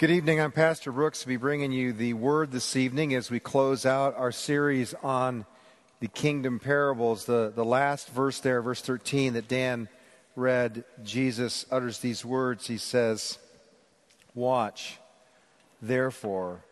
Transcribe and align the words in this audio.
Good 0.00 0.12
evening. 0.12 0.40
I'm 0.40 0.50
Pastor 0.50 0.92
Brooks 0.92 1.20
to 1.20 1.28
be 1.28 1.36
bringing 1.36 1.72
you 1.72 1.92
the 1.92 2.14
word 2.14 2.52
this 2.52 2.74
evening 2.74 3.12
as 3.14 3.30
we 3.30 3.38
close 3.38 3.84
out 3.84 4.16
our 4.16 4.32
series 4.32 4.94
on 5.02 5.44
the 6.00 6.08
kingdom 6.08 6.58
parables. 6.58 7.26
The, 7.26 7.52
the 7.54 7.66
last 7.66 8.08
verse 8.08 8.40
there, 8.40 8.62
verse 8.62 8.80
13, 8.80 9.34
that 9.34 9.46
Dan 9.46 9.90
read, 10.36 10.84
Jesus 11.04 11.66
utters 11.70 11.98
these 11.98 12.24
words. 12.24 12.66
He 12.66 12.78
says, 12.78 13.36
Watch, 14.34 14.96
therefore, 15.82 16.64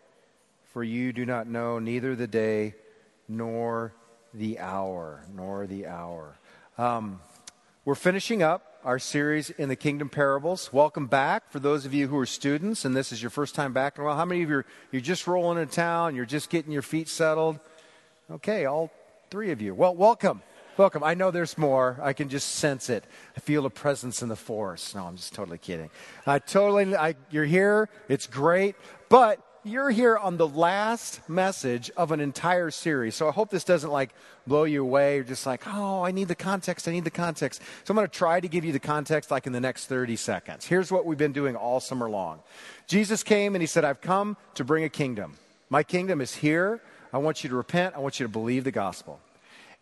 for 0.73 0.83
you 0.83 1.13
do 1.13 1.23
not 1.23 1.45
know 1.45 1.77
neither 1.77 2.15
the 2.15 2.25
day 2.25 2.73
nor 3.27 3.93
the 4.33 4.57
hour, 4.57 5.23
nor 5.35 5.67
the 5.67 5.85
hour. 5.85 6.33
Um, 6.79 7.21
we're 7.85 7.93
finishing 7.93 8.41
up 8.41 8.68
our 8.83 8.97
series 8.99 9.49
in 9.49 9.67
the 9.67 9.75
Kingdom 9.75 10.07
Parables. 10.07 10.71
Welcome 10.71 11.07
back 11.07 11.51
for 11.51 11.59
those 11.59 11.85
of 11.85 11.93
you 11.93 12.07
who 12.07 12.17
are 12.17 12.25
students 12.25 12.85
and 12.85 12.95
this 12.95 13.11
is 13.11 13.21
your 13.21 13.29
first 13.29 13.53
time 13.53 13.73
back 13.73 13.97
in 13.97 14.03
a 14.03 14.07
while. 14.07 14.15
How 14.15 14.25
many 14.25 14.41
of 14.41 14.49
you 14.49 14.57
are 14.57 14.65
you're 14.91 15.01
just 15.01 15.27
rolling 15.27 15.61
into 15.61 15.73
town, 15.73 16.15
you're 16.15 16.25
just 16.25 16.49
getting 16.49 16.71
your 16.71 16.81
feet 16.81 17.09
settled? 17.09 17.59
Okay, 18.31 18.65
all 18.65 18.89
three 19.29 19.51
of 19.51 19.61
you. 19.61 19.75
Well, 19.75 19.93
welcome. 19.95 20.41
Welcome. 20.77 21.03
I 21.03 21.13
know 21.13 21.29
there's 21.29 21.57
more. 21.57 21.99
I 22.01 22.13
can 22.13 22.29
just 22.29 22.55
sense 22.55 22.89
it. 22.89 23.03
I 23.35 23.41
feel 23.41 23.65
a 23.65 23.69
presence 23.69 24.21
in 24.21 24.29
the 24.29 24.37
forest. 24.37 24.95
No, 24.95 25.05
I'm 25.05 25.17
just 25.17 25.33
totally 25.33 25.57
kidding. 25.57 25.89
I 26.25 26.39
totally, 26.39 26.95
I, 26.95 27.15
you're 27.31 27.43
here. 27.43 27.89
It's 28.07 28.27
great. 28.27 28.77
But 29.09 29.41
you're 29.63 29.89
here 29.89 30.17
on 30.17 30.37
the 30.37 30.47
last 30.47 31.27
message 31.29 31.91
of 31.97 32.11
an 32.11 32.19
entire 32.19 32.71
series. 32.71 33.15
So 33.15 33.27
I 33.27 33.31
hope 33.31 33.49
this 33.49 33.63
doesn't 33.63 33.91
like 33.91 34.13
blow 34.47 34.63
you 34.63 34.81
away. 34.81 35.15
You're 35.15 35.23
just 35.23 35.45
like, 35.45 35.63
oh, 35.67 36.03
I 36.03 36.11
need 36.11 36.27
the 36.27 36.35
context. 36.35 36.87
I 36.87 36.91
need 36.91 37.03
the 37.03 37.11
context. 37.11 37.61
So 37.83 37.91
I'm 37.91 37.95
going 37.95 38.07
to 38.07 38.13
try 38.13 38.39
to 38.39 38.47
give 38.47 38.63
you 38.63 38.71
the 38.71 38.79
context 38.79 39.31
like 39.31 39.47
in 39.47 39.53
the 39.53 39.59
next 39.59 39.87
30 39.87 40.15
seconds. 40.15 40.65
Here's 40.65 40.91
what 40.91 41.05
we've 41.05 41.17
been 41.17 41.33
doing 41.33 41.55
all 41.55 41.79
summer 41.79 42.09
long 42.09 42.39
Jesus 42.87 43.23
came 43.23 43.55
and 43.55 43.61
he 43.61 43.67
said, 43.67 43.83
I've 43.83 44.01
come 44.01 44.37
to 44.55 44.63
bring 44.63 44.83
a 44.83 44.89
kingdom. 44.89 45.35
My 45.69 45.83
kingdom 45.83 46.21
is 46.21 46.35
here. 46.35 46.81
I 47.11 47.17
want 47.17 47.43
you 47.43 47.49
to 47.49 47.55
repent. 47.55 47.95
I 47.95 47.99
want 47.99 48.19
you 48.19 48.25
to 48.25 48.31
believe 48.31 48.63
the 48.63 48.71
gospel. 48.71 49.19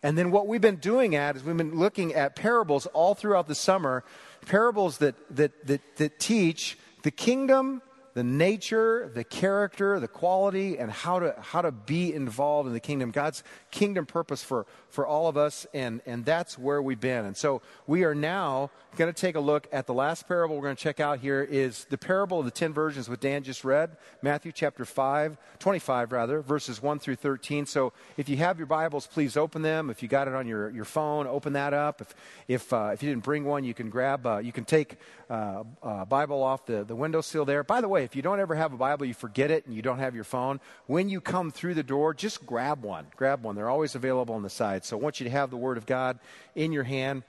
And 0.02 0.16
then 0.16 0.30
what 0.30 0.46
we've 0.46 0.60
been 0.60 0.76
doing 0.76 1.16
at 1.16 1.36
is 1.36 1.42
we've 1.42 1.56
been 1.56 1.78
looking 1.78 2.14
at 2.14 2.36
parables 2.36 2.86
all 2.86 3.14
throughout 3.14 3.48
the 3.48 3.54
summer, 3.54 4.04
parables 4.46 4.98
that, 4.98 5.14
that, 5.36 5.66
that, 5.66 5.80
that 5.96 6.18
teach 6.20 6.78
the 7.02 7.10
kingdom 7.10 7.82
the 8.18 8.24
nature, 8.24 9.08
the 9.14 9.22
character, 9.22 10.00
the 10.00 10.08
quality, 10.08 10.76
and 10.76 10.90
how 10.90 11.20
to, 11.20 11.36
how 11.40 11.62
to 11.62 11.70
be 11.70 12.12
involved 12.12 12.66
in 12.66 12.72
the 12.72 12.80
kingdom. 12.80 13.12
God's 13.12 13.44
kingdom 13.70 14.06
purpose 14.06 14.42
for, 14.42 14.66
for 14.88 15.06
all 15.06 15.28
of 15.28 15.36
us, 15.36 15.68
and, 15.72 16.00
and 16.04 16.24
that's 16.24 16.58
where 16.58 16.82
we've 16.82 16.98
been. 16.98 17.26
And 17.26 17.36
so 17.36 17.62
we 17.86 18.02
are 18.02 18.16
now 18.16 18.72
going 18.96 19.12
to 19.12 19.18
take 19.18 19.36
a 19.36 19.40
look 19.40 19.68
at 19.70 19.86
the 19.86 19.94
last 19.94 20.26
parable 20.26 20.56
we're 20.56 20.62
going 20.62 20.74
to 20.74 20.82
check 20.82 20.98
out 20.98 21.20
here 21.20 21.40
is 21.42 21.84
the 21.84 21.96
parable 21.96 22.40
of 22.40 22.44
the 22.44 22.50
10 22.50 22.72
virgins 22.72 23.08
what 23.08 23.20
Dan 23.20 23.44
just 23.44 23.62
read, 23.62 23.96
Matthew 24.20 24.50
chapter 24.50 24.84
5, 24.84 25.36
25 25.60 26.10
rather, 26.10 26.40
verses 26.40 26.82
1 26.82 26.98
through 26.98 27.14
13. 27.14 27.66
So 27.66 27.92
if 28.16 28.28
you 28.28 28.38
have 28.38 28.58
your 28.58 28.66
Bibles, 28.66 29.06
please 29.06 29.36
open 29.36 29.62
them. 29.62 29.90
If 29.90 30.02
you 30.02 30.08
got 30.08 30.26
it 30.26 30.34
on 30.34 30.48
your, 30.48 30.70
your 30.70 30.84
phone, 30.84 31.28
open 31.28 31.52
that 31.52 31.72
up. 31.72 32.00
If, 32.00 32.14
if, 32.48 32.72
uh, 32.72 32.90
if 32.92 33.00
you 33.00 33.10
didn't 33.10 33.22
bring 33.22 33.44
one, 33.44 33.62
you 33.62 33.74
can 33.74 33.90
grab, 33.90 34.26
uh, 34.26 34.38
you 34.38 34.50
can 34.50 34.64
take 34.64 34.96
uh, 35.30 35.62
a 35.82 36.04
Bible 36.04 36.42
off 36.42 36.66
the, 36.66 36.82
the 36.82 36.96
windowsill 36.96 37.44
there. 37.44 37.62
By 37.62 37.80
the 37.80 37.88
way, 37.88 38.07
if 38.08 38.16
you 38.16 38.22
don't 38.22 38.40
ever 38.40 38.54
have 38.54 38.72
a 38.72 38.76
Bible, 38.78 39.04
you 39.04 39.12
forget 39.12 39.50
it, 39.50 39.66
and 39.66 39.74
you 39.74 39.82
don't 39.82 39.98
have 39.98 40.14
your 40.14 40.24
phone, 40.24 40.60
when 40.86 41.10
you 41.10 41.20
come 41.20 41.50
through 41.50 41.74
the 41.74 41.82
door, 41.82 42.14
just 42.14 42.46
grab 42.46 42.82
one. 42.82 43.04
Grab 43.16 43.42
one. 43.42 43.54
They're 43.54 43.68
always 43.68 43.94
available 43.94 44.34
on 44.34 44.42
the 44.42 44.48
side. 44.48 44.86
So 44.86 44.96
I 44.96 45.00
want 45.00 45.20
you 45.20 45.24
to 45.24 45.30
have 45.30 45.50
the 45.50 45.58
Word 45.58 45.76
of 45.76 45.84
God 45.84 46.18
in 46.54 46.72
your 46.72 46.84
hand. 46.84 47.22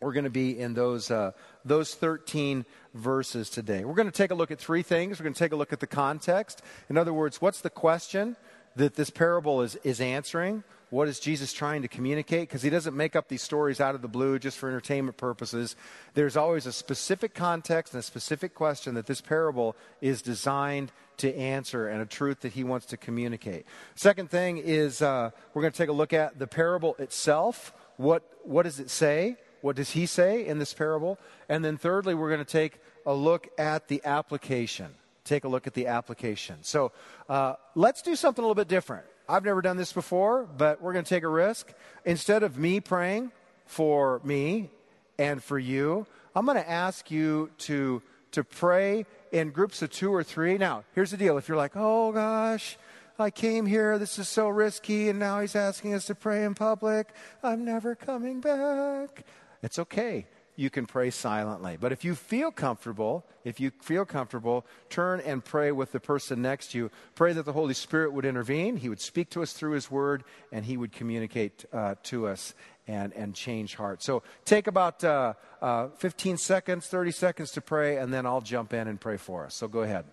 We're 0.00 0.12
going 0.12 0.24
to 0.24 0.30
be 0.30 0.58
in 0.58 0.74
those, 0.74 1.12
uh, 1.12 1.30
those 1.64 1.94
13 1.94 2.64
verses 2.92 3.48
today. 3.50 3.84
We're 3.84 3.94
going 3.94 4.10
to 4.10 4.12
take 4.12 4.32
a 4.32 4.34
look 4.34 4.50
at 4.50 4.58
three 4.58 4.82
things. 4.82 5.20
We're 5.20 5.24
going 5.24 5.34
to 5.34 5.38
take 5.38 5.52
a 5.52 5.56
look 5.56 5.72
at 5.72 5.78
the 5.78 5.86
context. 5.86 6.60
In 6.90 6.98
other 6.98 7.12
words, 7.12 7.40
what's 7.40 7.60
the 7.60 7.70
question 7.70 8.34
that 8.74 8.96
this 8.96 9.10
parable 9.10 9.62
is, 9.62 9.76
is 9.84 10.00
answering? 10.00 10.64
What 10.90 11.08
is 11.08 11.18
Jesus 11.18 11.52
trying 11.52 11.82
to 11.82 11.88
communicate? 11.88 12.48
Because 12.48 12.62
he 12.62 12.70
doesn't 12.70 12.96
make 12.96 13.16
up 13.16 13.28
these 13.28 13.42
stories 13.42 13.80
out 13.80 13.96
of 13.96 14.02
the 14.02 14.08
blue 14.08 14.38
just 14.38 14.56
for 14.56 14.68
entertainment 14.68 15.16
purposes. 15.16 15.74
There's 16.14 16.36
always 16.36 16.64
a 16.64 16.72
specific 16.72 17.34
context 17.34 17.92
and 17.92 17.98
a 17.98 18.02
specific 18.04 18.54
question 18.54 18.94
that 18.94 19.06
this 19.06 19.20
parable 19.20 19.74
is 20.00 20.22
designed 20.22 20.92
to 21.16 21.34
answer 21.36 21.88
and 21.88 22.00
a 22.00 22.06
truth 22.06 22.40
that 22.40 22.52
he 22.52 22.62
wants 22.62 22.86
to 22.86 22.96
communicate. 22.96 23.66
Second 23.96 24.30
thing 24.30 24.58
is 24.58 25.02
uh, 25.02 25.30
we're 25.54 25.62
going 25.62 25.72
to 25.72 25.78
take 25.78 25.88
a 25.88 25.92
look 25.92 26.12
at 26.12 26.38
the 26.38 26.46
parable 26.46 26.94
itself. 27.00 27.72
What, 27.96 28.22
what 28.44 28.62
does 28.62 28.78
it 28.78 28.90
say? 28.90 29.36
What 29.62 29.74
does 29.74 29.90
he 29.90 30.06
say 30.06 30.46
in 30.46 30.60
this 30.60 30.72
parable? 30.72 31.18
And 31.48 31.64
then 31.64 31.78
thirdly, 31.78 32.14
we're 32.14 32.30
going 32.30 32.44
to 32.44 32.44
take 32.44 32.78
a 33.04 33.14
look 33.14 33.48
at 33.58 33.88
the 33.88 34.00
application. 34.04 34.94
Take 35.24 35.42
a 35.42 35.48
look 35.48 35.66
at 35.66 35.74
the 35.74 35.88
application. 35.88 36.58
So 36.62 36.92
uh, 37.28 37.54
let's 37.74 38.02
do 38.02 38.14
something 38.14 38.44
a 38.44 38.46
little 38.46 38.54
bit 38.54 38.68
different. 38.68 39.06
I've 39.28 39.44
never 39.44 39.60
done 39.62 39.76
this 39.76 39.92
before, 39.92 40.44
but 40.44 40.80
we're 40.80 40.92
going 40.92 41.04
to 41.04 41.08
take 41.08 41.24
a 41.24 41.28
risk. 41.28 41.72
Instead 42.04 42.42
of 42.42 42.56
me 42.58 42.80
praying 42.80 43.32
for 43.66 44.20
me 44.22 44.70
and 45.18 45.42
for 45.42 45.58
you, 45.58 46.06
I'm 46.34 46.46
going 46.46 46.58
to 46.58 46.70
ask 46.70 47.10
you 47.10 47.50
to, 47.58 48.02
to 48.32 48.44
pray 48.44 49.06
in 49.32 49.50
groups 49.50 49.82
of 49.82 49.90
two 49.90 50.14
or 50.14 50.22
three. 50.22 50.58
Now, 50.58 50.84
here's 50.94 51.10
the 51.10 51.16
deal. 51.16 51.38
If 51.38 51.48
you're 51.48 51.56
like, 51.56 51.72
oh 51.74 52.12
gosh, 52.12 52.78
I 53.18 53.30
came 53.30 53.66
here, 53.66 53.98
this 53.98 54.18
is 54.18 54.28
so 54.28 54.48
risky, 54.48 55.08
and 55.08 55.18
now 55.18 55.40
he's 55.40 55.56
asking 55.56 55.94
us 55.94 56.04
to 56.06 56.14
pray 56.14 56.44
in 56.44 56.54
public, 56.54 57.08
I'm 57.42 57.64
never 57.64 57.94
coming 57.94 58.40
back. 58.40 59.24
It's 59.62 59.78
okay 59.78 60.26
you 60.56 60.70
can 60.70 60.86
pray 60.86 61.10
silently. 61.10 61.76
But 61.78 61.92
if 61.92 62.04
you 62.04 62.14
feel 62.14 62.50
comfortable, 62.50 63.26
if 63.44 63.60
you 63.60 63.70
feel 63.82 64.04
comfortable, 64.04 64.66
turn 64.88 65.20
and 65.20 65.44
pray 65.44 65.70
with 65.70 65.92
the 65.92 66.00
person 66.00 66.42
next 66.42 66.72
to 66.72 66.78
you. 66.78 66.90
Pray 67.14 67.32
that 67.34 67.44
the 67.44 67.52
Holy 67.52 67.74
Spirit 67.74 68.12
would 68.12 68.24
intervene. 68.24 68.76
He 68.78 68.88
would 68.88 69.00
speak 69.00 69.30
to 69.30 69.42
us 69.42 69.52
through 69.52 69.72
His 69.72 69.90
Word, 69.90 70.24
and 70.50 70.64
He 70.64 70.76
would 70.76 70.92
communicate 70.92 71.64
uh, 71.72 71.96
to 72.04 72.26
us 72.26 72.54
and, 72.88 73.12
and 73.12 73.34
change 73.34 73.74
hearts. 73.74 74.04
So 74.04 74.22
take 74.44 74.66
about 74.66 75.04
uh, 75.04 75.34
uh, 75.60 75.88
15 75.98 76.38
seconds, 76.38 76.86
30 76.86 77.10
seconds 77.10 77.50
to 77.52 77.60
pray, 77.60 77.98
and 77.98 78.12
then 78.12 78.26
I'll 78.26 78.40
jump 78.40 78.72
in 78.72 78.88
and 78.88 79.00
pray 79.00 79.16
for 79.16 79.44
us. 79.44 79.54
So 79.54 79.68
go 79.68 79.80
ahead. 79.80 80.04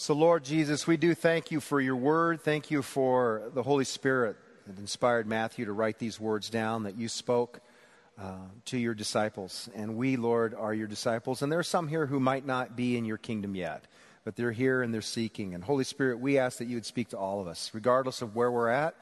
So, 0.00 0.14
Lord 0.14 0.44
Jesus, 0.44 0.86
we 0.86 0.96
do 0.96 1.14
thank 1.14 1.50
you 1.50 1.60
for 1.60 1.78
your 1.78 1.94
word. 1.94 2.40
Thank 2.40 2.70
you 2.70 2.80
for 2.80 3.50
the 3.52 3.62
Holy 3.62 3.84
Spirit 3.84 4.38
that 4.66 4.78
inspired 4.78 5.26
Matthew 5.26 5.66
to 5.66 5.74
write 5.74 5.98
these 5.98 6.18
words 6.18 6.48
down 6.48 6.84
that 6.84 6.96
you 6.96 7.06
spoke 7.06 7.60
uh, 8.18 8.46
to 8.64 8.78
your 8.78 8.94
disciples. 8.94 9.68
And 9.74 9.98
we, 9.98 10.16
Lord, 10.16 10.54
are 10.54 10.72
your 10.72 10.86
disciples. 10.86 11.42
And 11.42 11.52
there 11.52 11.58
are 11.58 11.62
some 11.62 11.86
here 11.86 12.06
who 12.06 12.18
might 12.18 12.46
not 12.46 12.76
be 12.76 12.96
in 12.96 13.04
your 13.04 13.18
kingdom 13.18 13.54
yet, 13.54 13.84
but 14.24 14.36
they're 14.36 14.52
here 14.52 14.80
and 14.80 14.94
they're 14.94 15.02
seeking. 15.02 15.52
And, 15.52 15.62
Holy 15.62 15.84
Spirit, 15.84 16.18
we 16.18 16.38
ask 16.38 16.56
that 16.60 16.66
you 16.66 16.76
would 16.76 16.86
speak 16.86 17.10
to 17.10 17.18
all 17.18 17.38
of 17.42 17.46
us, 17.46 17.70
regardless 17.74 18.22
of 18.22 18.34
where 18.34 18.50
we're 18.50 18.70
at 18.70 18.94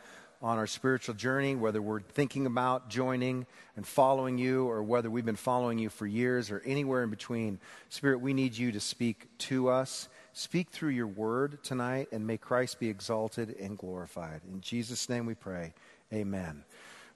on 0.43 0.59
our 0.59 0.67
spiritual 0.67 1.15
journey, 1.15 1.55
whether 1.55 1.81
we're 1.81 2.01
thinking 2.01 2.45
about 2.45 2.91
joining 2.91 3.47
and 3.77 3.87
following 3.87 4.37
you, 4.37 4.69
or 4.69 4.83
whether 4.83 5.09
we've 5.09 5.25
been 5.25 5.37
following 5.37 5.79
you 5.79 5.91
for 5.91 6.09
years, 6.09 6.51
or 6.51 6.61
anywhere 6.67 7.05
in 7.05 7.11
between. 7.11 7.61
Spirit, 7.89 8.21
we 8.21 8.35
need 8.35 8.59
you 8.59 8.73
to 8.73 8.81
speak 8.81 9.29
to 9.39 9.69
us 9.69 10.09
Speak 10.39 10.71
through 10.71 10.91
your 10.91 11.09
word 11.09 11.65
tonight 11.65 12.11
and 12.13 12.25
may 12.25 12.37
Christ 12.37 12.79
be 12.79 12.89
exalted 12.89 13.57
and 13.59 13.77
glorified. 13.77 14.43
In 14.49 14.61
Jesus' 14.61 15.09
name 15.09 15.27
we 15.27 15.35
pray. 15.35 15.75
Amen. 16.13 16.63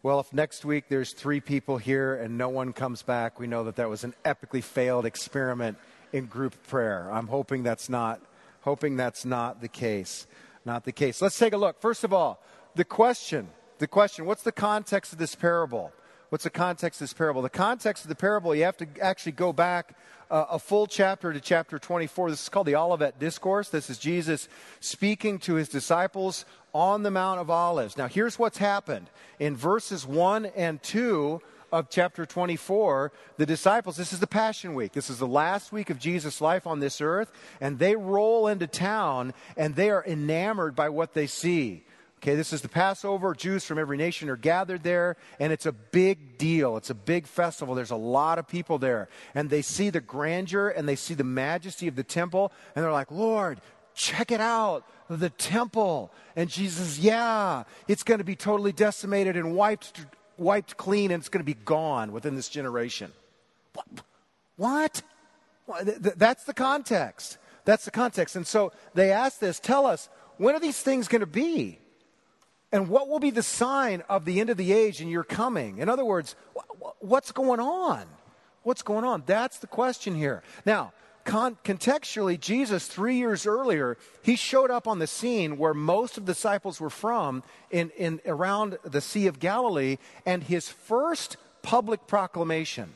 Well, 0.03 0.19
if 0.19 0.33
next 0.33 0.65
week 0.65 0.87
there's 0.89 1.13
three 1.13 1.39
people 1.39 1.79
here 1.79 2.17
and 2.17 2.37
no 2.37 2.49
one 2.49 2.73
comes 2.73 3.03
back, 3.03 3.39
we 3.39 3.47
know 3.47 3.63
that 3.63 3.77
that 3.77 3.89
was 3.89 4.03
an 4.03 4.15
epically 4.25 4.61
failed 4.61 5.07
experiment 5.07 5.79
in 6.13 6.27
group 6.27 6.67
prayer. 6.67 7.09
I'm 7.13 7.29
hoping 7.29 7.63
that's 7.63 7.89
not 7.89 8.21
hoping 8.63 8.97
that's 8.97 9.25
not 9.25 9.61
the 9.61 9.69
case. 9.69 10.27
Not 10.65 10.83
the 10.83 10.91
case. 10.91 11.23
Let's 11.23 11.39
take 11.39 11.53
a 11.53 11.57
look. 11.57 11.81
First 11.81 12.03
of 12.03 12.13
all, 12.13 12.43
the 12.75 12.85
question. 12.85 13.51
The 13.79 13.87
question, 13.87 14.27
what's 14.27 14.43
the 14.43 14.51
context 14.51 15.13
of 15.13 15.21
this 15.21 15.37
parable? 15.37 15.93
What's 16.33 16.45
the 16.45 16.49
context 16.51 16.99
of 16.99 17.05
this 17.05 17.13
parable? 17.13 17.43
The 17.43 17.51
context 17.51 18.07
of 18.07 18.09
the 18.09 18.15
parable, 18.15 18.55
you 18.55 18.65
have 18.65 18.79
to 18.79 18.87
actually 19.03 19.33
go 19.33 19.53
back 19.53 19.95
uh, 20.31 20.47
a 20.53 20.59
full 20.59 20.87
chapter 20.87 21.31
to 21.31 21.39
chapter 21.39 21.79
24. 21.79 22.31
This 22.31 22.43
is 22.45 22.49
called 22.49 22.69
the 22.69 22.75
Olivet 22.75 23.19
Discourse. 23.19 23.69
This 23.69 23.91
is 23.91 23.99
Jesus 23.99 24.49
speaking 24.81 25.39
to 25.41 25.57
his 25.57 25.69
disciples 25.69 26.47
on 26.73 27.03
the 27.03 27.11
Mount 27.11 27.39
of 27.39 27.51
Olives. 27.51 27.99
Now, 27.99 28.09
here's 28.09 28.39
what's 28.39 28.57
happened. 28.57 29.11
In 29.39 29.55
verses 29.55 30.07
1 30.07 30.47
and 30.57 30.83
2 30.83 31.43
of 31.71 31.91
chapter 31.91 32.25
24, 32.25 33.13
the 33.37 33.45
disciples, 33.45 33.99
this 33.99 34.15
is 34.15 34.21
the 34.21 34.27
Passion 34.27 34.73
Week. 34.73 34.93
This 34.93 35.11
is 35.11 35.19
the 35.19 35.27
last 35.27 35.71
week 35.71 35.91
of 35.91 35.99
Jesus' 35.99 36.41
life 36.41 36.67
on 36.67 36.81
this 36.81 37.03
earth, 37.03 37.31
and 37.61 37.79
they 37.79 37.95
roll 37.95 38.49
into 38.49 38.67
town 38.67 39.35
and 39.55 39.77
they 39.77 39.91
are 39.91 40.03
enamored 40.07 40.75
by 40.75 40.89
what 40.89 41.13
they 41.13 41.27
see. 41.27 41.85
Okay, 42.23 42.37
this 42.37 42.53
is 42.53 42.63
the 42.63 42.69
Passover. 42.69 43.35
Jews 43.35 43.65
from 43.65 43.81
every 43.81 43.97
nation 43.97 44.29
are 44.29 44.37
gathered 44.37 44.85
there, 44.85 45.17
and 45.41 45.53
it's 45.53 45.67
a 45.67 45.73
big 45.73 46.39
deal. 46.39 46.77
It's 46.77 46.91
a 46.91 46.95
big 46.95 47.27
festival. 47.27 47.75
There's 47.75 47.91
a 47.91 47.97
lot 47.97 48.39
of 48.39 48.47
people 48.47 48.79
there. 48.79 49.09
And 49.35 49.51
they 49.51 49.61
see 49.61 49.91
the 49.91 50.01
grandeur 50.01 50.69
and 50.69 50.89
they 50.89 50.95
see 50.95 51.15
the 51.15 51.25
majesty 51.25 51.89
of 51.89 51.97
the 51.97 52.05
temple, 52.05 52.53
and 52.77 52.85
they're 52.85 52.93
like, 52.93 53.11
Lord, 53.11 53.61
check 53.97 54.31
it 54.31 54.41
out, 54.41 54.85
the 55.11 55.31
temple. 55.31 56.13
And 56.37 56.49
Jesus, 56.49 56.97
yeah, 56.97 57.65
it's 57.89 58.05
going 58.05 58.19
to 58.19 58.25
be 58.25 58.37
totally 58.37 58.71
decimated 58.71 59.35
and 59.35 59.57
wiped, 59.57 60.07
wiped 60.37 60.77
clean, 60.77 61.11
and 61.11 61.21
it's 61.21 61.29
going 61.29 61.45
to 61.45 61.45
be 61.45 61.59
gone 61.65 62.13
within 62.13 62.37
this 62.37 62.49
generation. 62.49 63.11
What? 63.75 65.03
what? 65.67 65.83
That's 65.99 66.45
the 66.45 66.55
context. 66.55 67.39
That's 67.65 67.85
the 67.85 67.91
context. 67.91 68.37
And 68.37 68.47
so 68.47 68.71
they 68.95 69.11
ask 69.11 69.41
this 69.41 69.59
tell 69.59 69.87
us, 69.87 70.09
when 70.37 70.55
are 70.55 70.61
these 70.61 70.81
things 70.81 71.09
going 71.09 71.19
to 71.19 71.27
be? 71.27 71.81
And 72.73 72.89
what 72.89 73.09
will 73.09 73.21
be 73.21 73.31
the 73.31 73.43
sign 73.43 74.03
of 74.09 74.25
the 74.25 74.41
end 74.41 74.49
of 74.49 74.57
the 74.57 74.73
age 74.73 75.01
and 75.01 75.11
your 75.11 75.25
coming? 75.25 75.79
In 75.79 75.89
other 75.91 76.05
words, 76.05 76.35
what's 77.01 77.31
going 77.31 77.61
on? 77.61 78.07
What's 78.63 78.83
going 78.83 79.05
on? 79.05 79.25
That's 79.27 79.59
the 79.59 79.67
question 79.67 80.15
here. 80.15 80.43
Now, 80.65 80.93
con- 81.25 81.59
contextually, 81.65 82.41
Jesus, 82.41 82.87
three 82.87 83.17
years 83.17 83.47
earlier, 83.47 83.99
he 84.23 84.37
showed 84.37 84.71
up 84.71 84.89
on 84.89 85.01
the 85.01 85.07
scene 85.07 85.59
where 85.59 85.75
most 85.75 86.17
of 86.17 86.25
the 86.25 86.33
disciples 86.33 86.81
were 86.81 86.91
from 86.91 87.43
in, 87.71 87.91
in 87.91 88.21
around 88.25 88.79
the 88.85 89.01
Sea 89.01 89.27
of 89.27 89.39
Galilee, 89.39 89.99
and 90.25 90.45
his 90.45 90.69
first 90.69 91.37
public 91.61 92.07
proclamation, 92.07 92.95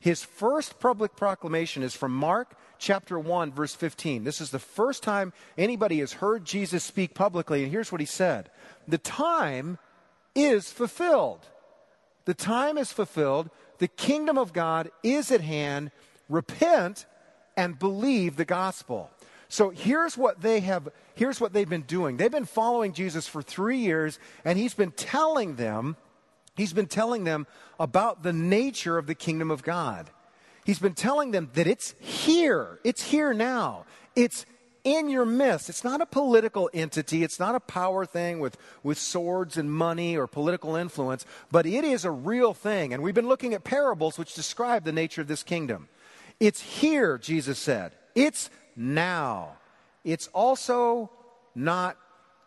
his 0.00 0.22
first 0.22 0.78
public 0.78 1.16
proclamation 1.16 1.82
is 1.82 1.94
from 1.94 2.12
Mark 2.12 2.56
chapter 2.78 3.18
1, 3.18 3.52
verse 3.52 3.74
15. 3.74 4.24
This 4.24 4.40
is 4.40 4.50
the 4.50 4.58
first 4.58 5.02
time 5.02 5.32
anybody 5.56 5.98
has 6.00 6.14
heard 6.14 6.44
Jesus 6.44 6.84
speak 6.84 7.14
publicly, 7.14 7.62
and 7.62 7.72
here's 7.72 7.92
what 7.92 8.00
he 8.00 8.06
said 8.06 8.50
The 8.86 8.98
time 8.98 9.78
is 10.34 10.70
fulfilled. 10.70 11.46
The 12.24 12.34
time 12.34 12.78
is 12.78 12.92
fulfilled. 12.92 13.50
The 13.78 13.88
kingdom 13.88 14.38
of 14.38 14.52
God 14.52 14.90
is 15.02 15.30
at 15.30 15.40
hand. 15.40 15.90
Repent 16.28 17.06
and 17.56 17.78
believe 17.78 18.36
the 18.36 18.44
gospel. 18.44 19.10
So 19.48 19.70
here's 19.70 20.16
what 20.16 20.42
they 20.42 20.60
have 20.60 20.88
here's 21.14 21.40
what 21.40 21.52
they've 21.52 21.68
been 21.68 21.82
doing. 21.82 22.16
They've 22.16 22.30
been 22.30 22.44
following 22.44 22.92
Jesus 22.92 23.26
for 23.26 23.42
3 23.42 23.78
years 23.78 24.18
and 24.44 24.58
he's 24.58 24.74
been 24.74 24.92
telling 24.92 25.56
them 25.56 25.96
he's 26.54 26.72
been 26.72 26.86
telling 26.86 27.24
them 27.24 27.46
about 27.80 28.22
the 28.22 28.32
nature 28.32 28.98
of 28.98 29.06
the 29.06 29.14
kingdom 29.14 29.50
of 29.50 29.62
God. 29.62 30.10
He's 30.68 30.78
been 30.78 30.92
telling 30.92 31.30
them 31.30 31.48
that 31.54 31.66
it's 31.66 31.94
here. 31.98 32.78
It's 32.84 33.02
here 33.02 33.32
now. 33.32 33.86
It's 34.14 34.44
in 34.84 35.08
your 35.08 35.24
midst. 35.24 35.70
It's 35.70 35.82
not 35.82 36.02
a 36.02 36.04
political 36.04 36.68
entity. 36.74 37.24
It's 37.24 37.40
not 37.40 37.54
a 37.54 37.60
power 37.60 38.04
thing 38.04 38.38
with, 38.38 38.58
with 38.82 38.98
swords 38.98 39.56
and 39.56 39.72
money 39.72 40.14
or 40.14 40.26
political 40.26 40.76
influence, 40.76 41.24
but 41.50 41.64
it 41.64 41.84
is 41.84 42.04
a 42.04 42.10
real 42.10 42.52
thing. 42.52 42.92
And 42.92 43.02
we've 43.02 43.14
been 43.14 43.28
looking 43.28 43.54
at 43.54 43.64
parables 43.64 44.18
which 44.18 44.34
describe 44.34 44.84
the 44.84 44.92
nature 44.92 45.22
of 45.22 45.26
this 45.26 45.42
kingdom. 45.42 45.88
It's 46.38 46.60
here, 46.60 47.16
Jesus 47.16 47.58
said. 47.58 47.92
It's 48.14 48.50
now. 48.76 49.56
It's 50.04 50.26
also 50.34 51.10
not 51.54 51.96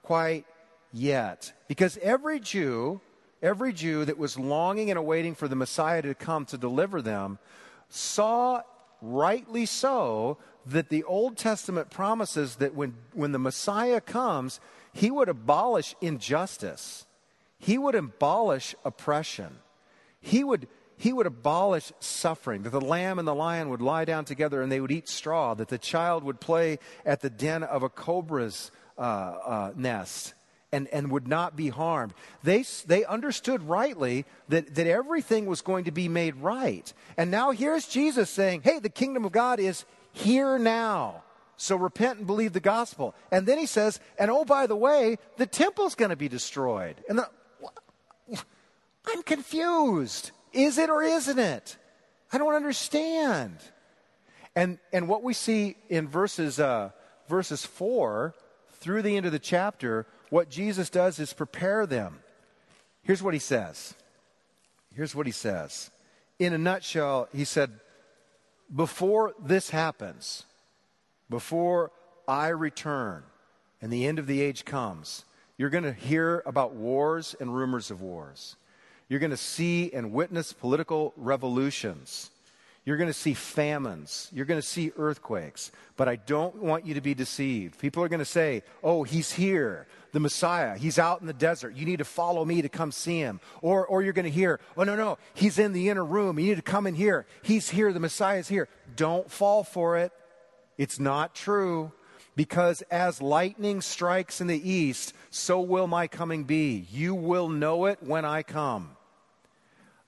quite 0.04 0.46
yet. 0.94 1.54
Because 1.68 1.98
every 2.04 2.40
Jew, 2.40 3.02
every 3.42 3.74
Jew 3.74 4.06
that 4.06 4.20
was 4.20 4.38
longing 4.38 4.92
and 4.92 5.00
awaiting 5.00 5.34
for 5.34 5.48
the 5.48 5.56
Messiah 5.56 6.04
to 6.04 6.14
come 6.14 6.46
to 6.46 6.58
deliver 6.60 7.02
them 7.02 7.40
saw, 7.92 8.62
rightly 9.02 9.66
so, 9.66 10.38
that 10.66 10.90
the 10.90 11.04
Old 11.04 11.38
Testament 11.38 11.90
promises 11.90 12.56
that 12.56 12.74
when, 12.76 12.96
when 13.14 13.32
the 13.32 13.40
Messiah 13.40 14.02
comes, 14.02 14.60
he 14.94 15.12
would 15.12 15.30
abolish 15.30 15.96
injustice, 16.02 17.06
he 17.58 17.78
would 17.78 17.96
abolish 17.96 18.76
oppression, 18.86 19.58
he 20.20 20.44
would, 20.44 20.68
he 20.98 21.14
would 21.14 21.26
abolish 21.26 21.92
suffering, 22.00 22.64
that 22.64 22.70
the 22.70 22.82
lamb 22.82 23.20
and 23.20 23.28
the 23.28 23.36
lion 23.36 23.70
would 23.70 23.82
lie 23.82 24.06
down 24.06 24.26
together 24.26 24.62
and 24.62 24.72
they 24.72 24.80
would 24.80 24.92
eat 24.92 25.10
straw, 25.10 25.54
that 25.54 25.70
the 25.70 25.78
child 25.78 26.24
would 26.24 26.40
play 26.40 26.80
at 27.06 27.22
the 27.22 27.30
den 27.30 27.64
of 27.64 27.84
a 27.84 27.90
cobra's 27.90 28.72
uh, 28.98 29.02
uh, 29.02 29.72
nest 29.76 30.34
and, 30.72 30.88
and 30.90 31.12
would 31.12 31.28
not 31.28 31.56
be 31.56 31.70
harmed. 31.70 32.14
They, 32.44 32.64
they 32.86 33.06
understood 33.06 33.64
rightly 33.64 34.26
that, 34.50 34.76
that 34.76 34.88
everything 34.88 35.46
was 35.46 35.62
going 35.62 35.86
to 35.86 35.92
be 35.92 36.08
made 36.08 36.36
right. 36.36 36.92
And 37.18 37.30
now 37.30 37.52
here's 37.52 37.88
Jesus 37.88 38.30
saying, 38.30 38.62
hey, 38.64 38.80
the 38.80 38.90
kingdom 38.90 39.26
of 39.26 39.32
God 39.32 39.60
is 39.60 39.86
here 40.14 40.58
now. 40.58 41.24
So 41.58 41.76
repent 41.76 42.18
and 42.18 42.28
believe 42.28 42.54
the 42.54 42.60
gospel. 42.60 43.14
And 43.32 43.46
then 43.46 43.58
he 43.58 43.66
says, 43.66 44.00
and 44.18 44.32
oh, 44.32 44.46
by 44.46 44.66
the 44.66 44.76
way, 44.76 45.18
the 45.38 45.46
temple's 45.46 45.96
going 45.96 46.10
to 46.10 46.16
be 46.16 46.28
destroyed. 46.28 46.96
And 47.08 47.20
the, 47.20 47.30
I'm 49.06 49.24
confused. 49.24 50.32
Is 50.54 50.78
it 50.78 50.90
or 50.90 51.04
isn't 51.04 51.40
it? 51.40 51.78
I 52.34 52.38
don't 52.38 52.54
understand. 52.54 53.58
And, 54.56 54.80
and 54.92 55.08
what 55.08 55.24
we 55.24 55.34
see 55.34 55.76
in 55.90 56.08
verses, 56.08 56.60
uh, 56.60 56.92
verses 57.28 57.66
4 57.66 58.34
through 58.82 59.04
the 59.04 59.16
end 59.16 59.26
of 59.26 59.32
the 59.32 59.40
chapter 59.40 60.06
what 60.30 60.50
Jesus 60.50 60.90
does 60.90 61.20
is 61.20 61.34
prepare 61.34 61.86
them. 61.86 62.20
Here's 63.04 63.24
what 63.24 63.34
he 63.34 63.40
says. 63.40 63.94
Here's 64.94 65.16
what 65.16 65.26
he 65.26 65.32
says. 65.32 65.92
In 66.40 66.54
a 66.54 66.58
nutshell, 66.58 67.30
he 67.34 67.46
said, 67.46 67.72
Before 68.74 69.34
this 69.40 69.70
happens, 69.70 70.44
before 71.30 71.92
I 72.28 72.48
return 72.50 73.24
and 73.82 73.92
the 73.92 74.08
end 74.08 74.20
of 74.20 74.28
the 74.28 74.42
age 74.42 74.66
comes, 74.66 75.26
you're 75.58 75.70
going 75.70 75.84
to 75.84 75.94
hear 75.94 76.42
about 76.46 76.74
wars 76.74 77.36
and 77.40 77.56
rumors 77.56 77.92
of 77.92 78.02
wars. 78.02 78.56
You're 79.08 79.20
going 79.20 79.32
to 79.32 79.38
see 79.38 79.92
and 79.94 80.12
witness 80.12 80.54
political 80.54 81.14
revolutions. 81.16 82.31
You're 82.84 82.98
going 82.98 83.10
to 83.10 83.14
see 83.14 83.36
famines. 83.36 84.28
You're 84.34 84.46
going 84.46 84.60
to 84.60 84.66
see 84.66 84.92
earthquakes. 84.98 85.72
But 85.98 86.10
I 86.10 86.16
don't 86.16 86.56
want 86.56 86.86
you 86.86 86.96
to 86.96 87.02
be 87.02 87.14
deceived. 87.14 87.78
People 87.78 88.04
are 88.04 88.10
going 88.10 88.20
to 88.20 88.26
say, 88.26 88.64
oh, 88.84 89.04
he's 89.04 89.32
here, 89.32 89.86
the 90.14 90.20
Messiah. 90.20 90.76
He's 90.76 90.98
out 90.98 91.22
in 91.22 91.28
the 91.28 91.34
desert. 91.34 91.76
You 91.76 91.86
need 91.86 92.00
to 92.00 92.06
follow 92.06 92.44
me 92.44 92.64
to 92.64 92.70
come 92.70 92.92
see 92.92 93.20
him. 93.20 93.40
Or, 93.62 93.86
or 93.86 94.02
you're 94.02 94.14
going 94.14 94.26
to 94.26 94.32
hear, 94.32 94.60
oh, 94.76 94.84
no, 94.84 94.96
no, 94.96 95.20
he's 95.36 95.60
in 95.60 95.74
the 95.74 95.90
inner 95.90 96.04
room. 96.04 96.40
You 96.40 96.48
need 96.48 96.56
to 96.56 96.64
come 96.64 96.88
in 96.88 96.96
here. 96.96 97.28
He's 97.44 97.70
here. 97.70 97.94
The 97.94 98.00
Messiah's 98.00 98.48
here. 98.48 98.68
Don't 98.96 99.30
fall 99.30 99.64
for 99.64 99.98
it. 99.98 100.12
It's 100.78 101.00
not 101.00 101.36
true. 101.36 101.92
Because 102.36 102.82
as 102.90 103.22
lightning 103.22 103.82
strikes 103.82 104.42
in 104.42 104.48
the 104.48 104.70
east, 104.70 105.14
so 105.30 105.62
will 105.62 105.86
my 105.86 106.08
coming 106.08 106.46
be. 106.46 106.88
You 106.90 107.14
will 107.14 107.50
know 107.50 107.86
it 107.86 108.00
when 108.02 108.26
I 108.26 108.42
come. 108.42 108.92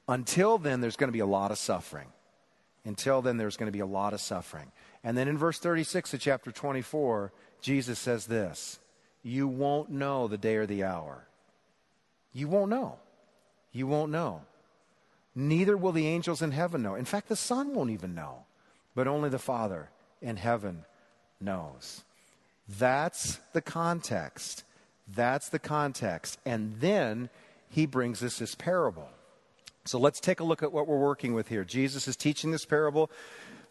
Until 0.08 0.58
then, 0.58 0.82
there's 0.82 0.96
going 0.96 1.10
to 1.10 1.13
be 1.13 1.20
a 1.20 1.25
lot 1.27 1.51
of 1.51 1.60
suffering. 1.60 2.08
Until 2.86 3.22
then, 3.22 3.38
there's 3.38 3.58
going 3.58 3.68
to 3.68 3.72
be 3.72 3.80
a 3.80 3.86
lot 3.86 4.13
of 4.13 4.22
suffering. 4.22 4.72
And 5.04 5.18
then 5.18 5.28
in 5.28 5.38
verse 5.38 5.60
36 5.60 6.13
of 6.13 6.20
chapter 6.20 6.52
24, 6.52 7.32
Jesus 7.62 8.00
says 8.00 8.25
this 8.25 8.80
You 9.24 9.48
won't 9.48 9.90
know 9.90 10.28
the 10.28 10.38
day 10.38 10.56
or 10.56 10.66
the 10.66 10.84
hour. 10.84 11.28
You 12.34 12.48
won't 12.48 12.70
know. 12.70 12.98
You 13.72 13.88
won't 13.88 14.12
know. 14.12 14.42
Neither 15.36 15.75
will 15.75 15.92
the 15.92 16.08
angels 16.08 16.42
in 16.42 16.52
heaven 16.52 16.84
know. 16.84 16.96
In 16.96 17.06
fact, 17.06 17.30
the 17.30 17.36
Son 17.36 17.74
won't 17.74 17.90
even 17.90 18.13
know, 18.13 18.46
but 18.96 19.08
only 19.08 19.30
the 19.30 19.40
Father 19.40 19.90
in 20.22 20.38
heaven 20.38 20.86
knows. 21.42 22.04
That's 22.68 23.40
the 23.54 23.62
context. 23.62 24.63
That's 25.08 25.50
the 25.50 25.60
context. 25.60 26.40
And 26.46 26.80
then 26.80 27.30
he 27.70 27.86
brings 27.86 28.22
us 28.24 28.40
this 28.40 28.56
parable. 28.56 29.10
So 29.86 30.00
let's 30.00 30.20
take 30.20 30.40
a 30.40 30.44
look 30.44 30.63
at 30.63 30.72
what 30.72 30.88
we're 30.88 30.98
working 30.98 31.34
with 31.34 31.50
here. 31.50 31.63
Jesus 31.63 32.08
is 32.08 32.16
teaching 32.16 32.52
this 32.52 32.66
parable. 32.66 33.12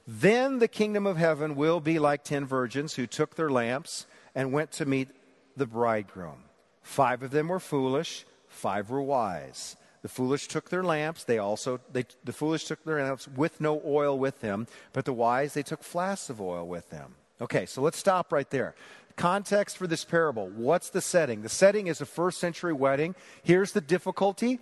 Then 0.07 0.59
the 0.59 0.69
kingdom 0.69 1.07
of 1.07 1.17
heaven 1.17 1.57
will 1.57 1.81
be 1.81 1.99
like 1.99 2.25
ten 2.25 2.45
virgins 2.45 2.95
who 2.95 3.07
took 3.07 3.37
their 3.37 3.51
lamps 3.51 4.07
and 4.35 4.53
went 4.53 4.73
to 4.73 4.85
meet 4.85 5.09
the 5.57 5.67
bridegroom. 5.67 6.45
Five 6.83 7.23
of 7.23 7.31
them 7.31 7.49
were 7.49 7.61
foolish, 7.61 8.27
five 8.49 8.91
were 8.91 9.03
wise. 9.03 9.77
The 10.03 10.09
foolish 10.09 10.49
took 10.49 10.69
their 10.69 10.83
lamps. 10.83 11.23
They 11.23 11.39
also, 11.39 11.81
they, 11.93 12.05
the 12.25 12.33
foolish 12.33 12.65
took 12.65 12.83
their 12.85 13.03
lamps 13.03 13.29
with 13.29 13.61
no 13.61 13.81
oil 13.87 14.19
with 14.19 14.41
them, 14.41 14.67
but 14.93 15.05
the 15.05 15.13
wise, 15.13 15.55
they 15.55 15.63
took 15.63 15.85
flasks 15.85 16.29
of 16.29 16.41
oil 16.41 16.67
with 16.67 16.91
them. 16.91 17.15
Okay, 17.41 17.67
so 17.67 17.81
let's 17.81 17.99
stop 17.99 18.33
right 18.33 18.51
there. 18.51 18.75
Context 19.15 19.77
for 19.77 19.87
this 19.87 20.05
parable. 20.05 20.49
What's 20.49 20.91
the 20.91 21.01
setting? 21.01 21.43
The 21.43 21.49
setting 21.49 21.87
is 21.87 22.01
a 22.01 22.07
first 22.07 22.39
century 22.39 22.73
wedding. 22.73 23.15
Here's 23.45 23.73
the 23.73 23.81
difficulty 23.81 24.59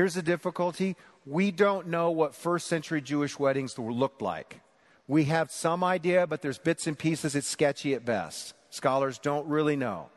Here's 0.00 0.14
the 0.14 0.22
difficulty 0.22 0.96
we 1.26 1.50
don't 1.50 1.88
know 1.88 2.10
what 2.10 2.34
first 2.34 2.68
century 2.68 3.02
Jewish 3.02 3.38
weddings 3.38 3.78
looked 3.78 4.22
like. 4.22 4.62
We 5.06 5.24
have 5.24 5.50
some 5.50 5.84
idea, 5.84 6.26
but 6.26 6.40
there's 6.40 6.56
bits 6.56 6.86
and 6.86 6.98
pieces. 6.98 7.36
It's 7.36 7.46
sketchy 7.46 7.92
at 7.92 8.06
best. 8.06 8.54
Scholars 8.70 9.18
don't 9.18 9.46
really 9.46 9.76
know. 9.76 10.08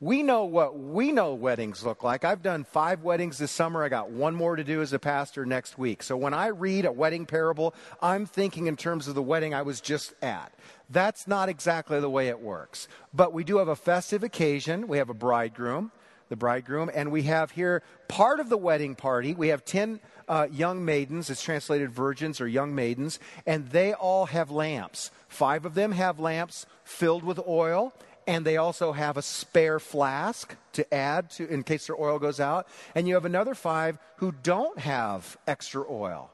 We 0.00 0.22
know 0.22 0.44
what 0.44 0.78
we 0.78 1.12
know 1.12 1.34
weddings 1.34 1.84
look 1.84 2.02
like. 2.02 2.24
I've 2.24 2.42
done 2.42 2.64
five 2.64 3.02
weddings 3.02 3.36
this 3.36 3.50
summer. 3.50 3.84
I 3.84 3.90
got 3.90 4.08
one 4.08 4.34
more 4.34 4.56
to 4.56 4.64
do 4.64 4.80
as 4.80 4.94
a 4.94 4.98
pastor 4.98 5.44
next 5.44 5.76
week. 5.76 6.02
So 6.02 6.16
when 6.16 6.32
I 6.32 6.46
read 6.46 6.86
a 6.86 6.92
wedding 6.92 7.26
parable, 7.26 7.74
I'm 8.00 8.24
thinking 8.24 8.68
in 8.68 8.76
terms 8.76 9.06
of 9.06 9.14
the 9.14 9.22
wedding 9.22 9.52
I 9.52 9.60
was 9.60 9.82
just 9.82 10.14
at. 10.22 10.54
That's 10.88 11.28
not 11.28 11.50
exactly 11.50 12.00
the 12.00 12.08
way 12.08 12.28
it 12.28 12.40
works. 12.40 12.88
But 13.12 13.34
we 13.34 13.44
do 13.44 13.58
have 13.58 13.68
a 13.68 13.76
festive 13.76 14.22
occasion. 14.22 14.88
We 14.88 14.96
have 14.96 15.10
a 15.10 15.14
bridegroom, 15.14 15.92
the 16.28 16.36
bridegroom, 16.36 16.90
and 16.92 17.12
we 17.12 17.22
have 17.24 17.52
here 17.52 17.82
part 18.08 18.40
of 18.40 18.48
the 18.48 18.56
wedding 18.56 18.94
party. 18.94 19.34
We 19.34 19.48
have 19.48 19.64
10 19.64 20.00
uh, 20.28 20.48
young 20.50 20.84
maidens. 20.84 21.30
It's 21.30 21.42
translated 21.42 21.90
virgins 21.90 22.40
or 22.40 22.48
young 22.48 22.74
maidens, 22.74 23.18
and 23.46 23.68
they 23.70 23.92
all 23.92 24.26
have 24.26 24.50
lamps. 24.50 25.10
Five 25.28 25.64
of 25.64 25.74
them 25.74 25.92
have 25.92 26.18
lamps 26.18 26.66
filled 26.84 27.24
with 27.24 27.38
oil, 27.46 27.92
and 28.26 28.44
they 28.44 28.56
also 28.56 28.92
have 28.92 29.16
a 29.16 29.22
spare 29.22 29.78
flask 29.78 30.56
to 30.72 30.92
add 30.92 31.30
to 31.30 31.48
in 31.48 31.62
case 31.62 31.86
their 31.86 32.00
oil 32.00 32.18
goes 32.18 32.40
out. 32.40 32.66
And 32.94 33.06
you 33.06 33.14
have 33.14 33.24
another 33.24 33.54
five 33.54 33.98
who 34.16 34.32
don't 34.32 34.78
have 34.78 35.36
extra 35.46 35.84
oil, 35.88 36.30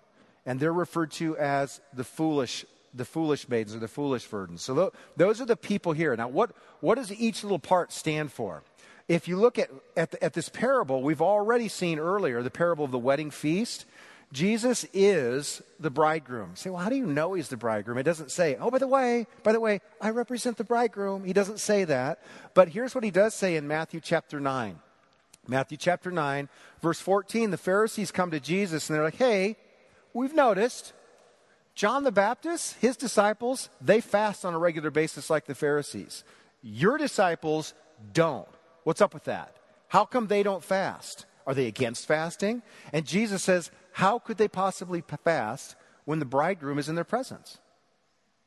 and 0.47 0.59
they're 0.59 0.73
referred 0.73 1.13
to 1.13 1.37
as 1.37 1.81
the 1.93 2.05
foolish 2.05 2.65
the 2.95 3.05
foolish 3.05 3.49
maidens 3.49 3.75
or 3.75 3.79
the 3.79 3.89
foolish 3.89 4.27
virgins. 4.27 4.63
So 4.63 4.75
th- 4.75 4.91
those 5.17 5.41
are 5.41 5.47
the 5.47 5.57
people 5.57 5.93
here. 5.93 6.15
Now, 6.15 6.29
what, 6.29 6.53
what 6.81 6.97
does 6.97 7.13
each 7.13 7.43
little 7.43 7.59
part 7.59 7.93
stand 7.93 8.31
for? 8.31 8.63
If 9.09 9.29
you 9.29 9.37
look 9.37 9.59
at, 9.59 9.71
at, 9.97 10.15
at 10.23 10.33
this 10.33 10.49
parable, 10.49 11.03
we've 11.03 11.23
already 11.23 11.69
seen 11.69 11.99
earlier 11.99 12.43
the 12.43 12.51
parable 12.51 12.85
of 12.85 12.91
the 12.91 12.99
wedding 12.99 13.31
feast. 13.31 13.85
Jesus 14.33 14.87
is 14.95 15.61
the 15.79 15.91
bridegroom. 15.91 16.51
You 16.51 16.57
say, 16.57 16.71
well, 16.71 16.83
how 16.83 16.89
do 16.89 16.97
you 16.97 17.07
know 17.07 17.35
he's 17.35 17.49
the 17.49 17.57
bridegroom? 17.57 17.99
It 17.99 18.05
doesn't 18.05 18.31
say, 18.31 18.57
oh, 18.59 18.71
by 18.71 18.79
the 18.79 18.89
way, 18.89 19.27
by 19.43 19.53
the 19.53 19.61
way, 19.61 19.81
I 20.01 20.11
represent 20.11 20.57
the 20.57 20.65
bridegroom. 20.65 21.25
He 21.25 21.35
doesn't 21.35 21.61
say 21.61 21.85
that. 21.85 22.23
But 22.55 22.69
here's 22.69 22.95
what 22.95 23.05
he 23.05 23.11
does 23.11 23.35
say 23.35 23.57
in 23.57 23.69
Matthew 23.69 24.01
chapter 24.01 24.41
9. 24.41 24.79
Matthew 25.49 25.77
chapter 25.77 26.11
9, 26.11 26.49
verse 26.81 27.01
14, 27.01 27.51
the 27.51 27.59
Pharisees 27.59 28.13
come 28.13 28.31
to 28.31 28.41
Jesus 28.41 28.89
and 28.89 28.97
they're 28.97 29.05
like, 29.05 29.17
hey, 29.17 29.57
we've 30.15 30.35
noticed 30.35 30.93
John 31.75 32.05
the 32.05 32.13
Baptist, 32.13 32.77
his 32.81 32.97
disciples, 32.97 33.69
they 33.81 34.01
fast 34.01 34.45
on 34.45 34.55
a 34.55 34.59
regular 34.59 34.91
basis 34.91 35.31
like 35.31 35.47
the 35.47 35.55
Pharisees. 35.55 36.23
Your 36.63 36.97
disciples 36.97 37.75
don't. 38.13 38.47
What's 38.85 39.01
up 39.01 39.15
with 39.15 39.25
that? 39.25 39.57
How 39.89 40.05
come 40.05 40.27
they 40.27 40.43
don't 40.43 40.65
fast? 40.65 41.27
Are 41.47 41.55
they 41.55 41.67
against 41.67 42.07
fasting? 42.07 42.63
And 42.93 43.07
Jesus 43.07 43.43
says, 43.43 43.71
how 43.93 44.19
could 44.19 44.39
they 44.39 44.49
possibly 44.49 45.03
fast 45.25 45.77
when 46.05 46.19
the 46.19 46.25
bridegroom 46.25 46.79
is 46.79 46.89
in 46.89 46.95
their 46.95 47.05
presence? 47.05 47.59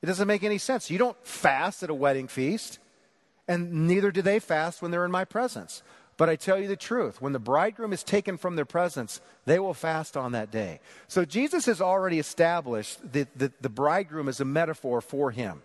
It 0.02 0.08
doesn't 0.08 0.28
make 0.28 0.44
any 0.44 0.58
sense. 0.58 0.90
You 0.90 0.98
don't 0.98 1.18
fast 1.26 1.84
at 1.84 1.90
a 1.90 1.94
wedding 1.94 2.28
feast, 2.28 2.80
and 3.48 3.88
neither 3.88 4.12
do 4.12 4.22
they 4.22 4.40
fast 4.40 4.82
when 4.82 4.92
they're 4.92 5.06
in 5.06 5.12
my 5.12 5.26
presence. 5.26 5.84
But 6.18 6.30
I 6.30 6.36
tell 6.36 6.60
you 6.60 6.68
the 6.68 6.76
truth, 6.76 7.22
when 7.22 7.34
the 7.34 7.40
bridegroom 7.40 7.92
is 7.92 8.04
taken 8.04 8.38
from 8.38 8.56
their 8.56 8.66
presence, 8.66 9.20
they 9.46 9.60
will 9.60 9.74
fast 9.74 10.16
on 10.16 10.32
that 10.32 10.50
day. 10.50 10.80
So 11.08 11.26
Jesus 11.26 11.66
has 11.66 11.82
already 11.82 12.20
established 12.20 13.00
that 13.12 13.38
the, 13.38 13.52
the 13.60 13.70
bridegroom 13.70 14.30
is 14.30 14.40
a 14.40 14.46
metaphor 14.46 15.02
for 15.02 15.32
him. 15.32 15.62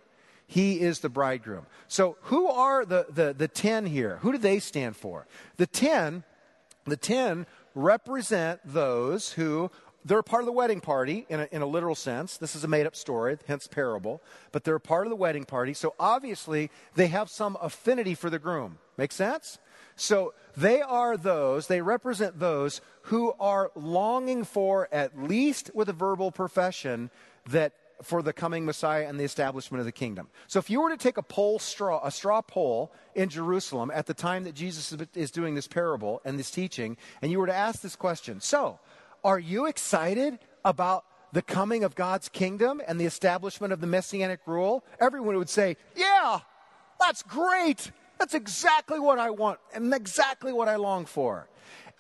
He 0.51 0.81
is 0.81 0.99
the 0.99 1.09
bridegroom. 1.09 1.67
So 1.87 2.17
who 2.23 2.49
are 2.49 2.85
the, 2.85 3.07
the, 3.09 3.33
the 3.33 3.47
ten 3.47 3.87
here? 3.87 4.19
Who 4.23 4.33
do 4.33 4.39
they 4.39 4.59
stand 4.59 4.97
for? 4.97 5.29
The 5.59 5.67
ten, 5.69 6.25
the 6.87 6.97
ten 6.97 7.47
represent 7.77 8.59
those 8.65 9.31
who 9.35 9.71
they're 10.05 10.25
part 10.25 10.43
of 10.43 10.47
the 10.47 10.53
wedding 10.53 10.81
party 10.81 11.25
in 11.29 11.39
a, 11.39 11.49
in 11.53 11.63
a 11.63 11.67
literal 11.67 11.95
sense. 11.95 12.37
This 12.37 12.57
is 12.57 12.65
a 12.65 12.69
made 12.69 12.85
up 12.85 12.97
story, 12.97 13.39
hence 13.47 13.69
parable, 13.69 14.23
but 14.51 14.65
they're 14.65 14.81
part 14.81 15.07
of 15.07 15.11
the 15.11 15.17
wedding 15.17 15.45
party. 15.45 15.73
So 15.73 15.95
obviously, 16.01 16.69
they 16.97 17.07
have 17.07 17.31
some 17.31 17.57
affinity 17.63 18.17
for 18.17 18.29
the 18.29 18.41
groom. 18.41 18.79
Make 18.97 19.13
sense? 19.13 19.61
So 19.95 20.35
they 20.57 20.83
are 20.83 21.17
those, 21.17 21.69
they 21.69 21.81
represent 21.81 22.41
those 22.41 22.81
who 23.03 23.35
are 23.39 23.71
longing 23.77 24.43
for, 24.43 24.89
at 24.91 25.17
least 25.17 25.71
with 25.75 25.89
a 25.89 25.93
verbal 25.93 26.33
profession, 26.33 27.11
that 27.51 27.73
for 28.03 28.23
the 28.23 28.33
coming 28.33 28.65
Messiah 28.65 29.07
and 29.07 29.19
the 29.19 29.25
establishment 29.25 29.81
of 29.81 29.85
the 29.85 29.93
kingdom. 29.93 30.29
So 30.47 30.59
if 30.59 30.71
you 30.71 30.81
were 30.81 30.91
to 30.91 30.97
take 30.97 31.17
a 31.17 31.23
poll 31.23 31.59
straw, 31.59 32.01
a 32.05 32.11
straw 32.11 32.41
poll 32.43 32.93
in 33.15 33.29
Jerusalem 33.29 33.91
at 33.95 34.07
the 34.07 34.15
time 34.15 34.45
that 34.45 34.55
Jesus 34.55 34.95
is 35.15 35.31
doing 35.31 35.55
this 35.55 35.69
parable 35.69 36.21
and 36.25 36.39
this 36.39 36.51
teaching, 36.51 36.97
and 37.23 37.31
you 37.31 37.39
were 37.39 37.47
to 37.47 37.55
ask 37.55 37.81
this 37.81 37.97
question, 37.97 38.41
so 38.41 38.79
are 39.23 39.39
you 39.39 39.67
excited 39.67 40.39
about 40.65 41.05
the 41.33 41.43
coming 41.43 41.85
of 41.85 41.95
God's 41.95 42.29
kingdom 42.29 42.81
and 42.87 43.01
the 43.01 43.05
establishment 43.05 43.73
of 43.73 43.81
the 43.81 43.87
messianic 43.87 44.41
rule? 44.47 44.85
Everyone 44.99 45.37
would 45.37 45.51
say, 45.51 45.77
yeah, 45.95 46.41
that's 46.99 47.23
great. 47.23 47.93
That's 48.19 48.35
exactly 48.35 48.99
what 48.99 49.19
I 49.19 49.31
want 49.31 49.61
and 49.75 49.93
exactly 49.95 50.53
what 50.53 50.69
I 50.69 50.77
long 50.77 51.07
for. 51.07 51.49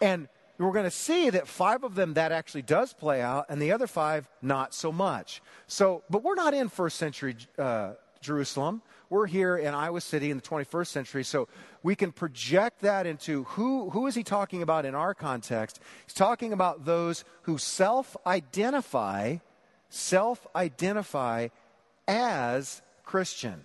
And 0.00 0.28
we're 0.66 0.72
going 0.72 0.84
to 0.84 0.90
see 0.90 1.30
that 1.30 1.48
five 1.48 1.84
of 1.84 1.94
them 1.94 2.14
that 2.14 2.32
actually 2.32 2.62
does 2.62 2.92
play 2.92 3.22
out, 3.22 3.46
and 3.48 3.60
the 3.60 3.72
other 3.72 3.86
five 3.86 4.28
not 4.42 4.74
so 4.74 4.92
much. 4.92 5.42
So, 5.66 6.02
but 6.10 6.22
we're 6.22 6.34
not 6.34 6.52
in 6.52 6.68
first 6.68 6.98
century 6.98 7.36
uh, 7.58 7.92
Jerusalem. 8.20 8.82
We're 9.08 9.26
here 9.26 9.56
in 9.56 9.74
Iowa 9.74 10.00
City 10.00 10.30
in 10.30 10.36
the 10.36 10.42
21st 10.42 10.86
century, 10.86 11.24
so 11.24 11.48
we 11.82 11.96
can 11.96 12.12
project 12.12 12.80
that 12.82 13.06
into 13.06 13.44
who, 13.44 13.90
who 13.90 14.06
is 14.06 14.14
he 14.14 14.22
talking 14.22 14.62
about 14.62 14.84
in 14.84 14.94
our 14.94 15.14
context? 15.14 15.80
He's 16.06 16.14
talking 16.14 16.52
about 16.52 16.84
those 16.84 17.24
who 17.42 17.58
self 17.58 18.16
identify, 18.26 19.38
self 19.88 20.46
identify 20.54 21.48
as 22.06 22.82
Christian. 23.04 23.64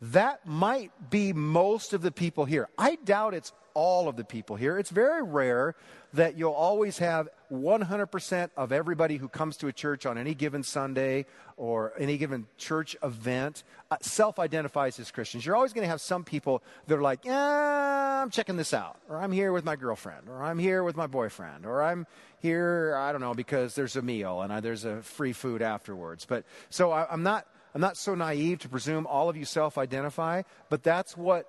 That 0.00 0.46
might 0.46 0.92
be 1.10 1.32
most 1.32 1.92
of 1.92 2.00
the 2.00 2.10
people 2.10 2.46
here. 2.46 2.68
I 2.78 2.96
doubt 2.96 3.34
it's 3.34 3.52
all 3.74 4.08
of 4.08 4.16
the 4.16 4.24
people 4.24 4.56
here. 4.56 4.78
It's 4.78 4.90
very 4.90 5.22
rare 5.22 5.74
that 6.14 6.36
you'll 6.36 6.52
always 6.52 6.98
have 6.98 7.28
100% 7.52 8.50
of 8.56 8.72
everybody 8.72 9.16
who 9.16 9.28
comes 9.28 9.56
to 9.58 9.68
a 9.68 9.72
church 9.72 10.06
on 10.06 10.18
any 10.18 10.34
given 10.34 10.62
Sunday 10.62 11.26
or 11.56 11.92
any 11.98 12.16
given 12.16 12.46
church 12.56 12.96
event 13.02 13.62
uh, 13.90 13.96
self 14.00 14.38
identifies 14.38 14.98
as 14.98 15.10
Christians. 15.10 15.46
You're 15.46 15.56
always 15.56 15.72
going 15.72 15.84
to 15.84 15.88
have 15.88 16.00
some 16.00 16.24
people 16.24 16.62
that 16.86 16.98
are 16.98 17.02
like, 17.02 17.24
yeah, 17.24 18.22
I'm 18.22 18.30
checking 18.30 18.56
this 18.56 18.74
out, 18.74 18.98
or 19.08 19.18
I'm 19.18 19.32
here 19.32 19.52
with 19.52 19.64
my 19.64 19.76
girlfriend, 19.76 20.28
or 20.28 20.42
I'm 20.42 20.58
here 20.58 20.82
with 20.82 20.96
my 20.96 21.06
boyfriend, 21.06 21.64
or 21.64 21.82
I'm 21.82 22.06
here, 22.40 22.94
I 22.96 23.12
don't 23.12 23.20
know, 23.20 23.34
because 23.34 23.74
there's 23.74 23.96
a 23.96 24.02
meal 24.02 24.42
and 24.42 24.52
I, 24.52 24.60
there's 24.60 24.84
a 24.84 25.02
free 25.02 25.32
food 25.32 25.62
afterwards. 25.62 26.24
But 26.24 26.44
so 26.70 26.90
I, 26.90 27.06
I'm 27.10 27.22
not. 27.22 27.46
I'm 27.74 27.80
not 27.80 27.96
so 27.96 28.14
naive 28.14 28.58
to 28.60 28.68
presume 28.68 29.06
all 29.06 29.28
of 29.28 29.36
you 29.36 29.44
self 29.44 29.78
identify, 29.78 30.42
but 30.68 30.82
that's 30.82 31.16
what 31.16 31.46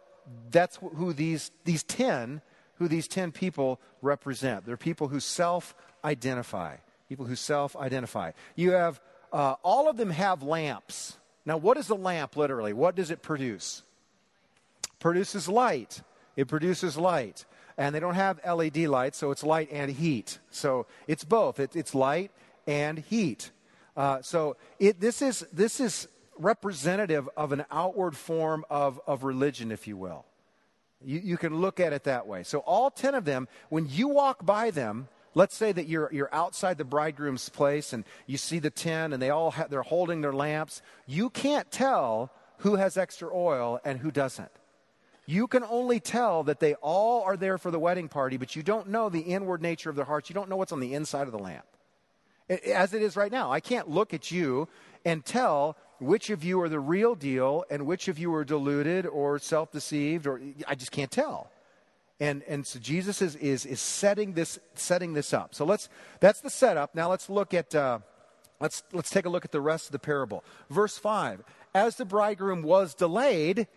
that's 0.51 0.77
who 0.77 1.13
these, 1.13 1.51
these 1.65 1.83
10, 1.83 2.41
who 2.75 2.87
these 2.87 3.07
10 3.07 3.31
people 3.31 3.79
represent. 4.01 4.65
They're 4.65 4.77
people 4.77 5.07
who 5.07 5.19
self 5.19 5.75
identify. 6.03 6.77
People 7.09 7.25
who 7.25 7.35
self 7.35 7.75
identify. 7.75 8.31
You 8.55 8.71
have, 8.71 9.01
uh, 9.31 9.55
all 9.63 9.89
of 9.89 9.97
them 9.97 10.09
have 10.09 10.43
lamps. 10.43 11.17
Now, 11.45 11.57
what 11.57 11.77
is 11.77 11.89
a 11.89 11.95
lamp 11.95 12.37
literally? 12.37 12.73
What 12.73 12.95
does 12.95 13.11
it 13.11 13.21
produce? 13.21 13.83
Produces 14.99 15.49
light. 15.49 16.01
It 16.35 16.47
produces 16.47 16.97
light. 16.97 17.45
And 17.77 17.95
they 17.95 17.99
don't 17.99 18.15
have 18.15 18.39
LED 18.45 18.77
lights, 18.77 19.17
so 19.17 19.31
it's 19.31 19.43
light 19.43 19.69
and 19.71 19.89
heat. 19.89 20.39
So 20.51 20.85
it's 21.07 21.23
both. 21.23 21.59
It, 21.59 21.75
it's 21.75 21.95
light 21.95 22.31
and 22.67 22.99
heat. 22.99 23.49
Uh, 23.95 24.21
so 24.21 24.55
it, 24.79 24.99
this, 24.99 25.21
is, 25.21 25.45
this 25.51 25.79
is 25.79 26.07
representative 26.37 27.29
of 27.35 27.51
an 27.51 27.65
outward 27.71 28.15
form 28.15 28.65
of, 28.69 28.99
of 29.07 29.23
religion, 29.23 29.71
if 29.71 29.87
you 29.87 29.97
will. 29.97 30.25
You, 31.03 31.19
you 31.19 31.37
can 31.37 31.59
look 31.59 31.79
at 31.79 31.93
it 31.93 32.03
that 32.03 32.27
way. 32.27 32.43
So, 32.43 32.59
all 32.59 32.91
10 32.91 33.15
of 33.15 33.25
them, 33.25 33.47
when 33.69 33.87
you 33.89 34.07
walk 34.07 34.45
by 34.45 34.71
them, 34.71 35.07
let's 35.33 35.55
say 35.55 35.71
that 35.71 35.87
you're, 35.87 36.09
you're 36.13 36.33
outside 36.33 36.77
the 36.77 36.85
bridegroom's 36.85 37.49
place 37.49 37.93
and 37.93 38.03
you 38.27 38.37
see 38.37 38.59
the 38.59 38.69
10 38.69 39.13
and 39.13 39.21
they 39.21 39.29
all 39.29 39.51
have, 39.51 39.69
they're 39.69 39.81
holding 39.81 40.21
their 40.21 40.33
lamps, 40.33 40.81
you 41.07 41.29
can't 41.29 41.71
tell 41.71 42.31
who 42.57 42.75
has 42.75 42.97
extra 42.97 43.29
oil 43.33 43.79
and 43.83 43.99
who 43.99 44.11
doesn't. 44.11 44.51
You 45.25 45.47
can 45.47 45.63
only 45.63 45.99
tell 45.99 46.43
that 46.43 46.59
they 46.59 46.73
all 46.75 47.23
are 47.23 47.37
there 47.37 47.57
for 47.57 47.71
the 47.71 47.79
wedding 47.79 48.09
party, 48.09 48.37
but 48.37 48.55
you 48.55 48.63
don't 48.63 48.89
know 48.89 49.09
the 49.09 49.19
inward 49.19 49.61
nature 49.61 49.89
of 49.89 49.95
their 49.95 50.05
hearts. 50.05 50.29
You 50.29 50.33
don't 50.33 50.49
know 50.49 50.57
what's 50.57 50.71
on 50.71 50.79
the 50.79 50.93
inside 50.93 51.27
of 51.27 51.31
the 51.31 51.39
lamp. 51.39 51.65
As 52.51 52.93
it 52.93 53.01
is 53.01 53.15
right 53.15 53.31
now, 53.31 53.51
I 53.51 53.59
can't 53.59 53.89
look 53.89 54.13
at 54.13 54.29
you 54.31 54.67
and 55.05 55.23
tell 55.23 55.77
which 55.99 56.29
of 56.29 56.43
you 56.43 56.59
are 56.61 56.67
the 56.67 56.79
real 56.79 57.15
deal 57.15 57.63
and 57.69 57.85
which 57.85 58.07
of 58.07 58.19
you 58.19 58.33
are 58.33 58.43
deluded 58.43 59.05
or 59.05 59.39
self 59.39 59.71
deceived, 59.71 60.27
or 60.27 60.41
I 60.67 60.75
just 60.75 60.91
can't 60.91 61.11
tell. 61.11 61.49
And, 62.19 62.43
and 62.47 62.67
so 62.67 62.79
Jesus 62.79 63.21
is, 63.21 63.35
is, 63.37 63.65
is 63.65 63.79
setting, 63.79 64.33
this, 64.33 64.59
setting 64.75 65.13
this 65.13 65.33
up. 65.33 65.55
So 65.55 65.65
let's, 65.65 65.89
that's 66.19 66.41
the 66.41 66.49
setup. 66.49 66.93
Now 66.93 67.09
let's 67.09 67.29
look 67.29 67.53
at, 67.53 67.73
uh, 67.73 67.99
let's, 68.59 68.83
let's 68.91 69.09
take 69.09 69.25
a 69.25 69.29
look 69.29 69.45
at 69.45 69.51
the 69.51 69.61
rest 69.61 69.87
of 69.87 69.91
the 69.91 69.99
parable. 69.99 70.43
Verse 70.69 70.97
5 70.97 71.43
As 71.73 71.95
the 71.95 72.05
bridegroom 72.05 72.61
was 72.63 72.93
delayed, 72.93 73.67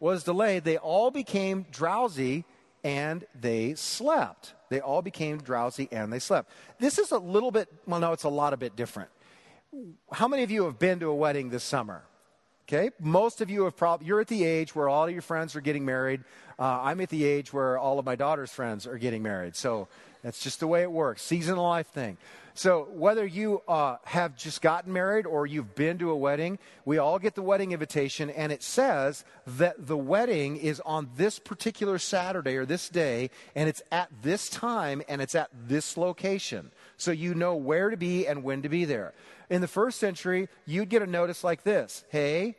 was 0.00 0.24
delayed, 0.24 0.64
they 0.64 0.78
all 0.78 1.10
became 1.10 1.66
drowsy 1.70 2.44
and 2.84 3.24
they 3.38 3.74
slept. 3.74 4.54
They 4.72 4.80
all 4.80 5.02
became 5.02 5.38
drowsy 5.38 5.88
and 5.92 6.12
they 6.12 6.18
slept. 6.18 6.50
This 6.78 6.98
is 6.98 7.12
a 7.12 7.18
little 7.18 7.50
bit, 7.50 7.68
well, 7.86 8.00
no, 8.00 8.12
it's 8.12 8.24
a 8.24 8.28
lot 8.28 8.54
a 8.54 8.56
bit 8.56 8.74
different. 8.74 9.10
How 10.10 10.28
many 10.28 10.42
of 10.42 10.50
you 10.50 10.64
have 10.64 10.78
been 10.78 10.98
to 11.00 11.08
a 11.08 11.14
wedding 11.14 11.50
this 11.50 11.62
summer? 11.62 12.02
Okay, 12.68 12.90
most 12.98 13.40
of 13.40 13.50
you 13.50 13.64
have 13.64 13.76
probably, 13.76 14.06
you're 14.06 14.20
at 14.20 14.28
the 14.28 14.44
age 14.44 14.74
where 14.74 14.88
all 14.88 15.04
of 15.04 15.10
your 15.10 15.20
friends 15.20 15.54
are 15.56 15.60
getting 15.60 15.84
married. 15.84 16.22
Uh, 16.58 16.80
I'm 16.82 17.00
at 17.02 17.10
the 17.10 17.24
age 17.24 17.52
where 17.52 17.76
all 17.76 17.98
of 17.98 18.06
my 18.06 18.16
daughter's 18.16 18.50
friends 18.50 18.86
are 18.86 18.96
getting 18.96 19.22
married. 19.22 19.56
So 19.56 19.88
that's 20.22 20.42
just 20.42 20.60
the 20.60 20.66
way 20.66 20.82
it 20.82 20.90
works. 20.90 21.22
Season 21.22 21.54
of 21.54 21.58
life 21.58 21.88
thing. 21.88 22.16
So, 22.54 22.88
whether 22.90 23.24
you 23.24 23.62
uh, 23.66 23.96
have 24.04 24.36
just 24.36 24.60
gotten 24.60 24.92
married 24.92 25.24
or 25.24 25.46
you've 25.46 25.74
been 25.74 25.98
to 25.98 26.10
a 26.10 26.16
wedding, 26.16 26.58
we 26.84 26.98
all 26.98 27.18
get 27.18 27.34
the 27.34 27.42
wedding 27.42 27.72
invitation, 27.72 28.28
and 28.28 28.52
it 28.52 28.62
says 28.62 29.24
that 29.46 29.86
the 29.86 29.96
wedding 29.96 30.58
is 30.58 30.80
on 30.84 31.08
this 31.16 31.38
particular 31.38 31.98
Saturday 31.98 32.56
or 32.56 32.66
this 32.66 32.90
day, 32.90 33.30
and 33.54 33.70
it's 33.70 33.82
at 33.90 34.10
this 34.22 34.50
time 34.50 35.02
and 35.08 35.22
it's 35.22 35.34
at 35.34 35.48
this 35.66 35.96
location. 35.96 36.70
So, 36.98 37.10
you 37.10 37.34
know 37.34 37.54
where 37.56 37.88
to 37.88 37.96
be 37.96 38.26
and 38.26 38.44
when 38.44 38.62
to 38.62 38.68
be 38.68 38.84
there. 38.84 39.14
In 39.48 39.62
the 39.62 39.68
first 39.68 39.98
century, 39.98 40.48
you'd 40.66 40.90
get 40.90 41.00
a 41.00 41.06
notice 41.06 41.42
like 41.42 41.62
this 41.62 42.04
Hey, 42.10 42.56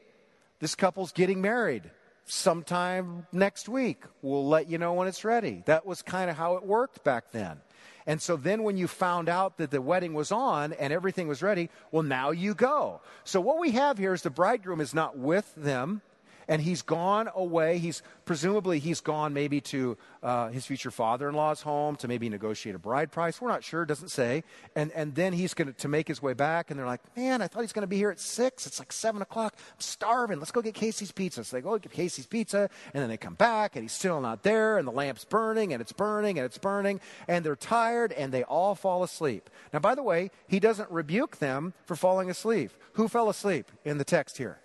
this 0.59 0.73
couple's 0.73 1.11
getting 1.11 1.39
married 1.39 1.91
sometime 2.25 3.27
next 3.31 3.69
week. 3.69 4.03
We'll 4.21 4.47
let 4.47 4.69
you 4.69 4.77
know 4.77 4.93
when 4.93 5.07
it's 5.07 5.23
ready. 5.23 5.63
That 5.65 5.85
was 5.85 6.01
kind 6.01 6.29
of 6.29 6.37
how 6.37 6.55
it 6.55 6.63
worked 6.63 7.03
back 7.03 7.31
then. 7.31 7.59
And 8.05 8.21
so 8.21 8.35
then 8.35 8.63
when 8.63 8.77
you 8.77 8.87
found 8.87 9.29
out 9.29 9.57
that 9.57 9.71
the 9.71 9.81
wedding 9.81 10.13
was 10.13 10.31
on 10.31 10.73
and 10.73 10.91
everything 10.91 11.27
was 11.27 11.41
ready, 11.41 11.69
well, 11.91 12.03
now 12.03 12.31
you 12.31 12.53
go. 12.53 13.01
So 13.23 13.39
what 13.39 13.59
we 13.59 13.71
have 13.71 13.97
here 13.97 14.13
is 14.13 14.21
the 14.21 14.29
bridegroom 14.29 14.81
is 14.81 14.93
not 14.93 15.17
with 15.17 15.53
them 15.55 16.01
and 16.47 16.61
he's 16.61 16.81
gone 16.81 17.29
away. 17.35 17.77
He's 17.77 18.01
presumably 18.25 18.79
he's 18.79 19.01
gone 19.01 19.33
maybe 19.33 19.61
to 19.61 19.97
uh, 20.21 20.49
his 20.49 20.65
future 20.65 20.91
father-in-law's 20.91 21.61
home 21.61 21.95
to 21.97 22.07
maybe 22.07 22.29
negotiate 22.29 22.75
a 22.75 22.79
bride 22.79 23.11
price. 23.11 23.41
We're 23.41 23.49
not 23.49 23.63
sure; 23.63 23.83
it 23.83 23.87
doesn't 23.87 24.09
say. 24.09 24.43
And 24.75 24.91
and 24.93 25.15
then 25.15 25.33
he's 25.33 25.53
going 25.53 25.73
to 25.73 25.87
make 25.87 26.07
his 26.07 26.21
way 26.21 26.33
back. 26.33 26.69
And 26.69 26.79
they're 26.79 26.87
like, 26.87 27.01
"Man, 27.15 27.41
I 27.41 27.47
thought 27.47 27.61
he's 27.61 27.73
going 27.73 27.81
to 27.83 27.87
be 27.87 27.97
here 27.97 28.11
at 28.11 28.19
six. 28.19 28.65
It's 28.67 28.79
like 28.79 28.91
seven 28.91 29.21
o'clock. 29.21 29.55
I'm 29.57 29.79
starving. 29.79 30.39
Let's 30.39 30.51
go 30.51 30.61
get 30.61 30.73
Casey's 30.73 31.11
pizza." 31.11 31.43
So 31.43 31.55
they 31.57 31.61
go 31.61 31.77
get 31.77 31.91
Casey's 31.91 32.27
pizza, 32.27 32.69
and 32.93 33.01
then 33.01 33.09
they 33.09 33.17
come 33.17 33.35
back, 33.35 33.75
and 33.75 33.83
he's 33.83 33.93
still 33.93 34.21
not 34.21 34.43
there. 34.43 34.77
And 34.77 34.87
the 34.87 34.91
lamp's 34.91 35.25
burning, 35.25 35.73
and 35.73 35.81
it's 35.81 35.93
burning, 35.93 36.37
and 36.37 36.45
it's 36.45 36.57
burning, 36.57 36.99
and 37.27 37.45
they're 37.45 37.55
tired, 37.55 38.11
and 38.13 38.31
they 38.31 38.43
all 38.43 38.75
fall 38.75 39.03
asleep. 39.03 39.49
Now, 39.71 39.79
by 39.79 39.95
the 39.95 40.03
way, 40.03 40.31
he 40.47 40.59
doesn't 40.59 40.89
rebuke 40.91 41.37
them 41.37 41.73
for 41.85 41.95
falling 41.95 42.29
asleep. 42.29 42.71
Who 42.93 43.07
fell 43.07 43.29
asleep 43.29 43.71
in 43.83 43.97
the 43.97 44.05
text 44.05 44.37
here? 44.37 44.59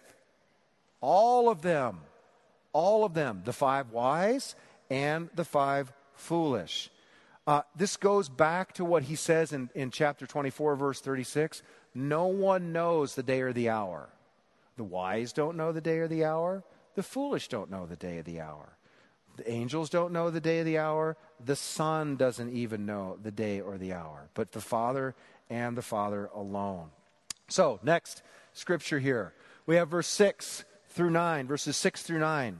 All 1.00 1.48
of 1.48 1.62
them. 1.62 2.00
All 2.72 3.04
of 3.04 3.14
them. 3.14 3.42
The 3.44 3.52
five 3.52 3.90
wise 3.90 4.54
and 4.90 5.28
the 5.34 5.44
five 5.44 5.92
foolish. 6.14 6.90
Uh, 7.46 7.62
this 7.74 7.96
goes 7.96 8.28
back 8.28 8.74
to 8.74 8.84
what 8.84 9.04
he 9.04 9.14
says 9.14 9.52
in, 9.52 9.70
in 9.74 9.90
chapter 9.90 10.26
24, 10.26 10.76
verse 10.76 11.00
36. 11.00 11.62
No 11.94 12.26
one 12.26 12.72
knows 12.72 13.14
the 13.14 13.22
day 13.22 13.40
or 13.40 13.52
the 13.52 13.70
hour. 13.70 14.10
The 14.76 14.84
wise 14.84 15.32
don't 15.32 15.56
know 15.56 15.72
the 15.72 15.80
day 15.80 15.98
or 15.98 16.08
the 16.08 16.24
hour. 16.24 16.62
The 16.94 17.02
foolish 17.02 17.48
don't 17.48 17.70
know 17.70 17.86
the 17.86 17.96
day 17.96 18.18
or 18.18 18.22
the 18.22 18.40
hour. 18.40 18.76
The 19.36 19.50
angels 19.50 19.88
don't 19.88 20.12
know 20.12 20.30
the 20.30 20.40
day 20.40 20.60
or 20.60 20.64
the 20.64 20.78
hour. 20.78 21.16
The 21.44 21.56
Son 21.56 22.16
doesn't 22.16 22.52
even 22.52 22.86
know 22.86 23.18
the 23.22 23.30
day 23.30 23.60
or 23.60 23.78
the 23.78 23.92
hour, 23.92 24.28
but 24.34 24.52
the 24.52 24.60
Father 24.60 25.14
and 25.48 25.76
the 25.76 25.82
Father 25.82 26.28
alone. 26.34 26.88
So, 27.48 27.78
next 27.82 28.22
scripture 28.52 28.98
here. 28.98 29.32
We 29.64 29.76
have 29.76 29.88
verse 29.88 30.08
6 30.08 30.64
through 30.98 31.10
9, 31.10 31.46
verses 31.46 31.76
6 31.76 32.02
through 32.02 32.18
9. 32.18 32.58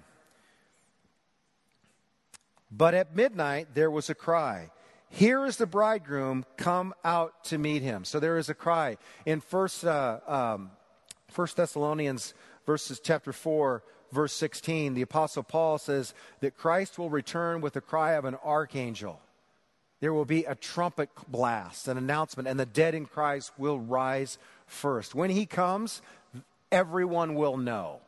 But 2.70 2.94
at 2.94 3.16
midnight 3.16 3.74
there 3.74 3.90
was 3.90 4.10
a 4.10 4.14
cry. 4.14 4.70
Here 5.10 5.44
is 5.44 5.56
the 5.56 5.66
bridegroom, 5.66 6.44
come 6.56 6.94
out 7.02 7.42
to 7.46 7.58
meet 7.58 7.82
him. 7.82 8.04
So 8.04 8.20
there 8.20 8.38
is 8.38 8.48
a 8.48 8.54
cry. 8.54 8.96
In 9.26 9.40
First, 9.40 9.84
uh, 9.84 10.20
um, 10.28 10.70
First 11.26 11.56
Thessalonians, 11.56 12.32
verses 12.64 13.00
chapter 13.02 13.32
4, 13.32 13.82
verse 14.12 14.34
16, 14.34 14.94
the 14.94 15.02
Apostle 15.02 15.42
Paul 15.42 15.78
says 15.78 16.14
that 16.38 16.56
Christ 16.56 16.96
will 16.96 17.10
return 17.10 17.60
with 17.60 17.72
the 17.72 17.80
cry 17.80 18.12
of 18.12 18.24
an 18.24 18.36
archangel. 18.44 19.20
There 19.98 20.14
will 20.14 20.24
be 20.24 20.44
a 20.44 20.54
trumpet 20.54 21.10
blast, 21.26 21.88
an 21.88 21.98
announcement, 21.98 22.46
and 22.46 22.60
the 22.60 22.66
dead 22.66 22.94
in 22.94 23.06
Christ 23.06 23.50
will 23.58 23.80
rise 23.80 24.38
first. 24.68 25.12
When 25.12 25.30
he 25.30 25.44
comes, 25.44 26.02
everyone 26.70 27.34
will 27.34 27.56
know. 27.56 27.98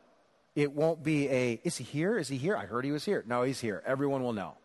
It 0.55 0.73
won't 0.73 1.03
be 1.03 1.29
a, 1.29 1.61
is 1.63 1.77
he 1.77 1.83
here? 1.83 2.17
Is 2.17 2.27
he 2.27 2.37
here? 2.37 2.57
I 2.57 2.65
heard 2.65 2.83
he 2.83 2.91
was 2.91 3.05
here. 3.05 3.23
No, 3.25 3.43
he's 3.43 3.61
here. 3.61 3.81
Everyone 3.85 4.23
will 4.23 4.33
know. 4.33 4.55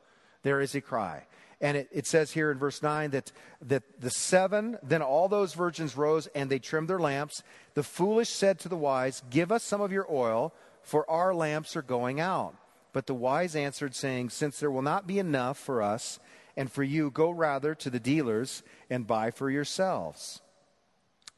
There 0.43 0.61
is 0.61 0.75
a 0.75 0.81
cry. 0.81 1.27
And 1.61 1.77
it, 1.77 1.89
it, 1.91 2.07
says 2.07 2.33
here 2.33 2.51
in 2.51 2.59
verse 2.59 2.83
9 2.83 3.11
that, 3.13 3.33
that 3.63 4.01
the 4.01 4.11
seven, 4.11 4.77
then 4.83 5.01
all 5.01 5.29
those 5.29 5.55
virgins 5.55 5.97
rose 5.97 6.27
and 6.29 6.51
they 6.51 6.59
trimmed 6.59 6.89
their 6.89 6.99
lamps. 6.99 7.43
The 7.75 7.83
foolish 7.83 8.29
said 8.29 8.59
to 8.61 8.69
the 8.69 8.77
wise, 8.77 9.23
Give 9.31 9.51
us 9.51 9.63
some 9.63 9.81
of 9.81 9.93
your 9.93 10.07
oil, 10.11 10.53
for 10.83 11.09
our 11.11 11.35
lamps 11.35 11.77
are 11.77 11.83
going 11.83 12.21
out. 12.21 12.55
But 12.93 13.07
the 13.07 13.15
wise 13.15 13.57
answered, 13.57 13.95
saying, 13.95 14.31
Since 14.31 14.59
there 14.59 14.71
will 14.71 14.83
not 14.83 15.07
be 15.07 15.19
enough 15.19 15.59
for 15.59 15.83
us 15.83 16.19
and 16.57 16.71
for 16.71 16.83
you, 16.83 17.11
go 17.11 17.31
rather 17.31 17.75
to 17.77 17.91
the 17.91 18.01
dealers 18.01 18.63
and 18.91 19.07
buy 19.07 19.31
for 19.31 19.51
yourselves. 19.51 20.43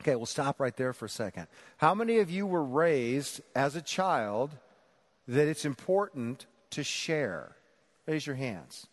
Okay, 0.00 0.14
we'll 0.14 0.26
stop 0.26 0.61
right 0.61 0.76
there 0.76 0.92
for 0.92 1.06
a 1.06 1.11
second. 1.11 1.48
How 1.76 1.94
many 1.94 2.18
of 2.18 2.30
you 2.30 2.46
were 2.46 2.64
raised 2.64 3.40
as 3.54 3.74
a 3.74 3.82
child 3.82 4.50
that 5.26 5.48
it's 5.48 5.64
important 5.64 6.46
to 6.70 6.84
share? 6.84 7.56
Raise 8.06 8.26
your 8.26 8.37
hands. 8.37 8.87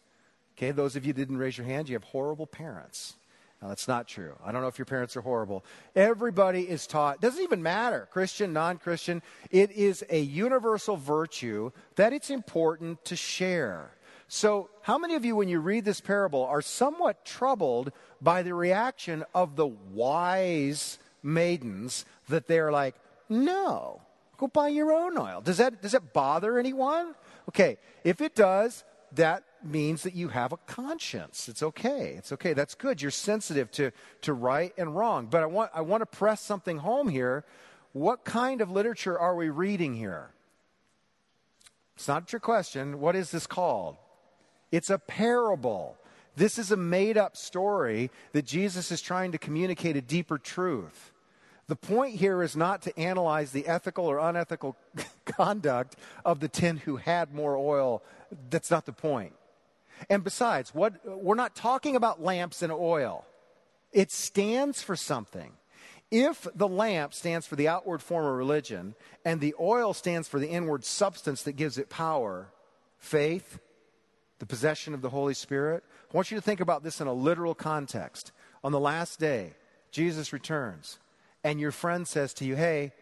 Okay, 0.58 0.72
those 0.72 0.96
of 0.96 1.06
you 1.06 1.14
didn't 1.14 1.38
raise 1.38 1.58
your 1.58 1.68
hands, 1.68 1.90
you 1.90 1.96
have 1.96 2.04
horrible 2.04 2.48
parents. 2.48 3.16
Now, 3.62 3.70
that's 3.70 3.88
not 3.88 4.08
true. 4.08 4.36
I 4.44 4.52
don't 4.52 4.62
know 4.62 4.68
if 4.68 4.78
your 4.78 4.86
parents 4.86 5.16
are 5.16 5.22
horrible. 5.22 5.64
Everybody 5.96 6.62
is 6.62 6.88
taught, 6.88 7.22
doesn't 7.22 7.42
even 7.42 7.64
matter, 7.64 8.08
Christian, 8.12 8.54
non 8.54 8.78
Christian, 8.78 9.22
it 9.52 9.72
is 9.72 10.04
a 10.10 10.20
universal 10.20 10.98
virtue 10.98 11.72
that 11.96 12.14
it's 12.14 12.30
important 12.30 13.04
to 13.06 13.16
share. 13.16 13.92
So, 14.28 14.70
how 14.82 14.98
many 14.98 15.16
of 15.16 15.24
you, 15.24 15.36
when 15.36 15.50
you 15.50 15.60
read 15.60 15.86
this 15.86 16.02
parable, 16.02 16.44
are 16.44 16.62
somewhat 16.62 17.26
troubled 17.26 17.92
by 18.22 18.42
the 18.42 18.54
reaction 18.54 19.24
of 19.36 19.56
the 19.56 19.68
wise 19.68 20.98
maidens 21.22 22.06
that 22.30 22.48
they're 22.48 22.72
like, 22.72 22.96
no, 23.30 24.02
go 24.38 24.48
buy 24.48 24.70
your 24.70 24.92
own 24.92 25.18
oil? 25.18 25.42
Does 25.42 25.58
that, 25.58 25.82
does 25.82 25.92
that 25.92 26.12
bother 26.14 26.58
anyone? 26.58 27.14
Okay, 27.50 27.78
if 28.04 28.20
it 28.20 28.36
does, 28.36 28.84
that 29.14 29.44
means 29.64 30.04
that 30.04 30.16
you 30.16 30.30
have 30.30 30.54
a 30.54 30.58
conscience. 30.58 31.48
It's 31.48 31.64
okay. 31.64 32.16
It's 32.18 32.32
okay. 32.32 32.54
That's 32.54 32.76
good. 32.76 33.02
You're 33.02 33.12
sensitive 33.12 33.72
to, 33.72 33.92
to 34.22 34.34
right 34.34 34.74
and 34.78 34.96
wrong. 34.96 35.28
But 35.28 35.44
I 35.44 35.46
want, 35.46 35.72
I 35.74 35.82
want 35.82 36.02
to 36.02 36.06
press 36.06 36.42
something 36.42 36.80
home 36.80 37.10
here. 37.10 37.46
What 37.94 38.26
kind 38.26 38.62
of 38.62 38.72
literature 38.72 39.18
are 39.18 39.36
we 39.36 39.50
reading 39.50 39.94
here? 39.96 40.32
It's 41.96 42.08
not 42.08 42.32
your 42.34 42.42
question. 42.42 43.00
What 43.00 43.16
is 43.16 43.32
this 43.32 43.48
called? 43.48 43.98
It's 44.76 44.90
a 44.90 45.00
parable. 45.00 45.96
This 46.36 46.60
is 46.60 46.70
a 46.70 46.76
made 46.76 47.18
up 47.18 47.38
story 47.38 48.12
that 48.34 48.46
Jesus 48.46 48.92
is 48.92 49.00
trying 49.00 49.32
to 49.32 49.38
communicate 49.38 49.96
a 49.96 50.02
deeper 50.02 50.38
truth. 50.38 51.14
The 51.68 51.78
point 51.78 52.16
here 52.16 52.44
is 52.44 52.58
not 52.58 52.82
to 52.82 53.00
analyze 53.00 53.52
the 53.52 53.68
ethical 53.68 54.06
or 54.06 54.20
unethical 54.20 54.76
conduct 55.26 55.96
of 56.26 56.42
the 56.42 56.50
ten 56.50 56.76
who 56.76 56.98
had 56.98 57.34
more 57.34 57.56
oil. 57.56 58.04
That's 58.50 58.70
not 58.70 58.86
the 58.86 58.92
point. 58.92 59.32
And 60.10 60.26
besides, 60.26 60.76
what, 60.76 60.94
we're 61.06 61.36
not 61.36 61.56
talking 61.56 61.96
about 61.96 62.22
lamps 62.22 62.62
and 62.62 62.74
oil. 62.74 63.26
It 63.94 64.12
stands 64.12 64.84
for 64.84 64.98
something. 64.98 65.54
If 66.12 66.50
the 66.54 66.68
lamp 66.68 67.14
stands 67.14 67.48
for 67.48 67.56
the 67.56 67.70
outward 67.70 68.02
form 68.02 68.26
of 68.26 68.36
religion 68.36 68.96
and 69.24 69.40
the 69.40 69.56
oil 69.58 69.94
stands 69.94 70.28
for 70.28 70.38
the 70.38 70.50
inward 70.50 70.84
substance 70.84 71.44
that 71.44 71.54
gives 71.54 71.78
it 71.78 71.90
power, 71.90 72.50
faith, 72.98 73.60
the 74.40 74.46
possession 74.46 74.94
of 74.94 75.02
the 75.02 75.10
Holy 75.10 75.34
Spirit. 75.34 75.84
I 76.12 76.16
want 76.16 76.32
you 76.32 76.38
to 76.38 76.42
think 76.42 76.60
about 76.60 76.84
this 76.84 77.02
in 77.02 77.08
a 77.08 77.14
literal 77.14 77.56
context. 77.56 78.32
On 78.64 78.72
the 78.72 78.80
last 78.80 79.20
day, 79.20 79.54
Jesus 79.92 80.34
returns, 80.34 81.00
and 81.44 81.60
your 81.60 81.72
friend 81.72 82.08
says 82.08 82.34
to 82.36 82.46
you, 82.46 82.56
Hey, 82.56 82.94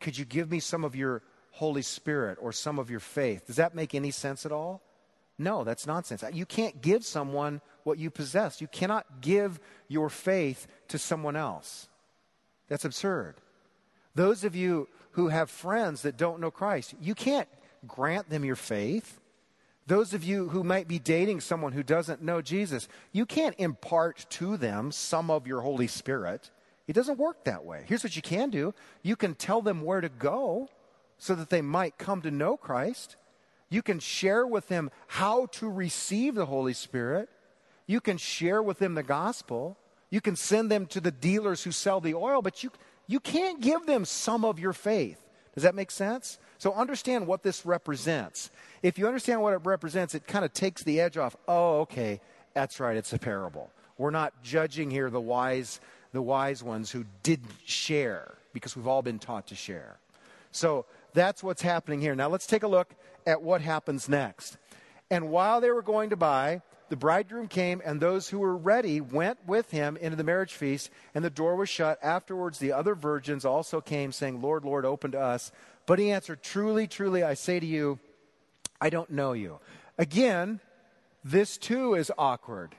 could 0.00 0.18
you 0.18 0.24
give 0.24 0.50
me 0.50 0.58
some 0.58 0.84
of 0.84 0.96
your 0.96 1.22
Holy 1.52 1.82
Spirit 1.82 2.38
or 2.40 2.52
some 2.52 2.78
of 2.78 2.90
your 2.90 3.00
faith? 3.00 3.46
Does 3.46 3.56
that 3.56 3.74
make 3.74 3.94
any 3.94 4.10
sense 4.10 4.44
at 4.44 4.52
all? 4.52 4.82
No, 5.38 5.64
that's 5.64 5.86
nonsense. 5.86 6.24
You 6.32 6.46
can't 6.46 6.82
give 6.82 7.04
someone 7.04 7.60
what 7.84 7.98
you 7.98 8.10
possess. 8.10 8.60
You 8.60 8.68
cannot 8.68 9.20
give 9.20 9.60
your 9.88 10.08
faith 10.08 10.66
to 10.88 10.98
someone 10.98 11.36
else. 11.36 11.88
That's 12.68 12.84
absurd. 12.84 13.36
Those 14.14 14.44
of 14.44 14.54
you 14.54 14.88
who 15.12 15.28
have 15.28 15.50
friends 15.50 16.02
that 16.02 16.16
don't 16.16 16.40
know 16.40 16.50
Christ, 16.50 16.94
you 17.00 17.14
can't 17.14 17.48
grant 17.86 18.28
them 18.28 18.44
your 18.44 18.56
faith. 18.56 19.20
Those 19.92 20.14
of 20.14 20.24
you 20.24 20.48
who 20.48 20.64
might 20.64 20.88
be 20.88 20.98
dating 20.98 21.42
someone 21.42 21.72
who 21.72 21.82
doesn't 21.82 22.22
know 22.22 22.40
Jesus, 22.40 22.88
you 23.12 23.26
can't 23.26 23.54
impart 23.58 24.24
to 24.30 24.56
them 24.56 24.90
some 24.90 25.30
of 25.30 25.46
your 25.46 25.60
Holy 25.60 25.86
Spirit. 25.86 26.50
It 26.86 26.94
doesn't 26.94 27.18
work 27.18 27.44
that 27.44 27.66
way. 27.66 27.84
Here's 27.86 28.02
what 28.02 28.16
you 28.16 28.22
can 28.22 28.48
do 28.48 28.72
you 29.02 29.16
can 29.16 29.34
tell 29.34 29.60
them 29.60 29.82
where 29.82 30.00
to 30.00 30.08
go 30.08 30.70
so 31.18 31.34
that 31.34 31.50
they 31.50 31.60
might 31.60 31.98
come 31.98 32.22
to 32.22 32.30
know 32.30 32.56
Christ. 32.56 33.16
You 33.68 33.82
can 33.82 34.00
share 34.00 34.46
with 34.46 34.68
them 34.68 34.90
how 35.08 35.44
to 35.58 35.68
receive 35.68 36.36
the 36.36 36.46
Holy 36.46 36.72
Spirit. 36.72 37.28
You 37.86 38.00
can 38.00 38.16
share 38.16 38.62
with 38.62 38.78
them 38.78 38.94
the 38.94 39.02
gospel. 39.02 39.76
You 40.08 40.22
can 40.22 40.36
send 40.36 40.70
them 40.70 40.86
to 40.86 41.02
the 41.02 41.12
dealers 41.12 41.64
who 41.64 41.70
sell 41.70 42.00
the 42.00 42.14
oil, 42.14 42.40
but 42.40 42.64
you, 42.64 42.70
you 43.08 43.20
can't 43.20 43.60
give 43.60 43.84
them 43.84 44.06
some 44.06 44.46
of 44.46 44.58
your 44.58 44.72
faith 44.72 45.22
Does 45.54 45.64
that 45.64 45.74
make 45.74 45.90
sense? 45.90 46.38
So 46.62 46.72
understand 46.74 47.26
what 47.26 47.42
this 47.42 47.66
represents. 47.66 48.48
If 48.84 48.96
you 48.96 49.08
understand 49.08 49.42
what 49.42 49.52
it 49.52 49.62
represents, 49.64 50.14
it 50.14 50.28
kind 50.28 50.44
of 50.44 50.52
takes 50.52 50.84
the 50.84 51.00
edge 51.00 51.16
off. 51.16 51.36
Oh, 51.48 51.80
okay, 51.80 52.20
that's 52.54 52.78
right, 52.78 52.96
it's 52.96 53.12
a 53.12 53.18
parable. 53.18 53.68
We're 53.98 54.12
not 54.12 54.32
judging 54.44 54.88
here 54.88 55.10
the 55.10 55.20
wise, 55.20 55.80
the 56.12 56.22
wise 56.22 56.62
ones 56.62 56.92
who 56.92 57.04
didn't 57.24 57.50
share, 57.64 58.34
because 58.52 58.76
we've 58.76 58.86
all 58.86 59.02
been 59.02 59.18
taught 59.18 59.48
to 59.48 59.56
share. 59.56 59.96
So 60.52 60.86
that's 61.14 61.42
what's 61.42 61.62
happening 61.62 62.00
here. 62.00 62.14
Now 62.14 62.28
let's 62.28 62.46
take 62.46 62.62
a 62.62 62.68
look 62.68 62.94
at 63.26 63.42
what 63.42 63.60
happens 63.60 64.08
next. 64.08 64.56
And 65.10 65.30
while 65.30 65.60
they 65.60 65.72
were 65.72 65.82
going 65.82 66.10
to 66.10 66.16
buy, 66.16 66.62
the 66.90 66.96
bridegroom 66.96 67.48
came, 67.48 67.82
and 67.84 68.00
those 68.00 68.28
who 68.28 68.38
were 68.38 68.56
ready 68.56 69.00
went 69.00 69.38
with 69.48 69.72
him 69.72 69.96
into 69.96 70.14
the 70.14 70.22
marriage 70.22 70.52
feast, 70.52 70.90
and 71.12 71.24
the 71.24 71.30
door 71.30 71.56
was 71.56 71.70
shut. 71.70 71.98
Afterwards, 72.04 72.60
the 72.60 72.70
other 72.70 72.94
virgins 72.94 73.44
also 73.44 73.80
came, 73.80 74.12
saying, 74.12 74.40
Lord, 74.40 74.64
Lord, 74.64 74.84
open 74.84 75.10
to 75.10 75.18
us. 75.20 75.50
But 75.92 75.98
he 75.98 76.10
answered, 76.10 76.42
Truly, 76.42 76.86
truly, 76.86 77.22
I 77.22 77.34
say 77.34 77.60
to 77.60 77.66
you, 77.66 77.98
I 78.80 78.88
don't 78.88 79.10
know 79.10 79.34
you. 79.34 79.58
Again, 79.98 80.58
this 81.22 81.58
too 81.58 81.96
is 81.96 82.10
awkward. 82.16 82.74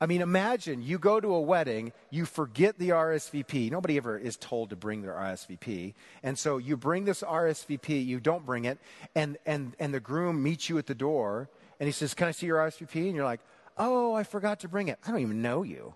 I 0.00 0.06
mean, 0.06 0.20
imagine 0.22 0.82
you 0.82 0.98
go 0.98 1.20
to 1.20 1.32
a 1.32 1.40
wedding, 1.40 1.92
you 2.10 2.24
forget 2.24 2.80
the 2.80 2.88
RSVP. 2.88 3.70
Nobody 3.70 3.96
ever 3.96 4.18
is 4.18 4.36
told 4.36 4.70
to 4.70 4.76
bring 4.76 5.02
their 5.02 5.12
RSVP. 5.12 5.94
And 6.24 6.36
so 6.36 6.58
you 6.58 6.76
bring 6.76 7.04
this 7.04 7.22
RSVP, 7.22 8.04
you 8.04 8.18
don't 8.18 8.44
bring 8.44 8.64
it, 8.64 8.78
and, 9.14 9.38
and, 9.46 9.76
and 9.78 9.94
the 9.94 10.00
groom 10.00 10.42
meets 10.42 10.68
you 10.68 10.78
at 10.78 10.86
the 10.86 10.96
door 10.96 11.48
and 11.78 11.86
he 11.86 11.92
says, 11.92 12.12
Can 12.12 12.26
I 12.26 12.32
see 12.32 12.46
your 12.46 12.58
RSVP? 12.58 13.06
And 13.06 13.14
you're 13.14 13.24
like, 13.24 13.40
Oh, 13.78 14.14
I 14.14 14.24
forgot 14.24 14.58
to 14.60 14.68
bring 14.68 14.88
it. 14.88 14.98
I 15.06 15.12
don't 15.12 15.20
even 15.20 15.42
know 15.42 15.62
you. 15.62 15.94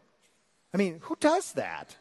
I 0.73 0.77
mean, 0.77 1.01
who 1.03 1.17
does 1.19 1.55
that? 1.55 1.97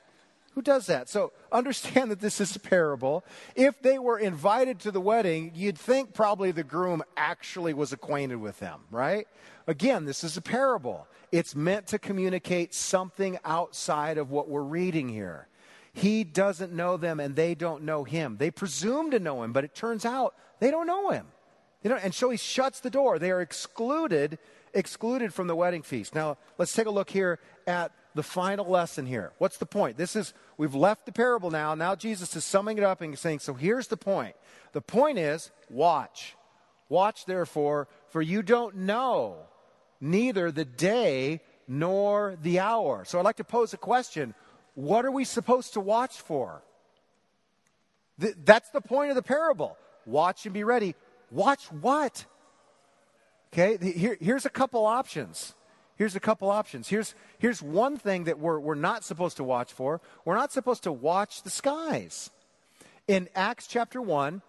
Who 0.60 0.64
does 0.64 0.88
that? 0.88 1.08
So 1.08 1.32
understand 1.54 2.12
that 2.12 2.20
this 2.20 2.42
is 2.42 2.54
a 2.54 2.60
parable. 2.60 3.24
If 3.56 3.82
they 3.82 3.98
were 3.98 4.20
invited 4.20 4.80
to 4.80 4.92
the 4.92 5.00
wedding, 5.00 5.54
you'd 5.56 5.78
think 5.78 6.14
probably 6.14 6.52
the 6.52 6.66
groom 6.66 7.02
actually 7.16 7.74
was 7.74 7.94
acquainted 7.94 8.42
with 8.42 8.60
them, 8.60 8.82
right? 8.92 9.26
Again, 9.68 10.04
this 10.04 10.22
is 10.22 10.36
a 10.36 10.42
parable. 10.42 11.08
It's 11.32 11.56
meant 11.56 11.88
to 11.88 11.98
communicate 11.98 12.74
something 12.74 13.38
outside 13.46 14.18
of 14.18 14.32
what 14.32 14.50
we're 14.50 14.62
reading 14.62 15.08
here. 15.08 15.48
He 15.94 16.26
doesn't 16.26 16.74
know 16.74 16.98
them 16.98 17.22
and 17.22 17.38
they 17.38 17.56
don't 17.56 17.84
know 17.84 18.04
him. 18.04 18.36
They 18.38 18.52
presume 18.52 19.12
to 19.12 19.20
know 19.20 19.44
him, 19.44 19.54
but 19.54 19.64
it 19.64 19.74
turns 19.74 20.04
out 20.04 20.36
they 20.60 20.72
don't 20.72 20.88
know 20.88 21.12
him. 21.12 21.28
They 21.84 21.88
don't, 21.88 22.04
and 22.04 22.14
so 22.14 22.32
he 22.32 22.38
shuts 22.38 22.82
the 22.82 22.90
door. 22.90 23.18
They 23.18 23.32
are 23.32 23.40
excluded, 23.40 24.40
excluded 24.74 25.34
from 25.34 25.48
the 25.48 25.56
wedding 25.56 25.84
feast. 25.84 26.14
Now, 26.14 26.38
let's 26.58 26.74
take 26.74 26.88
a 26.88 26.92
look 26.92 27.10
here 27.10 27.40
at 27.66 27.94
the 28.16 28.24
final 28.24 28.66
lesson 28.66 29.06
here. 29.06 29.32
What's 29.38 29.58
the 29.58 29.66
point? 29.66 29.98
This 29.98 30.16
is, 30.16 30.34
we've 30.58 30.76
left 30.76 31.06
the 31.06 31.12
parable 31.12 31.52
now. 31.52 31.76
Now 31.76 31.96
Jesus 31.96 32.36
is 32.36 32.44
summing 32.44 32.78
it 32.78 32.84
up 32.84 33.02
and 33.02 33.18
saying, 33.18 33.40
so 33.40 33.54
here's 33.54 33.88
the 33.88 33.98
point. 33.98 34.36
The 34.74 34.82
point 34.82 35.18
is, 35.18 35.52
watch. 35.70 36.36
Watch, 36.90 37.26
therefore, 37.26 37.88
for 38.10 38.22
you 38.22 38.42
don't 38.42 38.76
know 38.78 39.38
neither 40.02 40.52
the 40.52 40.66
day 40.66 41.42
nor 41.68 42.36
the 42.42 42.60
hour. 42.60 43.06
So 43.06 43.20
I'd 43.20 43.26
like 43.26 43.38
to 43.38 43.44
pose 43.44 43.74
a 43.74 43.78
question. 43.78 44.34
What 44.74 45.06
are 45.06 45.12
we 45.12 45.24
supposed 45.24 45.74
to 45.74 45.80
watch 45.80 46.20
for? 46.20 46.64
Th- 48.20 48.36
that's 48.44 48.70
the 48.72 48.82
point 48.82 49.12
of 49.12 49.16
the 49.16 49.22
parable. 49.22 49.78
Watch 50.06 50.46
and 50.46 50.54
be 50.54 50.64
ready. 50.64 50.96
Watch 51.30 51.72
what? 51.72 52.26
Okay, 53.54 53.78
here, 53.92 54.18
here's 54.20 54.46
a 54.46 54.50
couple 54.50 54.86
options. 54.86 55.54
Here's 56.00 56.16
a 56.16 56.22
couple 56.22 56.50
options. 56.50 56.88
Here's, 56.88 57.14
here's 57.40 57.62
one 57.62 57.98
thing 57.98 58.24
that 58.24 58.40
we're, 58.40 58.58
we're 58.58 58.74
not 58.74 59.04
supposed 59.04 59.36
to 59.36 59.44
watch 59.44 59.74
for. 59.74 60.00
We're 60.24 60.38
not 60.38 60.54
supposed 60.54 60.84
to 60.84 60.94
watch 60.94 61.44
the 61.44 61.50
skies. 61.50 62.30
In 63.10 63.28
Acts 63.36 63.68
chapter 63.68 64.02
1, 64.02 64.42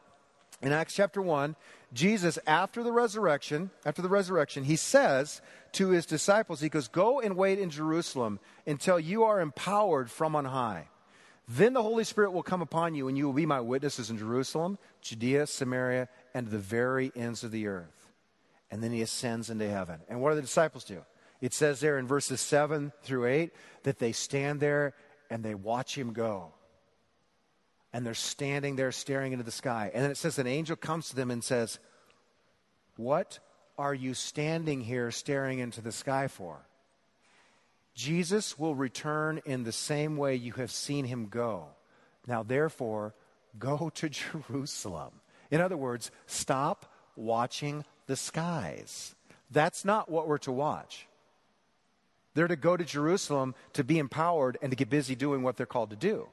in 0.63 0.73
Acts 0.73 0.95
chapter 0.95 1.21
1, 1.21 1.57
Jesus, 1.93 2.39
after 2.47 2.85
the 2.85 2.93
resurrection, 2.93 3.71
after 3.85 4.01
the 4.01 4.09
resurrection, 4.09 4.63
he 4.63 4.77
says 4.77 5.43
to 5.73 5.89
his 5.89 6.07
disciples, 6.07 6.61
he 6.61 6.69
goes, 6.69 6.87
Go 6.87 7.19
and 7.19 7.37
wait 7.37 7.59
in 7.59 7.69
Jerusalem 7.69 8.39
until 8.65 9.01
you 9.01 9.25
are 9.25 9.41
empowered 9.41 10.09
from 10.09 10.37
on 10.37 10.45
high. 10.45 10.87
Then 11.49 11.73
the 11.73 11.83
Holy 11.83 12.05
Spirit 12.05 12.31
will 12.31 12.45
come 12.45 12.63
upon 12.63 12.95
you, 12.95 13.09
and 13.09 13.19
you 13.19 13.27
will 13.27 13.33
be 13.33 13.45
my 13.45 13.61
witnesses 13.61 14.09
in 14.09 14.19
Jerusalem, 14.19 14.79
Judea, 15.01 15.49
Samaria, 15.49 16.09
and 16.33 16.47
the 16.47 16.59
very 16.59 17.11
ends 17.17 17.43
of 17.43 17.51
the 17.51 17.67
earth. 17.67 18.13
And 18.71 18.85
then 18.85 18.93
he 18.93 19.03
ascends 19.03 19.51
into 19.51 19.69
heaven. 19.69 19.99
And 20.09 20.21
what 20.21 20.31
do 20.31 20.37
the 20.37 20.43
disciples 20.43 20.85
do? 20.85 21.03
It 21.41 21.55
says 21.55 21.81
there 21.81 21.99
in 21.99 22.07
verses 22.07 22.41
7 22.41 22.93
through 23.03 23.27
8 23.27 23.53
that 23.85 23.99
they 23.99 24.13
stand 24.13 24.61
there 24.61 24.95
and 25.31 25.43
they 25.43 25.55
watch 25.55 25.97
him 25.97 26.13
go. 26.13 26.53
And 27.93 28.07
they're 28.07 28.15
standing 28.15 28.77
there 28.77 28.93
staring 28.93 29.33
into 29.33 29.45
the 29.45 29.51
sky. 29.51 29.91
And 29.93 30.05
then 30.05 30.11
it 30.11 30.17
says 30.17 30.39
an 30.39 30.47
angel 30.47 30.77
comes 30.77 31.09
to 31.09 31.17
them 31.17 31.31
and 31.31 31.43
says, 31.43 31.79
What 32.97 33.39
are 33.79 33.95
you 33.95 34.15
standing 34.15 34.83
here 34.83 35.11
staring 35.11 35.59
into 35.59 35.81
the 35.81 35.93
sky 35.93 36.29
for? 36.29 36.67
Jesus 37.95 38.59
will 38.59 38.75
return 38.75 39.41
in 39.45 39.65
the 39.65 39.73
same 39.73 40.17
way 40.17 40.37
you 40.37 40.53
have 40.53 40.71
seen 40.71 41.05
him 41.05 41.27
go. 41.27 41.67
Now, 42.27 42.43
therefore, 42.43 43.15
go 43.59 43.91
to 43.95 44.09
Jerusalem. 44.49 45.13
In 45.51 45.61
other 45.61 45.77
words, 45.77 46.11
stop 46.27 46.93
watching 47.17 47.85
the 48.07 48.17
skies. 48.17 49.15
That's 49.51 49.85
not 49.85 50.09
what 50.09 50.29
we're 50.29 50.39
to 50.39 50.53
watch. 50.53 51.09
They're 52.35 52.49
to 52.49 52.57
go 52.57 52.77
to 52.77 52.85
Jerusalem 52.85 53.55
to 53.73 53.85
be 53.85 53.99
empowered 53.99 54.59
and 54.63 54.71
to 54.71 54.77
get 54.77 54.89
busy 54.89 55.15
doing 55.15 55.43
what 55.43 55.57
they're 55.57 55.67
called 55.67 55.91
to 55.91 55.97
do. 55.97 56.29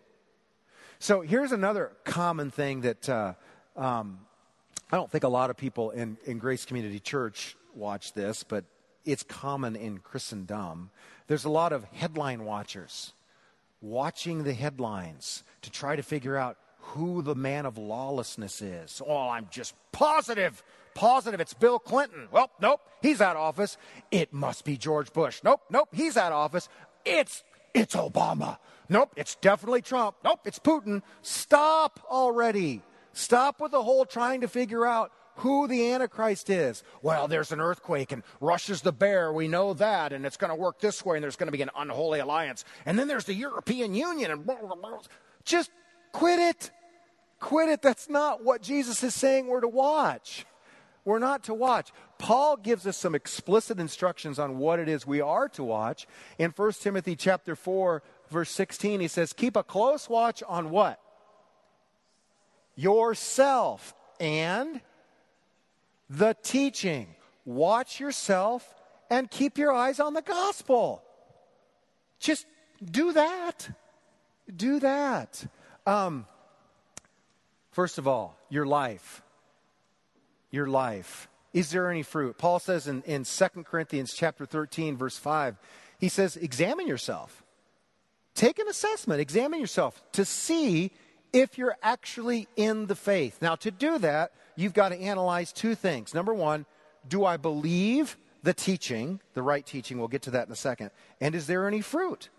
So 0.99 1.21
here's 1.21 1.51
another 1.51 1.91
common 2.03 2.49
thing 2.51 2.81
that 2.81 3.07
uh, 3.07 3.33
um, 3.75 4.19
I 4.91 4.95
don't 4.95 5.11
think 5.11 5.23
a 5.23 5.29
lot 5.29 5.49
of 5.49 5.57
people 5.57 5.91
in, 5.91 6.17
in 6.25 6.37
Grace 6.37 6.65
Community 6.65 6.99
Church 6.99 7.55
watch 7.75 8.13
this, 8.13 8.43
but 8.43 8.65
it's 9.05 9.23
common 9.23 9.75
in 9.75 9.99
Christendom. 9.99 10.89
There's 11.27 11.45
a 11.45 11.49
lot 11.49 11.73
of 11.73 11.83
headline 11.85 12.45
watchers 12.45 13.13
watching 13.81 14.43
the 14.43 14.53
headlines 14.53 15.43
to 15.61 15.69
try 15.69 15.95
to 15.95 16.03
figure 16.03 16.35
out 16.35 16.57
who 16.79 17.21
the 17.21 17.35
man 17.35 17.65
of 17.65 17.77
lawlessness 17.77 18.61
is. 18.61 19.01
Oh, 19.05 19.29
I'm 19.29 19.47
just 19.51 19.75
positive, 19.91 20.63
positive 20.97 21.39
it's 21.39 21.53
Bill 21.53 21.79
Clinton. 21.79 22.27
Well, 22.31 22.49
nope, 22.59 22.81
he's 23.01 23.21
out 23.21 23.35
of 23.35 23.43
office. 23.43 23.77
It 24.11 24.33
must 24.33 24.65
be 24.65 24.77
George 24.77 25.13
Bush. 25.13 25.41
Nope, 25.43 25.61
nope, 25.69 25.89
he's 25.93 26.17
out 26.17 26.31
of 26.31 26.39
office. 26.39 26.67
It's 27.05 27.43
it's 27.73 27.95
Obama. 27.95 28.57
Nope, 28.89 29.13
it's 29.15 29.35
definitely 29.35 29.81
Trump. 29.81 30.15
Nope, 30.23 30.41
it's 30.45 30.59
Putin. 30.59 31.03
Stop 31.21 31.99
already. 32.09 32.81
Stop 33.13 33.61
with 33.61 33.71
the 33.71 33.83
whole 33.83 34.05
trying 34.05 34.41
to 34.41 34.47
figure 34.47 34.85
out 34.85 35.11
who 35.37 35.67
the 35.67 35.91
Antichrist 35.91 36.49
is. 36.49 36.83
Well, 37.03 37.27
there's 37.27 37.51
an 37.51 37.61
earthquake 37.61 38.11
and 38.11 38.23
Russia's 38.41 38.81
the 38.81 38.91
bear. 38.91 39.31
We 39.31 39.47
know 39.47 39.73
that. 39.75 40.13
And 40.13 40.25
it's 40.25 40.37
going 40.37 40.49
to 40.49 40.55
work 40.55 40.79
this 40.79 41.05
way 41.05 41.17
and 41.17 41.23
there's 41.23 41.35
going 41.35 41.47
to 41.47 41.55
be 41.55 41.61
an 41.61 41.69
unholy 41.77 42.19
alliance. 42.19 42.65
And 42.85 42.97
then 42.97 43.07
there's 43.07 43.25
the 43.25 43.35
European 43.35 43.93
Union 43.93 44.31
and 44.31 44.45
blah, 44.45 44.55
blah, 44.55 44.75
blah. 44.75 44.99
just 45.43 45.69
quit 46.11 46.39
it. 46.39 46.71
Quit 47.39 47.69
it. 47.69 47.83
That's 47.83 48.09
not 48.09 48.43
what 48.43 48.63
Jesus 48.63 49.03
is 49.03 49.13
saying 49.13 49.45
we're 49.45 49.61
to 49.61 49.67
watch. 49.67 50.45
We're 51.07 51.19
not 51.19 51.43
to 51.45 51.53
watch. 51.53 51.93
Paul 52.17 52.57
gives 52.57 52.85
us 52.85 52.97
some 52.97 53.15
explicit 53.15 53.79
instructions 53.79 54.39
on 54.39 54.57
what 54.57 54.77
it 54.77 54.89
is 54.89 55.07
we 55.07 55.21
are 55.21 55.47
to 55.47 55.63
watch. 55.63 56.05
In 56.37 56.51
1 56.51 56.71
Timothy 56.73 57.15
chapter 57.15 57.55
4, 57.55 58.03
verse 58.29 58.49
16, 58.51 58.99
he 58.99 59.07
says, 59.07 59.31
Keep 59.31 59.55
a 59.55 59.63
close 59.63 60.09
watch 60.09 60.43
on 60.45 60.69
what? 60.69 60.99
Yourself 62.75 63.95
and 64.19 64.81
the 66.09 66.35
teaching. 66.43 67.07
Watch 67.45 68.01
yourself 68.01 68.75
and 69.09 69.31
keep 69.31 69.57
your 69.57 69.71
eyes 69.71 70.01
on 70.01 70.13
the 70.13 70.21
gospel. 70.21 71.01
Just 72.19 72.45
do 72.83 73.13
that. 73.13 73.69
Do 74.53 74.81
that. 74.81 75.41
Um, 75.85 76.25
first 77.71 77.97
of 77.97 78.09
all, 78.09 78.37
your 78.49 78.65
life. 78.65 79.21
Your 80.57 80.67
life. 80.67 81.29
Is 81.53 81.69
there 81.69 81.91
any 81.91 82.01
fruit? 82.01 82.39
Paul 82.39 82.57
says 82.57 82.87
in, 82.87 83.03
in 83.03 83.25
2 83.25 83.47
Corinthians 83.63 84.11
chapter 84.11 84.43
13, 84.43 84.97
verse 84.97 85.15
5, 85.15 85.55
he 85.99 86.09
says, 86.09 86.35
examine 86.35 86.87
yourself. 86.87 87.43
Take 88.33 88.57
an 88.57 88.67
assessment, 88.67 89.21
examine 89.21 89.59
yourself 89.59 90.01
to 90.13 90.25
see 90.25 90.91
if 91.31 91.59
you're 91.59 91.77
actually 91.83 92.47
in 92.55 92.87
the 92.87 92.95
faith. 92.95 93.37
Now, 93.39 93.53
to 93.57 93.69
do 93.69 93.99
that, 93.99 94.31
you've 94.55 94.73
got 94.73 94.89
to 94.89 94.99
analyze 94.99 95.53
two 95.53 95.75
things. 95.75 96.15
Number 96.15 96.33
one, 96.33 96.65
do 97.07 97.23
I 97.23 97.37
believe 97.37 98.17
the 98.41 98.55
teaching, 98.55 99.19
the 99.35 99.43
right 99.43 99.65
teaching? 99.65 99.99
We'll 99.99 100.07
get 100.07 100.23
to 100.23 100.31
that 100.31 100.47
in 100.47 100.53
a 100.53 100.55
second. 100.55 100.89
And 101.21 101.35
is 101.35 101.45
there 101.45 101.67
any 101.67 101.81
fruit? 101.81 102.29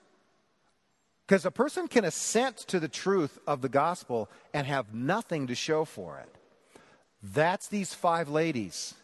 Because 1.25 1.47
a 1.47 1.53
person 1.53 1.87
can 1.87 2.05
assent 2.05 2.57
to 2.67 2.81
the 2.81 2.89
truth 2.89 3.39
of 3.47 3.61
the 3.61 3.69
gospel 3.69 4.29
and 4.53 4.67
have 4.67 4.93
nothing 4.93 5.47
to 5.47 5.55
show 5.55 5.85
for 5.85 6.19
it. 6.19 6.38
That's 7.23 7.69
these 7.69 7.95
five 7.95 8.29
ladies. 8.29 8.95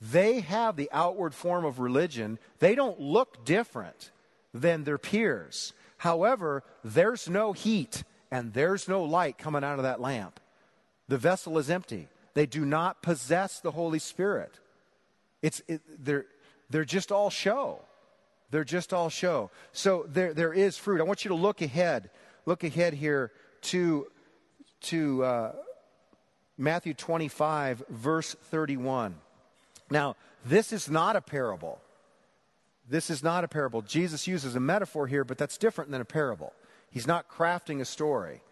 They 0.00 0.40
have 0.40 0.76
the 0.76 0.90
outward 0.92 1.34
form 1.34 1.64
of 1.64 1.78
religion. 1.78 2.38
They 2.58 2.74
don't 2.74 3.00
look 3.00 3.44
different 3.44 4.10
than 4.52 4.84
their 4.84 4.98
peers. 4.98 5.72
However, 5.98 6.64
there's 6.82 7.28
no 7.28 7.52
heat 7.52 8.02
and 8.30 8.52
there's 8.52 8.88
no 8.88 9.04
light 9.04 9.38
coming 9.38 9.62
out 9.62 9.78
of 9.78 9.84
that 9.84 10.00
lamp. 10.00 10.40
The 11.08 11.18
vessel 11.18 11.58
is 11.58 11.70
empty. 11.70 12.08
They 12.34 12.46
do 12.46 12.64
not 12.64 13.02
possess 13.02 13.60
the 13.60 13.70
Holy 13.70 13.98
Spirit. 13.98 14.58
It's, 15.42 15.62
it, 15.68 15.82
they're, 16.02 16.26
they're 16.70 16.84
just 16.84 17.12
all 17.12 17.30
show. 17.30 17.80
They're 18.50 18.64
just 18.64 18.92
all 18.92 19.08
show. 19.08 19.50
So 19.72 20.06
there, 20.08 20.34
there 20.34 20.52
is 20.52 20.76
fruit. 20.76 21.00
I 21.00 21.04
want 21.04 21.24
you 21.24 21.28
to 21.28 21.34
look 21.34 21.62
ahead. 21.62 22.10
Look 22.46 22.64
ahead 22.64 22.94
here 22.94 23.30
to, 23.62 24.06
to 24.82 25.24
uh, 25.24 25.52
Matthew 26.58 26.94
25, 26.94 27.84
verse 27.88 28.34
31. 28.50 29.14
Now, 29.90 30.16
this 30.44 30.72
is 30.72 30.90
not 30.90 31.16
a 31.16 31.20
parable. 31.20 31.80
This 32.88 33.10
is 33.10 33.22
not 33.22 33.44
a 33.44 33.48
parable. 33.48 33.82
Jesus 33.82 34.26
uses 34.26 34.56
a 34.56 34.60
metaphor 34.60 35.06
here, 35.06 35.24
but 35.24 35.38
that's 35.38 35.56
different 35.56 35.90
than 35.90 36.00
a 36.00 36.06
parable. 36.06 36.52
He's 36.90 37.06
not 37.06 37.30
crafting 37.30 37.80
a 37.80 37.84
story. 37.84 38.42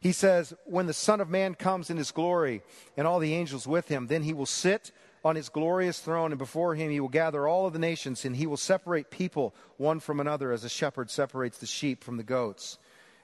He 0.00 0.12
says, 0.12 0.54
When 0.64 0.86
the 0.86 0.92
Son 0.92 1.20
of 1.20 1.30
Man 1.30 1.54
comes 1.54 1.90
in 1.90 1.96
his 1.96 2.10
glory 2.10 2.62
and 2.96 3.06
all 3.06 3.18
the 3.18 3.34
angels 3.34 3.66
with 3.66 3.88
him, 3.88 4.06
then 4.06 4.22
he 4.22 4.34
will 4.34 4.46
sit 4.46 4.92
on 5.24 5.34
his 5.34 5.48
glorious 5.48 5.98
throne, 5.98 6.30
and 6.30 6.38
before 6.38 6.74
him 6.74 6.90
he 6.90 7.00
will 7.00 7.08
gather 7.08 7.48
all 7.48 7.66
of 7.66 7.72
the 7.72 7.78
nations, 7.78 8.24
and 8.24 8.36
he 8.36 8.46
will 8.46 8.56
separate 8.56 9.10
people 9.10 9.54
one 9.76 9.98
from 9.98 10.20
another 10.20 10.52
as 10.52 10.62
a 10.62 10.68
shepherd 10.68 11.10
separates 11.10 11.58
the 11.58 11.66
sheep 11.66 12.04
from 12.04 12.16
the 12.16 12.22
goats. 12.22 12.78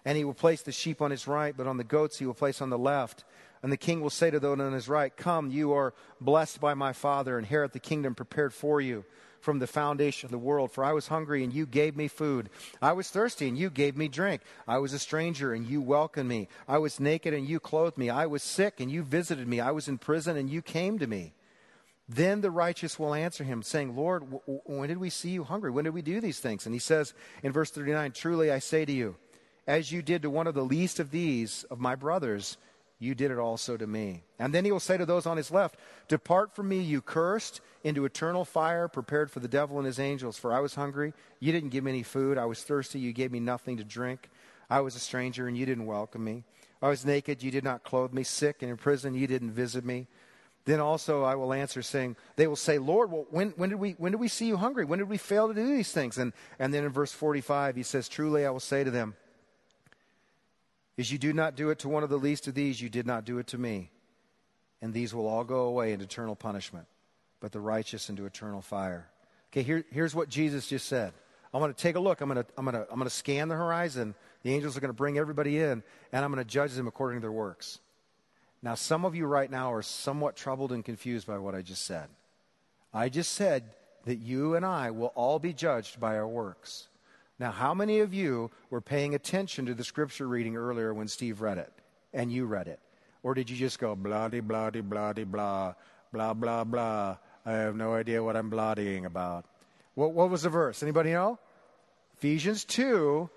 And 0.05 0.19
he 0.19 0.25
will 0.25 0.35
place 0.35 0.63
the 0.63 0.73
sheep 0.73 1.01
on 1.01 1.13
his 1.13 1.29
right, 1.29 1.57
but 1.57 1.69
on 1.69 1.77
the 1.77 1.85
goats 1.85 2.19
he 2.19 2.27
will 2.27 2.35
place 2.35 2.61
on 2.61 2.71
the 2.71 2.79
left. 2.79 3.25
And 3.63 3.71
the 3.71 3.77
king 3.77 4.01
will 4.01 4.11
say 4.11 4.31
to 4.31 4.41
those 4.41 4.59
on 4.59 4.73
his 4.73 4.89
right, 4.89 5.17
Come, 5.17 5.51
you 5.51 5.73
are 5.73 5.95
blessed 6.21 6.61
by 6.61 6.75
my 6.75 6.93
Father, 6.93 7.39
inherit 7.39 7.73
the 7.73 7.79
kingdom 7.79 8.15
prepared 8.15 8.53
for 8.53 8.81
you 8.81 9.05
from 9.41 9.59
the 9.59 9.67
foundation 9.67 10.27
of 10.27 10.31
the 10.31 10.39
world. 10.39 10.73
For 10.73 10.85
I 10.85 10.93
was 10.93 11.09
hungry, 11.09 11.45
and 11.45 11.53
you 11.53 11.67
gave 11.67 11.97
me 11.97 12.09
food. 12.09 12.49
I 12.81 12.93
was 12.93 13.11
thirsty, 13.11 13.49
and 13.49 13.59
you 13.59 13.71
gave 13.71 13.97
me 13.97 14.09
drink. 14.09 14.43
I 14.67 14.79
was 14.79 14.93
a 14.93 14.99
stranger, 14.99 15.53
and 15.53 15.67
you 15.67 15.81
welcomed 15.81 16.29
me. 16.29 16.49
I 16.67 16.79
was 16.79 17.01
naked, 17.01 17.35
and 17.35 17.49
you 17.49 17.61
clothed 17.61 17.99
me. 17.99 18.11
I 18.11 18.27
was 18.27 18.43
sick, 18.43 18.81
and 18.81 18.91
you 18.91 19.03
visited 19.03 19.47
me. 19.47 19.61
I 19.61 19.71
was 19.71 19.89
in 19.89 19.99
prison, 19.99 20.37
and 20.37 20.51
you 20.51 20.63
came 20.63 20.99
to 20.99 21.07
me. 21.07 21.33
Then 22.09 22.41
the 22.41 22.51
righteous 22.51 22.99
will 22.99 23.15
answer 23.15 23.45
him, 23.45 23.63
saying, 23.63 23.97
Lord, 23.97 24.25
when 24.47 24.89
did 24.89 24.99
we 24.99 25.11
see 25.11 25.31
you 25.31 25.45
hungry? 25.45 25.71
When 25.71 25.85
did 25.85 25.95
we 25.95 26.03
do 26.03 26.21
these 26.21 26.41
things? 26.41 26.67
And 26.67 26.75
he 26.75 26.81
says 26.81 27.15
in 27.43 27.53
verse 27.53 27.71
39, 27.71 28.13
Truly 28.13 28.51
I 28.51 28.59
say 28.59 28.85
to 28.85 28.93
you, 28.93 29.17
as 29.67 29.93
you 29.93 30.03
did 30.03 30.23
to 30.23 30.31
one 30.31 30.49
of 30.49 30.55
the 30.55 30.65
least 30.65 30.99
of 30.99 31.13
these, 31.13 31.65
of 31.71 31.79
my 31.79 31.95
brothers, 31.95 32.57
you 33.03 33.15
did 33.15 33.31
it 33.31 33.39
also 33.39 33.77
to 33.77 33.87
me. 33.87 34.23
And 34.39 34.55
then 34.55 34.65
he 34.65 34.71
will 34.71 34.81
say 34.81 34.97
to 34.97 35.05
those 35.05 35.27
on 35.27 35.37
his 35.37 35.51
left, 35.51 35.77
Depart 36.09 36.55
from 36.55 36.69
me, 36.69 36.81
you 36.81 37.01
cursed, 37.01 37.61
into 37.83 38.05
eternal 38.05 38.45
fire 38.45 38.87
prepared 38.87 39.31
for 39.31 39.41
the 39.41 39.49
devil 39.49 39.79
and 39.79 39.87
his 39.87 39.99
angels. 39.99 40.39
For 40.39 40.53
I 40.53 40.61
was 40.61 40.77
hungry, 40.77 41.13
you 41.41 41.53
didn't 41.53 41.71
give 41.71 41.83
me 41.83 41.91
any 41.91 42.03
food. 42.05 42.39
I 42.39 42.45
was 42.45 42.63
thirsty, 42.63 43.01
you 43.01 43.13
gave 43.13 43.33
me 43.33 43.41
nothing 43.41 43.77
to 43.79 43.85
drink. 43.85 44.31
I 44.71 44.81
was 44.81 44.95
a 44.95 45.01
stranger, 45.01 45.49
and 45.49 45.57
you 45.57 45.67
didn't 45.67 45.87
welcome 45.87 46.23
me. 46.23 46.45
I 46.81 46.89
was 46.89 47.05
naked, 47.05 47.43
you 47.43 47.51
did 47.51 47.65
not 47.65 47.83
clothe 47.83 48.13
me. 48.13 48.23
Sick 48.23 48.63
and 48.63 48.71
in 48.71 48.77
prison, 48.77 49.15
you 49.15 49.27
didn't 49.27 49.51
visit 49.51 49.85
me. 49.85 50.07
Then 50.65 50.79
also 50.79 51.25
I 51.25 51.35
will 51.35 51.53
answer, 51.53 51.83
saying, 51.83 52.17
They 52.37 52.47
will 52.47 52.57
say, 52.57 52.79
Lord, 52.79 53.11
well, 53.11 53.27
when, 53.31 53.51
when, 53.57 53.71
did 53.71 53.81
we, 53.81 53.93
when 53.93 54.13
did 54.13 54.21
we 54.21 54.29
see 54.29 54.47
you 54.47 54.57
hungry? 54.57 54.85
When 54.85 55.01
did 55.01 55.09
we 55.09 55.19
fail 55.19 55.49
to 55.49 55.55
do 55.55 55.67
these 55.67 55.91
things? 55.91 56.19
And, 56.19 56.33
and 56.59 56.73
then 56.73 56.85
in 56.85 56.91
verse 56.91 57.13
45, 57.13 57.75
he 57.75 57.83
says, 57.83 58.09
Truly 58.09 58.47
I 58.47 58.51
will 58.51 58.61
say 58.61 58.85
to 58.85 58.91
them, 58.91 59.17
is 60.97 61.11
you 61.11 61.19
do 61.19 61.33
not 61.33 61.57
do 61.57 61.71
it 61.71 61.79
to 61.81 61.89
one 61.89 62.03
of 62.03 62.11
the 62.11 62.19
least 62.19 62.49
of 62.49 62.55
these, 62.55 62.81
you 62.81 62.89
did 62.89 63.07
not 63.07 63.25
do 63.25 63.39
it 63.39 63.47
to 63.49 63.59
me. 63.59 63.91
And 64.81 64.93
these 64.93 65.15
will 65.15 65.27
all 65.27 65.45
go 65.45 65.65
away 65.65 65.93
into 65.93 66.05
eternal 66.05 66.37
punishment, 66.37 66.87
but 67.41 67.53
the 67.53 67.61
righteous 67.61 68.11
into 68.11 68.27
eternal 68.27 68.61
fire. 68.61 69.09
Okay, 69.51 69.63
here, 69.63 69.85
here's 69.91 70.15
what 70.15 70.29
Jesus 70.29 70.67
just 70.67 70.89
said. 70.89 71.13
I'm 71.55 71.61
going 71.61 71.73
to 71.73 71.81
take 71.81 71.97
a 71.97 72.01
look. 72.01 72.21
I'm 72.21 72.29
going 72.29 72.43
to, 72.43 72.51
I'm, 72.57 72.65
going 72.65 72.75
to, 72.75 72.91
I'm 72.91 72.97
going 72.97 73.09
to 73.09 73.11
scan 73.11 73.49
the 73.49 73.55
horizon. 73.55 74.15
The 74.43 74.55
angels 74.55 74.77
are 74.77 74.81
going 74.81 74.89
to 74.89 74.95
bring 74.95 75.19
everybody 75.19 75.59
in, 75.59 75.83
and 76.13 76.25
I'm 76.25 76.33
going 76.33 76.45
to 76.45 76.51
judge 76.51 76.73
them 76.73 76.89
according 76.89 77.19
to 77.19 77.23
their 77.23 77.33
works. 77.33 77.79
Now, 78.63 78.75
some 78.75 79.05
of 79.05 79.15
you 79.15 79.27
right 79.27 79.51
now 79.51 79.73
are 79.73 79.83
somewhat 79.83 80.37
troubled 80.37 80.73
and 80.73 80.85
confused 80.85 81.27
by 81.27 81.39
what 81.39 81.55
I 81.55 81.63
just 81.63 81.85
said. 81.85 82.09
I 82.95 83.09
just 83.09 83.33
said 83.33 83.65
that 84.05 84.17
you 84.17 84.55
and 84.55 84.65
I 84.65 84.91
will 84.91 85.13
all 85.15 85.39
be 85.39 85.53
judged 85.53 86.01
by 86.01 86.17
our 86.17 86.29
works. 86.29 86.89
Now, 87.43 87.51
how 87.51 87.75
many 87.75 87.99
of 87.99 88.15
you 88.15 88.53
were 88.71 88.81
paying 88.81 89.17
attention 89.17 89.67
to 89.67 89.75
the 89.75 89.83
scripture 89.83 90.29
reading 90.29 90.57
earlier 90.57 90.95
when 90.95 91.09
Steve 91.09 91.41
read 91.41 91.59
it 91.59 91.73
and 92.15 92.31
you 92.31 92.47
read 92.47 92.69
it? 92.69 92.79
Or 93.25 93.35
did 93.35 93.51
you 93.51 93.57
just 93.57 93.81
go 93.81 93.97
blah, 93.97 94.29
de, 94.29 94.39
blah, 94.39 94.71
de, 94.71 94.81
blah, 94.81 95.13
de, 95.13 95.27
blah, 95.27 95.75
blah, 96.13 96.35
blah, 96.35 96.63
blah? 96.63 97.17
I 97.45 97.51
have 97.51 97.75
no 97.75 97.95
idea 97.95 98.23
what 98.23 98.37
I'm 98.37 98.49
blahdying 98.49 99.07
about. 99.07 99.45
What, 99.97 100.13
what 100.13 100.31
was 100.31 100.43
the 100.43 100.51
verse? 100.51 100.85
Anybody 100.85 101.11
know? 101.11 101.41
Ephesians 102.19 102.63
2, 102.65 103.29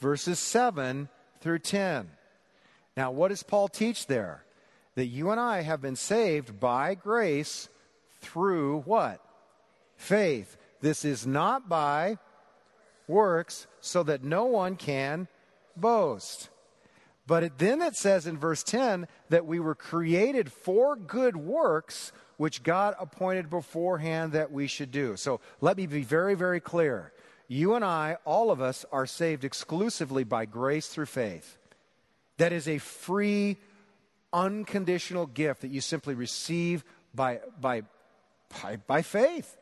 verses 0.00 0.38
7 0.38 1.10
through 1.42 1.58
10. 1.58 2.08
Now, 2.96 3.10
what 3.10 3.28
does 3.28 3.42
Paul 3.42 3.68
teach 3.68 4.06
there? 4.06 4.44
That 4.94 5.08
you 5.08 5.28
and 5.28 5.38
I 5.38 5.60
have 5.60 5.82
been 5.82 5.96
saved 5.96 6.58
by 6.58 6.94
grace 6.94 7.68
through 8.22 8.80
what? 8.86 9.22
Faith. 9.96 10.56
This 10.80 11.04
is 11.04 11.26
not 11.26 11.68
by 11.68 12.16
works 13.12 13.66
so 13.80 14.02
that 14.02 14.24
no 14.24 14.46
one 14.46 14.76
can 14.76 15.28
boast. 15.76 16.48
But 17.26 17.44
it, 17.44 17.58
then 17.58 17.80
it 17.80 17.94
says 17.94 18.26
in 18.26 18.36
verse 18.36 18.62
10 18.62 19.06
that 19.28 19.46
we 19.46 19.60
were 19.60 19.74
created 19.74 20.50
for 20.50 20.96
good 20.96 21.36
works 21.36 22.12
which 22.36 22.62
God 22.64 22.94
appointed 22.98 23.48
beforehand 23.48 24.32
that 24.32 24.50
we 24.50 24.66
should 24.66 24.90
do. 24.90 25.16
So 25.16 25.40
let 25.60 25.76
me 25.76 25.86
be 25.86 26.02
very, 26.02 26.34
very 26.34 26.58
clear. 26.58 27.12
You 27.46 27.74
and 27.74 27.84
I, 27.84 28.16
all 28.24 28.50
of 28.50 28.60
us, 28.60 28.84
are 28.90 29.06
saved 29.06 29.44
exclusively 29.44 30.24
by 30.24 30.46
grace 30.46 30.88
through 30.88 31.06
faith. 31.06 31.58
That 32.38 32.52
is 32.52 32.66
a 32.66 32.78
free, 32.78 33.58
unconditional 34.32 35.26
gift 35.26 35.60
that 35.60 35.70
you 35.70 35.80
simply 35.80 36.14
receive 36.14 36.82
by, 37.14 37.40
by, 37.60 37.82
by, 38.62 38.76
by 38.76 39.02
faith. 39.02 39.56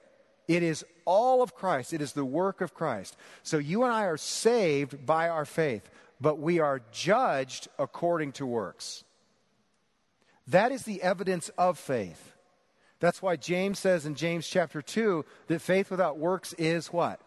It 0.50 0.64
is 0.64 0.84
all 1.04 1.44
of 1.44 1.54
Christ, 1.54 1.92
it 1.92 2.02
is 2.02 2.12
the 2.12 2.24
work 2.24 2.60
of 2.60 2.74
Christ. 2.74 3.16
So 3.44 3.58
you 3.58 3.84
and 3.84 3.92
I 3.92 4.06
are 4.06 4.16
saved 4.16 5.06
by 5.06 5.28
our 5.28 5.44
faith, 5.44 5.88
but 6.20 6.40
we 6.40 6.58
are 6.58 6.82
judged 6.90 7.68
according 7.78 8.32
to 8.32 8.46
works. 8.46 9.04
That 10.48 10.72
is 10.72 10.82
the 10.82 11.02
evidence 11.02 11.50
of 11.56 11.78
faith. 11.78 12.32
That's 12.98 13.22
why 13.22 13.36
James 13.36 13.78
says 13.78 14.06
in 14.06 14.16
James 14.16 14.44
chapter 14.48 14.82
2 14.82 15.24
that 15.46 15.60
faith 15.60 15.88
without 15.88 16.18
works 16.18 16.52
is 16.54 16.88
what? 16.88 17.20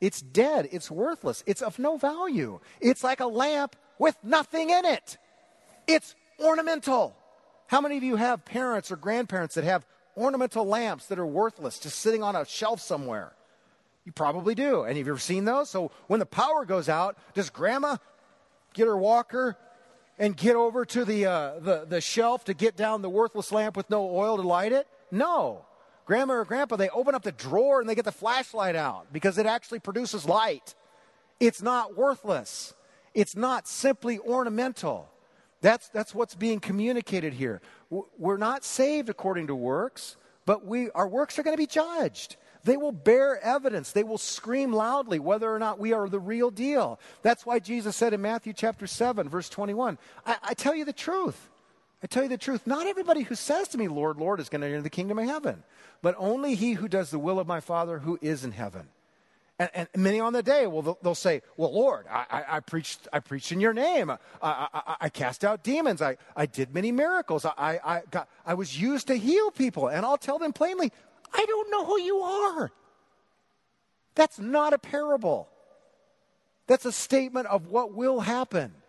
It's 0.00 0.20
dead. 0.20 0.68
It's 0.72 0.90
worthless. 0.90 1.44
It's 1.46 1.62
of 1.62 1.78
no 1.78 1.98
value. 1.98 2.58
It's 2.80 3.04
like 3.04 3.20
a 3.20 3.26
lamp 3.26 3.76
with 3.96 4.16
nothing 4.24 4.70
in 4.70 4.86
it. 4.86 5.18
It's 5.86 6.16
ornamental. 6.40 7.14
How 7.68 7.80
many 7.80 7.96
of 7.96 8.02
you 8.02 8.16
have 8.16 8.44
parents 8.44 8.90
or 8.90 8.96
grandparents 8.96 9.54
that 9.54 9.62
have 9.62 9.86
ornamental 10.16 10.64
lamps 10.64 11.06
that 11.06 11.18
are 11.18 11.26
worthless, 11.26 11.78
just 11.78 11.98
sitting 11.98 12.22
on 12.22 12.36
a 12.36 12.44
shelf 12.44 12.80
somewhere? 12.80 13.32
You 14.04 14.12
probably 14.12 14.54
do. 14.54 14.82
And 14.82 14.96
have 14.96 15.06
you 15.06 15.12
ever 15.12 15.20
seen 15.20 15.44
those? 15.44 15.70
So 15.70 15.90
when 16.06 16.20
the 16.20 16.26
power 16.26 16.64
goes 16.64 16.88
out, 16.88 17.16
does 17.34 17.50
grandma 17.50 17.96
get 18.72 18.86
her 18.86 18.96
walker 18.96 19.56
and 20.18 20.36
get 20.36 20.56
over 20.56 20.84
to 20.84 21.04
the, 21.04 21.26
uh, 21.26 21.58
the, 21.60 21.84
the 21.86 22.00
shelf 22.00 22.44
to 22.44 22.54
get 22.54 22.76
down 22.76 23.02
the 23.02 23.10
worthless 23.10 23.52
lamp 23.52 23.76
with 23.76 23.90
no 23.90 24.08
oil 24.10 24.36
to 24.36 24.42
light 24.42 24.72
it? 24.72 24.86
No. 25.10 25.64
Grandma 26.06 26.34
or 26.34 26.44
grandpa, 26.44 26.76
they 26.76 26.88
open 26.88 27.14
up 27.14 27.22
the 27.22 27.32
drawer 27.32 27.80
and 27.80 27.88
they 27.88 27.94
get 27.94 28.04
the 28.04 28.12
flashlight 28.12 28.74
out 28.74 29.12
because 29.12 29.38
it 29.38 29.46
actually 29.46 29.78
produces 29.78 30.24
light. 30.24 30.74
It's 31.38 31.62
not 31.62 31.96
worthless. 31.96 32.74
It's 33.14 33.36
not 33.36 33.68
simply 33.68 34.18
ornamental. 34.18 35.08
That's, 35.60 35.88
that's 35.88 36.14
what's 36.14 36.34
being 36.34 36.60
communicated 36.60 37.34
here. 37.34 37.60
We're 37.90 38.38
not 38.38 38.64
saved 38.64 39.08
according 39.08 39.48
to 39.48 39.54
works, 39.54 40.16
but 40.46 40.64
we, 40.64 40.90
our 40.90 41.08
works 41.08 41.38
are 41.38 41.42
going 41.42 41.56
to 41.56 41.60
be 41.60 41.66
judged. 41.66 42.36
They 42.64 42.76
will 42.76 42.92
bear 42.92 43.40
evidence. 43.42 43.92
They 43.92 44.04
will 44.04 44.18
scream 44.18 44.72
loudly 44.72 45.18
whether 45.18 45.52
or 45.52 45.58
not 45.58 45.78
we 45.78 45.92
are 45.92 46.08
the 46.08 46.20
real 46.20 46.50
deal. 46.50 46.98
That's 47.22 47.46
why 47.46 47.58
Jesus 47.58 47.96
said 47.96 48.12
in 48.12 48.22
Matthew 48.22 48.52
chapter 48.52 48.86
7, 48.86 49.28
verse 49.28 49.48
21, 49.48 49.98
I, 50.26 50.36
I 50.42 50.54
tell 50.54 50.74
you 50.74 50.84
the 50.84 50.92
truth. 50.92 51.48
I 52.02 52.06
tell 52.06 52.22
you 52.22 52.28
the 52.28 52.38
truth. 52.38 52.66
Not 52.66 52.86
everybody 52.86 53.22
who 53.22 53.34
says 53.34 53.68
to 53.68 53.78
me, 53.78 53.88
Lord, 53.88 54.16
Lord, 54.16 54.40
is 54.40 54.48
going 54.48 54.62
to 54.62 54.66
enter 54.66 54.80
the 54.82 54.90
kingdom 54.90 55.18
of 55.18 55.26
heaven, 55.26 55.62
but 56.00 56.14
only 56.18 56.54
he 56.54 56.72
who 56.74 56.88
does 56.88 57.10
the 57.10 57.18
will 57.18 57.38
of 57.38 57.46
my 57.46 57.60
Father 57.60 57.98
who 57.98 58.18
is 58.22 58.44
in 58.44 58.52
heaven. 58.52 58.88
And, 59.60 59.70
and, 59.74 59.88
many 59.94 60.20
on 60.20 60.32
the 60.32 60.42
day 60.42 60.66
will 60.66 60.80
they'll, 60.80 60.98
they'll 61.02 61.14
say, 61.14 61.42
"Well, 61.58 61.74
Lord, 61.74 62.06
I, 62.10 62.24
I, 62.30 62.44
I, 62.56 62.60
preached 62.60 63.06
I 63.12 63.20
preached 63.20 63.52
in 63.52 63.60
Your 63.60 63.74
name. 63.74 64.08
I, 64.08 64.16
I, 64.42 64.96
I 65.02 65.08
cast 65.10 65.44
out 65.44 65.62
demons. 65.62 66.00
I, 66.00 66.16
I 66.34 66.46
did 66.46 66.74
many 66.74 66.90
miracles. 66.92 67.44
I, 67.44 67.78
I, 67.84 68.02
got, 68.10 68.26
I 68.46 68.54
was 68.54 68.80
used 68.80 69.08
to 69.08 69.16
heal 69.16 69.50
people." 69.50 69.88
And 69.88 70.06
I'll 70.06 70.16
tell 70.16 70.38
them 70.38 70.54
plainly, 70.54 70.90
"I 71.34 71.44
don't 71.44 71.70
know 71.70 71.84
who 71.84 72.00
you 72.00 72.20
are. 72.20 72.72
That's 74.14 74.38
not 74.38 74.72
a 74.72 74.78
parable. 74.78 75.46
That's 76.66 76.86
a 76.86 76.92
statement 76.92 77.46
of 77.48 77.66
what 77.66 77.92
will 77.92 78.20
happen." 78.20 78.79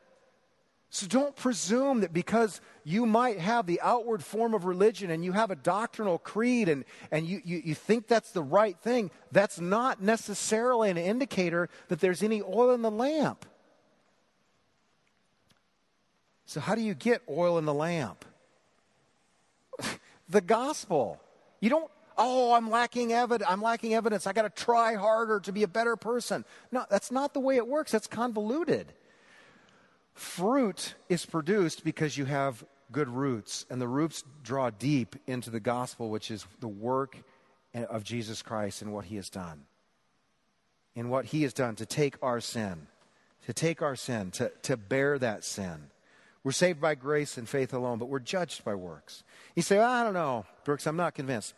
So 0.94 1.08
don't 1.08 1.34
presume 1.38 2.02
that 2.02 2.12
because 2.12 2.60
you 2.84 3.06
might 3.06 3.40
have 3.40 3.66
the 3.66 3.80
outward 3.82 4.22
form 4.22 4.54
of 4.54 4.66
religion 4.66 5.10
and 5.10 5.24
you 5.24 5.32
have 5.32 5.50
a 5.50 5.56
doctrinal 5.56 6.18
creed 6.18 6.68
and, 6.68 6.84
and 7.12 7.26
you, 7.26 7.42
you, 7.46 7.62
you, 7.64 7.76
think 7.76 8.08
that's 8.08 8.32
the 8.32 8.44
right 8.44 8.78
thing, 8.78 9.10
that's 9.32 9.58
not 9.58 10.02
necessarily 10.02 10.90
an 10.90 10.98
indicator 10.98 11.70
that 11.88 12.02
there's 12.02 12.22
any 12.22 12.42
oil 12.42 12.72
in 12.72 12.82
the 12.82 12.92
lamp. 12.92 13.46
So, 16.46 16.60
how 16.60 16.76
do 16.76 16.82
you 16.82 16.94
get 16.94 17.22
oil 17.30 17.58
in 17.58 17.64
the 17.64 17.74
lamp? 17.74 18.26
the 20.30 20.42
gospel. 20.42 21.22
You 21.62 21.70
don't, 21.70 21.90
oh, 22.18 22.52
I'm 22.52 22.70
lacking 22.70 23.14
evidence. 23.14 23.50
I'm 23.50 23.62
lacking 23.62 23.94
evidence. 23.94 24.28
I 24.28 24.34
got 24.34 24.42
to 24.42 24.64
try 24.64 24.96
harder 24.96 25.40
to 25.40 25.54
be 25.54 25.64
a 25.64 25.70
better 25.70 25.96
person. 25.96 26.44
No, 26.70 26.84
that's 26.90 27.12
not 27.12 27.34
the 27.34 27.40
way 27.40 27.56
it 27.56 27.66
works. 27.66 27.94
That's 27.94 28.08
convoluted. 28.08 28.92
Fruit 30.14 30.96
is 31.10 31.26
produced 31.26 31.84
because 31.84 32.18
you 32.18 32.26
have 32.26 32.64
good 32.92 33.10
roots, 33.10 33.66
and 33.70 33.82
the 33.82 33.88
roots 33.88 34.24
draw 34.44 34.70
deep 34.70 35.16
into 35.28 35.50
the 35.50 35.60
gospel, 35.60 36.10
which 36.10 36.30
is 36.30 36.46
the 36.60 36.68
work 36.68 37.18
of 37.74 38.04
Jesus 38.04 38.42
Christ 38.42 38.82
and 38.82 38.94
what 38.94 39.06
he 39.06 39.16
has 39.16 39.30
done. 39.30 39.64
In 40.96 41.10
what 41.10 41.26
he 41.26 41.44
has 41.44 41.54
done 41.54 41.76
to 41.76 41.86
take 41.86 42.16
our 42.22 42.42
sin, 42.42 42.88
to 43.46 43.54
take 43.54 43.82
our 43.82 43.96
sin, 43.96 44.32
to, 44.32 44.52
to 44.64 44.76
bear 44.76 45.18
that 45.20 45.44
sin. 45.46 45.90
We're 46.44 46.52
saved 46.52 46.82
by 46.82 46.96
grace 46.96 47.38
and 47.38 47.48
faith 47.48 47.74
alone, 47.74 47.98
but 47.98 48.10
we're 48.10 48.20
judged 48.20 48.66
by 48.66 48.76
works. 48.76 49.24
You 49.56 49.62
say, 49.62 49.78
well, 49.78 49.90
I 49.90 50.04
don't 50.04 50.14
know, 50.14 50.46
Brooks, 50.66 50.88
I'm 50.88 50.98
not 50.98 51.16
convinced. 51.16 51.54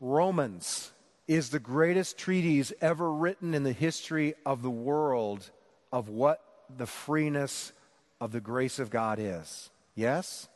Romans 0.00 0.90
is 1.28 1.50
the 1.50 1.60
greatest 1.60 2.18
treatise 2.18 2.72
ever 2.80 3.10
written 3.10 3.54
in 3.54 3.62
the 3.62 3.72
history 3.72 4.34
of 4.44 4.62
the 4.62 4.70
world 4.70 5.50
of 5.92 6.08
what 6.08 6.42
the 6.76 6.86
freeness 6.86 7.72
of 8.20 8.32
the 8.32 8.40
grace 8.40 8.78
of 8.78 8.90
God 8.90 9.18
is. 9.20 9.70
Yes? 9.94 10.48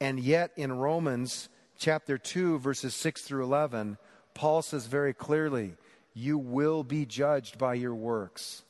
And 0.00 0.20
yet, 0.20 0.50
in 0.56 0.72
Romans 0.72 1.48
chapter 1.78 2.18
2, 2.18 2.58
verses 2.58 2.94
6 2.94 3.22
through 3.22 3.44
11, 3.44 3.96
Paul 4.34 4.62
says 4.62 4.86
very 4.86 5.14
clearly, 5.14 5.74
You 6.12 6.36
will 6.36 6.84
be 6.84 7.06
judged 7.06 7.58
by 7.58 7.74
your 7.74 7.94
works. 7.94 8.64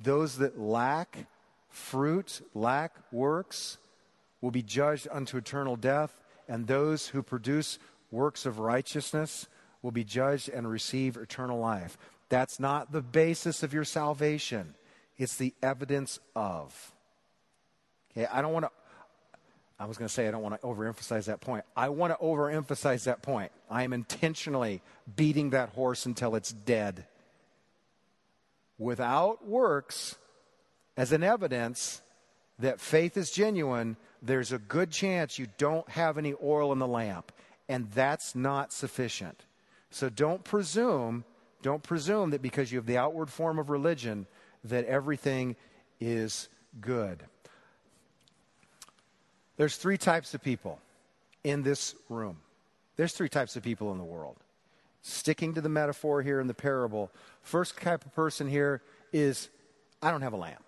Those 0.00 0.38
that 0.38 0.58
lack 0.58 1.26
fruit, 1.68 2.40
lack 2.54 2.94
works, 3.12 3.78
will 4.40 4.50
be 4.50 4.62
judged 4.62 5.08
unto 5.10 5.36
eternal 5.36 5.76
death, 5.76 6.22
and 6.48 6.66
those 6.66 7.08
who 7.08 7.22
produce 7.22 7.78
works 8.10 8.46
of 8.46 8.58
righteousness 8.58 9.48
will 9.82 9.90
be 9.90 10.04
judged 10.04 10.48
and 10.48 10.68
receive 10.68 11.16
eternal 11.16 11.58
life. 11.58 11.98
That's 12.28 12.60
not 12.60 12.92
the 12.92 13.02
basis 13.02 13.62
of 13.62 13.72
your 13.72 13.84
salvation, 13.84 14.74
it's 15.16 15.36
the 15.36 15.54
evidence 15.62 16.18
of. 16.36 16.92
Okay, 18.12 18.26
I 18.26 18.42
don't 18.42 18.52
want 18.52 18.66
to. 18.66 18.70
I 19.80 19.84
was 19.84 19.96
going 19.96 20.08
to 20.08 20.12
say 20.12 20.26
I 20.26 20.32
don't 20.32 20.42
want 20.42 20.60
to 20.60 20.66
overemphasize 20.66 21.26
that 21.26 21.40
point. 21.40 21.64
I 21.76 21.88
want 21.90 22.12
to 22.12 22.24
overemphasize 22.24 23.04
that 23.04 23.22
point. 23.22 23.52
I 23.70 23.84
am 23.84 23.92
intentionally 23.92 24.82
beating 25.14 25.50
that 25.50 25.68
horse 25.68 26.04
until 26.04 26.34
it's 26.34 26.52
dead. 26.52 27.06
Without 28.76 29.46
works 29.46 30.16
as 30.96 31.12
an 31.12 31.22
evidence 31.22 32.02
that 32.58 32.80
faith 32.80 33.16
is 33.16 33.30
genuine, 33.30 33.96
there's 34.20 34.50
a 34.50 34.58
good 34.58 34.90
chance 34.90 35.38
you 35.38 35.46
don't 35.58 35.88
have 35.90 36.18
any 36.18 36.34
oil 36.42 36.72
in 36.72 36.80
the 36.80 36.86
lamp 36.86 37.30
and 37.68 37.90
that's 37.92 38.34
not 38.34 38.72
sufficient. 38.72 39.44
So 39.90 40.08
don't 40.08 40.42
presume, 40.42 41.24
don't 41.62 41.82
presume 41.82 42.30
that 42.30 42.42
because 42.42 42.70
you 42.70 42.78
have 42.78 42.86
the 42.86 42.98
outward 42.98 43.30
form 43.30 43.58
of 43.58 43.70
religion 43.70 44.26
that 44.64 44.84
everything 44.84 45.56
is 46.00 46.48
good. 46.80 47.22
There's 49.56 49.76
three 49.76 49.98
types 49.98 50.34
of 50.34 50.42
people 50.42 50.80
in 51.42 51.62
this 51.62 51.94
room. 52.08 52.38
There's 52.96 53.12
three 53.12 53.28
types 53.28 53.56
of 53.56 53.62
people 53.62 53.92
in 53.92 53.98
the 53.98 54.04
world. 54.04 54.36
Sticking 55.02 55.54
to 55.54 55.60
the 55.60 55.68
metaphor 55.68 56.22
here 56.22 56.40
in 56.40 56.46
the 56.46 56.54
parable, 56.54 57.10
first 57.42 57.80
type 57.80 58.04
of 58.04 58.14
person 58.14 58.48
here 58.48 58.82
is 59.12 59.48
I 60.02 60.10
don't 60.10 60.22
have 60.22 60.32
a 60.32 60.36
lamp. 60.36 60.62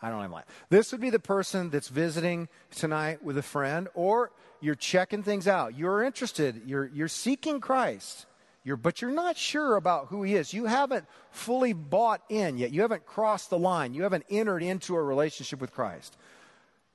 I 0.00 0.10
don't 0.10 0.22
have 0.22 0.30
a 0.30 0.34
lamp. 0.34 0.48
This 0.70 0.92
would 0.92 1.00
be 1.00 1.10
the 1.10 1.18
person 1.18 1.70
that's 1.70 1.88
visiting 1.88 2.48
tonight 2.70 3.22
with 3.22 3.36
a 3.36 3.42
friend, 3.42 3.88
or 3.94 4.30
you're 4.60 4.76
checking 4.76 5.22
things 5.22 5.48
out. 5.48 5.76
You're 5.76 6.04
interested. 6.04 6.62
You're, 6.66 6.86
you're 6.86 7.08
seeking 7.08 7.60
Christ. 7.60 8.26
You're, 8.68 8.76
but 8.76 9.00
you're 9.00 9.10
not 9.10 9.38
sure 9.38 9.76
about 9.76 10.08
who 10.08 10.22
he 10.22 10.34
is. 10.34 10.52
You 10.52 10.66
haven't 10.66 11.06
fully 11.30 11.72
bought 11.72 12.20
in 12.28 12.58
yet. 12.58 12.70
You 12.70 12.82
haven't 12.82 13.06
crossed 13.06 13.48
the 13.48 13.58
line. 13.58 13.94
You 13.94 14.02
haven't 14.02 14.26
entered 14.28 14.62
into 14.62 14.94
a 14.94 15.02
relationship 15.02 15.58
with 15.58 15.72
Christ. 15.72 16.18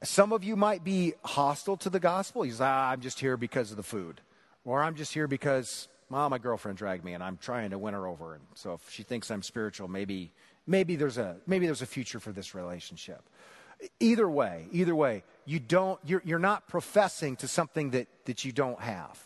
Some 0.03 0.33
of 0.33 0.43
you 0.43 0.55
might 0.55 0.83
be 0.83 1.15
hostile 1.25 1.75
to 1.77 1.89
the 1.89 1.99
gospel. 1.99 2.45
You 2.45 2.51
say, 2.51 2.65
ah, 2.65 2.91
I'm 2.91 3.01
just 3.01 3.19
here 3.19 3.38
because 3.38 3.71
of 3.71 3.77
the 3.77 3.83
food. 3.83 4.21
Or 4.63 4.83
I'm 4.83 4.93
just 4.93 5.15
here 5.15 5.27
because, 5.27 5.88
well, 6.12 6.29
my 6.29 6.38
girlfriend 6.38 6.77
dragged 6.77 7.03
me 7.03 7.15
and 7.15 7.23
I'm 7.23 7.38
trying 7.38 7.71
to 7.71 7.79
win 7.79 7.95
her 7.95 8.05
over. 8.05 8.36
And 8.36 8.43
so 8.53 8.73
if 8.73 8.91
she 8.91 9.01
thinks 9.01 9.31
I'm 9.31 9.41
spiritual, 9.41 9.88
maybe 9.88 10.31
maybe 10.67 10.95
there's 10.95 11.17
a 11.17 11.38
maybe 11.47 11.65
there's 11.65 11.81
a 11.81 11.88
future 11.88 12.19
for 12.19 12.31
this 12.31 12.53
relationship 12.53 13.21
either 13.99 14.29
way 14.29 14.65
either 14.71 14.95
way 14.95 15.21
you 15.43 15.59
don't 15.59 15.99
you're, 16.05 16.21
you're 16.23 16.39
not 16.39 16.69
professing 16.69 17.36
to 17.36 17.49
something 17.49 17.89
that 17.89 18.07
that 18.23 18.45
you 18.45 18.53
don't 18.53 18.79
have 18.79 19.21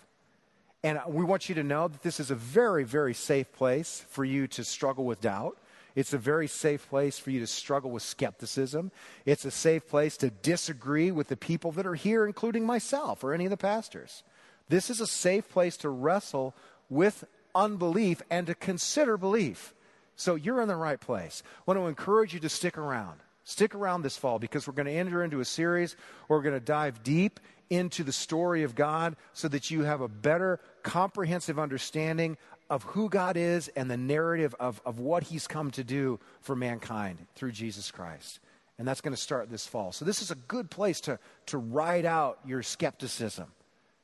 and 0.83 0.99
we 1.07 1.23
want 1.23 1.49
you 1.49 1.55
to 1.55 1.63
know 1.63 1.87
that 1.87 2.03
this 2.03 2.19
is 2.19 2.31
a 2.31 2.35
very 2.35 2.83
very 2.83 3.13
safe 3.13 3.51
place 3.53 4.05
for 4.09 4.23
you 4.23 4.47
to 4.47 4.63
struggle 4.63 5.05
with 5.05 5.21
doubt 5.21 5.57
it's 5.97 6.13
a 6.13 6.19
very 6.19 6.47
safe 6.47 6.87
place 6.87 7.17
for 7.17 7.31
you 7.31 7.39
to 7.39 7.47
struggle 7.47 7.89
with 7.89 8.03
skepticism. 8.03 8.91
It's 9.25 9.45
a 9.45 9.49
safe 9.49 9.87
place 9.87 10.15
to 10.17 10.29
disagree 10.29 11.09
with 11.09 11.27
the 11.27 11.35
people 11.35 11.71
that 11.71 11.87
are 11.87 11.95
here, 11.95 12.27
including 12.27 12.67
myself 12.67 13.23
or 13.23 13.33
any 13.33 13.45
of 13.45 13.49
the 13.49 13.57
pastors. 13.57 14.21
This 14.69 14.91
is 14.91 15.01
a 15.01 15.07
safe 15.07 15.49
place 15.49 15.75
to 15.77 15.89
wrestle 15.89 16.53
with 16.87 17.23
unbelief 17.55 18.21
and 18.29 18.45
to 18.45 18.53
consider 18.53 19.17
belief. 19.17 19.73
So 20.15 20.35
you're 20.35 20.61
in 20.61 20.67
the 20.67 20.75
right 20.75 20.99
place. 20.99 21.41
I 21.57 21.61
want 21.65 21.79
to 21.79 21.87
encourage 21.87 22.31
you 22.31 22.39
to 22.41 22.49
stick 22.49 22.77
around. 22.77 23.19
Stick 23.43 23.73
around 23.73 24.03
this 24.03 24.17
fall 24.17 24.37
because 24.37 24.67
we're 24.67 24.73
going 24.73 24.85
to 24.85 24.91
enter 24.91 25.23
into 25.23 25.39
a 25.39 25.45
series 25.45 25.95
where 26.27 26.37
we're 26.37 26.43
going 26.43 26.53
to 26.53 26.59
dive 26.59 27.01
deep 27.01 27.39
into 27.69 28.03
the 28.03 28.12
story 28.12 28.63
of 28.63 28.75
God 28.75 29.15
so 29.34 29.47
that 29.47 29.69
you 29.71 29.84
have 29.84 30.01
a 30.01 30.08
better 30.08 30.60
comprehensive 30.84 31.60
understanding 31.60 32.38
of 32.69 32.84
who 32.84 33.10
God 33.10 33.38
is 33.38 33.67
and 33.69 33.89
the 33.89 33.97
narrative 33.97 34.56
of, 34.60 34.82
of 34.86 34.99
what 34.99 35.23
He's 35.23 35.47
come 35.47 35.71
to 35.71 35.84
do 35.84 36.19
for 36.41 36.56
mankind 36.56 37.25
through 37.36 37.51
Jesus 37.51 37.91
Christ. 37.91 38.39
And 38.77 38.88
that's 38.88 39.01
going 39.01 39.15
to 39.15 39.21
start 39.21 39.49
this 39.49 39.65
fall. 39.65 39.91
So, 39.91 40.06
this 40.06 40.21
is 40.21 40.30
a 40.30 40.36
good 40.36 40.69
place 40.69 41.01
to, 41.01 41.17
to 41.47 41.58
ride 41.58 42.06
out 42.06 42.39
your 42.45 42.62
skepticism. 42.62 43.47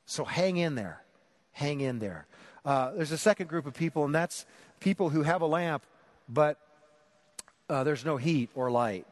So, 0.06 0.24
hang 0.24 0.56
in 0.56 0.74
there. 0.74 1.02
Hang 1.52 1.80
in 1.80 2.00
there. 2.00 2.26
Uh, 2.64 2.92
there's 2.92 3.12
a 3.12 3.18
second 3.18 3.48
group 3.48 3.66
of 3.66 3.74
people, 3.74 4.04
and 4.04 4.14
that's 4.14 4.46
people 4.80 5.10
who 5.10 5.22
have 5.22 5.42
a 5.42 5.46
lamp 5.46 5.84
but 6.28 6.58
uh, 7.68 7.84
there's 7.84 8.04
no 8.04 8.16
heat 8.16 8.50
or 8.54 8.70
light. 8.70 9.06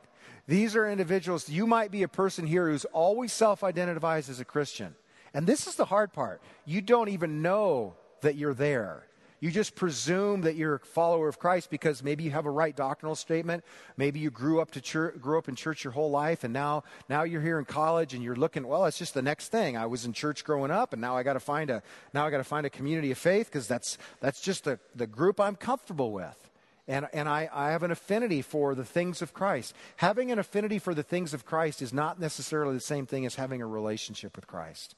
These 0.47 0.75
are 0.75 0.89
individuals, 0.89 1.49
you 1.49 1.67
might 1.67 1.91
be 1.91 2.03
a 2.03 2.09
person 2.09 2.47
here 2.47 2.69
who's 2.69 2.85
always 2.87 3.33
self 3.33 3.63
identifies 3.63 4.29
as 4.29 4.41
a 4.41 4.45
Christian. 4.45 4.95
And 5.35 5.47
this 5.47 5.67
is 5.67 5.77
the 5.77 5.85
hard 5.85 6.13
part. 6.13 6.43
You 6.65 6.81
don't 6.81 7.09
even 7.09 7.43
know 7.43 7.95
that 8.21 8.37
you're 8.37 8.55
there. 8.55 9.07
You 9.41 9.51
just 9.51 9.75
presume 9.75 10.43
that 10.43 10.55
you're 10.55 10.77
a 10.77 10.79
follower 10.79 11.27
of 11.27 11.41
Christ 11.41 11.69
because 11.69 12.01
maybe 12.01 12.23
you 12.23 12.31
have 12.31 12.47
a 12.47 12.51
right 12.51 12.77
doctrinal 12.77 13.17
statement. 13.17 13.65
Maybe 13.97 14.21
you 14.21 14.31
grew 14.31 14.61
up 14.61 14.71
to 14.73 14.81
church, 14.81 15.21
grew 15.21 15.37
up 15.37 15.49
in 15.49 15.57
church 15.57 15.83
your 15.83 15.93
whole 15.93 16.13
life, 16.13 16.45
and 16.45 16.53
now 16.53 16.85
now 17.09 17.25
you're 17.25 17.43
here 17.43 17.59
in 17.59 17.65
college 17.65 18.15
and 18.15 18.23
you're 18.23 18.37
looking. 18.37 18.65
Well, 18.65 18.85
it's 18.85 18.99
just 18.99 19.15
the 19.15 19.23
next 19.23 19.49
thing. 19.49 19.77
I 19.77 19.87
was 19.87 20.05
in 20.05 20.13
church 20.13 20.45
growing 20.45 20.71
up, 20.71 20.93
and 20.93 21.03
now 21.03 21.17
I 21.17 21.25
got 21.25 21.33
to 21.33 21.41
find 21.41 21.71
a 21.71 21.83
now 22.15 22.25
I 22.25 22.31
got 22.31 22.37
to 22.39 22.45
find 22.45 22.67
a 22.67 22.71
community 22.71 23.11
of 23.11 23.19
faith 23.19 23.47
because 23.47 23.67
that's 23.67 23.99
that's 24.21 24.41
just 24.41 24.63
the 24.63 24.79
the 24.95 25.09
group 25.09 25.41
I'm 25.41 25.57
comfortable 25.57 26.13
with 26.13 26.52
and, 26.89 27.07
and 27.13 27.29
I, 27.29 27.49
I 27.53 27.71
have 27.71 27.83
an 27.83 27.91
affinity 27.91 28.43
for 28.43 28.75
the 28.75 28.85
things 28.85 29.23
of 29.23 29.33
Christ. 29.33 29.75
Having 29.97 30.33
an 30.33 30.39
affinity 30.39 30.79
for 30.79 30.95
the 30.95 31.03
things 31.03 31.33
of 31.33 31.45
Christ 31.45 31.81
is 31.81 31.93
not 31.93 32.19
necessarily 32.19 32.75
the 32.75 32.81
same 32.81 33.07
thing 33.07 33.25
as 33.25 33.37
having 33.37 33.63
a 33.63 33.67
relationship 33.67 34.35
with 34.35 34.47
Christ. 34.47 34.97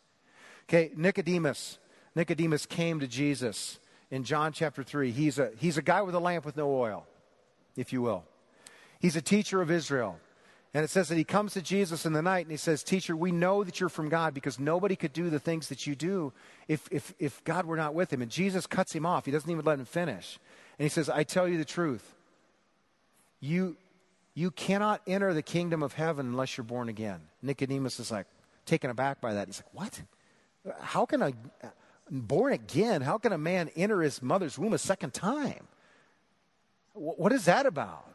Okay, 0.68 0.90
Nicodemus. 0.96 1.78
Nicodemus 2.14 2.64
came 2.64 3.00
to 3.00 3.06
Jesus 3.06 3.78
in 4.10 4.24
John 4.24 4.52
chapter 4.52 4.82
3. 4.82 5.10
He's 5.10 5.38
a, 5.38 5.50
he's 5.58 5.76
a 5.76 5.82
guy 5.82 6.00
with 6.02 6.14
a 6.14 6.20
lamp 6.20 6.46
with 6.46 6.56
no 6.56 6.74
oil, 6.74 7.06
if 7.76 7.92
you 7.92 8.00
will. 8.00 8.24
He's 9.00 9.16
a 9.16 9.22
teacher 9.22 9.60
of 9.60 9.70
Israel. 9.70 10.18
And 10.72 10.82
it 10.82 10.90
says 10.90 11.08
that 11.08 11.16
he 11.16 11.24
comes 11.24 11.52
to 11.52 11.62
Jesus 11.62 12.04
in 12.04 12.14
the 12.14 12.22
night 12.22 12.46
and 12.46 12.50
he 12.50 12.56
says, 12.56 12.82
Teacher, 12.82 13.14
we 13.14 13.30
know 13.30 13.62
that 13.62 13.78
you're 13.78 13.88
from 13.88 14.08
God 14.08 14.34
because 14.34 14.58
nobody 14.58 14.96
could 14.96 15.12
do 15.12 15.30
the 15.30 15.38
things 15.38 15.68
that 15.68 15.86
you 15.86 15.94
do 15.94 16.32
if, 16.66 16.88
if, 16.90 17.14
if 17.20 17.44
God 17.44 17.66
were 17.66 17.76
not 17.76 17.94
with 17.94 18.12
him. 18.12 18.22
And 18.22 18.30
Jesus 18.30 18.66
cuts 18.66 18.92
him 18.92 19.06
off. 19.06 19.24
He 19.24 19.30
doesn't 19.30 19.50
even 19.50 19.64
let 19.64 19.78
him 19.78 19.84
finish. 19.84 20.40
And 20.78 20.84
he 20.84 20.88
says, 20.88 21.08
I 21.08 21.24
tell 21.24 21.48
you 21.48 21.58
the 21.58 21.64
truth. 21.64 22.14
You, 23.40 23.76
you 24.34 24.50
cannot 24.50 25.02
enter 25.06 25.34
the 25.34 25.42
kingdom 25.42 25.82
of 25.82 25.92
heaven 25.92 26.26
unless 26.26 26.56
you're 26.56 26.64
born 26.64 26.88
again. 26.88 27.20
Nicodemus 27.42 28.00
is 28.00 28.10
like 28.10 28.26
taken 28.66 28.90
aback 28.90 29.20
by 29.20 29.34
that. 29.34 29.48
He's 29.48 29.58
like, 29.58 29.74
What? 29.74 30.02
How 30.80 31.04
can 31.04 31.22
a 31.22 31.32
born 32.10 32.52
again? 32.52 33.02
How 33.02 33.18
can 33.18 33.32
a 33.32 33.38
man 33.38 33.70
enter 33.76 34.00
his 34.00 34.22
mother's 34.22 34.58
womb 34.58 34.72
a 34.72 34.78
second 34.78 35.12
time? 35.12 35.66
What 36.94 37.32
is 37.32 37.44
that 37.46 37.66
about? 37.66 38.08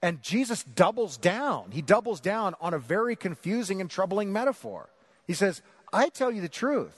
And 0.00 0.22
Jesus 0.22 0.62
doubles 0.62 1.16
down. 1.16 1.72
He 1.72 1.82
doubles 1.82 2.20
down 2.20 2.54
on 2.60 2.72
a 2.72 2.78
very 2.78 3.16
confusing 3.16 3.80
and 3.80 3.90
troubling 3.90 4.32
metaphor. 4.32 4.88
He 5.26 5.34
says, 5.34 5.60
I 5.92 6.08
tell 6.08 6.30
you 6.30 6.40
the 6.40 6.48
truth. 6.48 6.94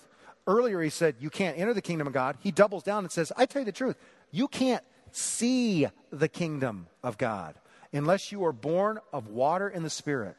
Earlier, 0.47 0.83
he 0.83 0.91
said, 0.91 1.17
You 1.21 1.31
can't 1.31 1.59
enter 1.59 1.73
the 1.73 1.83
kingdom 1.83 2.07
of 2.07 2.13
God. 2.13 2.37
He 2.41 2.51
doubles 2.51 2.83
down 2.83 3.05
and 3.05 3.13
says, 3.13 3.33
I 3.37 3.47
tell 3.47 3.63
you 3.63 3.67
the 3.67 3.73
truth. 3.73 3.97
You 4.31 4.49
can't 4.49 4.85
see 5.17 5.87
the 6.11 6.29
kingdom 6.29 6.87
of 7.03 7.19
God. 7.19 7.55
Unless 7.93 8.31
you 8.31 8.45
are 8.45 8.53
born 8.53 8.99
of 9.13 9.29
water 9.29 9.69
and 9.69 9.85
the 9.85 9.91
Spirit. 9.91 10.37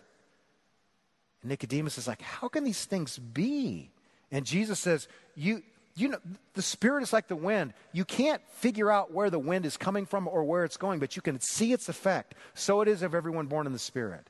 And 1.41 1.49
Nicodemus 1.49 1.97
is 1.97 2.07
like, 2.07 2.21
How 2.21 2.47
can 2.47 2.63
these 2.63 2.85
things 2.85 3.17
be? 3.17 3.91
And 4.31 4.45
Jesus 4.45 4.79
says, 4.79 5.07
You 5.35 5.63
you 5.95 6.07
know 6.07 6.19
the 6.53 6.61
spirit 6.61 7.03
is 7.03 7.13
like 7.13 7.27
the 7.27 7.35
wind. 7.35 7.73
You 7.91 8.05
can't 8.05 8.41
figure 8.53 8.89
out 8.89 9.11
where 9.11 9.29
the 9.29 9.39
wind 9.39 9.65
is 9.65 9.77
coming 9.77 10.05
from 10.05 10.27
or 10.27 10.43
where 10.43 10.63
it's 10.63 10.77
going 10.77 10.99
but 10.99 11.15
you 11.15 11.21
can 11.21 11.39
see 11.39 11.73
its 11.73 11.89
effect. 11.89 12.35
So 12.53 12.81
it 12.81 12.87
is 12.87 13.03
of 13.03 13.13
everyone 13.13 13.47
born 13.47 13.67
in 13.67 13.73
the 13.73 13.79
spirit. 13.79 14.29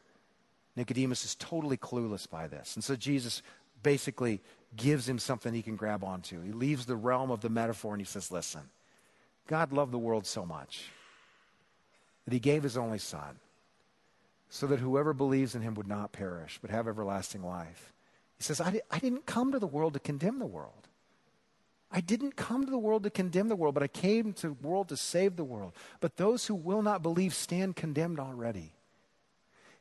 Nicodemus 0.75 1.25
is 1.25 1.35
totally 1.35 1.77
clueless 1.77 2.29
by 2.29 2.47
this. 2.47 2.75
And 2.75 2.83
so 2.83 2.95
jesus 2.95 3.41
basically 3.83 4.41
gives 4.75 5.07
him 5.07 5.19
something 5.19 5.53
he 5.53 5.61
can 5.61 5.75
grab 5.75 6.03
onto. 6.03 6.41
He 6.41 6.51
leaves 6.51 6.85
the 6.85 6.95
realm 6.95 7.29
of 7.29 7.41
the 7.41 7.49
metaphor 7.49 7.93
and 7.93 8.01
he 8.01 8.05
says 8.05 8.31
listen 8.31 8.61
god 9.47 9.71
loved 9.71 9.91
the 9.91 9.97
world 9.97 10.25
so 10.25 10.45
much 10.45 10.89
that 12.25 12.33
he 12.33 12.39
gave 12.39 12.63
his 12.63 12.77
only 12.77 12.99
son 12.99 13.39
so 14.49 14.67
that 14.67 14.79
whoever 14.79 15.13
believes 15.13 15.55
in 15.55 15.61
him 15.61 15.73
would 15.75 15.87
not 15.87 16.11
perish 16.11 16.59
but 16.61 16.71
have 16.71 16.87
everlasting 16.87 17.43
life 17.43 17.93
he 18.37 18.43
says 18.43 18.59
I, 18.61 18.71
di- 18.71 18.81
I 18.89 18.99
didn't 18.99 19.25
come 19.25 19.51
to 19.51 19.59
the 19.59 19.67
world 19.67 19.93
to 19.93 19.99
condemn 19.99 20.39
the 20.39 20.45
world 20.45 20.87
I 21.91 21.99
didn't 21.99 22.37
come 22.37 22.63
to 22.63 22.71
the 22.71 22.77
world 22.77 23.03
to 23.03 23.09
condemn 23.09 23.49
the 23.49 23.55
world, 23.55 23.73
but 23.73 23.83
I 23.83 23.87
came 23.87 24.31
to 24.33 24.47
the 24.47 24.67
world 24.67 24.89
to 24.89 24.97
save 24.97 25.35
the 25.35 25.43
world. 25.43 25.73
But 25.99 26.15
those 26.15 26.47
who 26.47 26.55
will 26.55 26.81
not 26.81 27.03
believe 27.03 27.33
stand 27.33 27.75
condemned 27.75 28.19
already. 28.19 28.73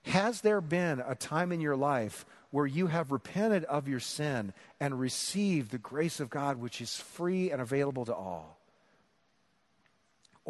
Has 0.03 0.41
there 0.41 0.61
been 0.61 1.03
a 1.07 1.15
time 1.15 1.53
in 1.53 1.61
your 1.61 1.77
life 1.77 2.25
where 2.51 2.67
you 2.67 2.89
have 2.89 3.13
repented 3.13 3.65
of 3.65 3.87
your 3.87 4.01
sin 4.01 4.53
and 4.81 4.99
received 4.99 5.71
the 5.71 5.79
grace 5.79 6.19
of 6.19 6.31
God, 6.31 6.57
which 6.57 6.81
is 6.81 6.97
free 6.97 7.51
and 7.51 7.61
available 7.61 8.07
to 8.07 8.15
all? 8.15 8.59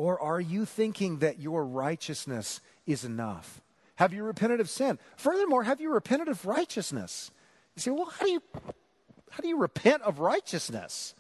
Or 0.01 0.19
are 0.19 0.41
you 0.41 0.65
thinking 0.65 1.19
that 1.19 1.41
your 1.41 1.63
righteousness 1.63 2.63
is 2.87 3.05
enough? 3.05 3.61
Have 3.97 4.15
you 4.15 4.25
repented 4.25 4.59
of 4.59 4.71
sin? 4.71 4.99
Furthermore, 5.19 5.63
have 5.65 5.79
you 5.79 5.93
repented 5.93 6.29
of 6.29 6.47
righteousness? 6.47 7.31
You 7.77 7.83
say, 7.83 7.91
well, 7.91 8.07
how 8.07 8.25
do 8.25 8.33
you, 8.33 8.43
how 9.29 9.43
do 9.43 9.49
you 9.49 9.59
repent 9.59 10.01
of 10.01 10.19
righteousness? 10.19 11.15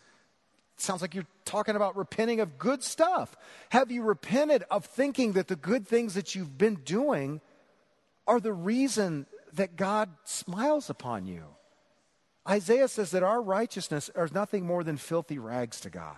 It 0.79 0.81
sounds 0.81 1.03
like 1.03 1.15
you're 1.15 1.27
talking 1.45 1.77
about 1.77 1.95
repenting 1.95 2.41
of 2.41 2.57
good 2.57 2.83
stuff. 2.83 3.37
Have 3.69 3.91
you 3.91 4.01
repented 4.01 4.65
of 4.71 4.87
thinking 4.87 5.33
that 5.33 5.49
the 5.49 5.57
good 5.57 5.87
things 5.87 6.15
that 6.15 6.35
you've 6.35 6.57
been 6.57 6.77
doing 6.77 7.43
are 8.27 8.41
the 8.41 8.55
reason 8.55 9.27
that 9.53 9.77
God 9.77 10.09
smiles 10.25 10.89
upon 10.89 11.27
you? 11.27 11.45
Isaiah 12.49 12.89
says 12.89 13.11
that 13.11 13.23
our 13.23 13.43
righteousness 13.43 14.09
is 14.17 14.33
nothing 14.33 14.65
more 14.65 14.85
than 14.85 14.97
filthy 14.97 15.39
rags 15.39 15.83
to 15.83 15.91
God. 15.91 16.17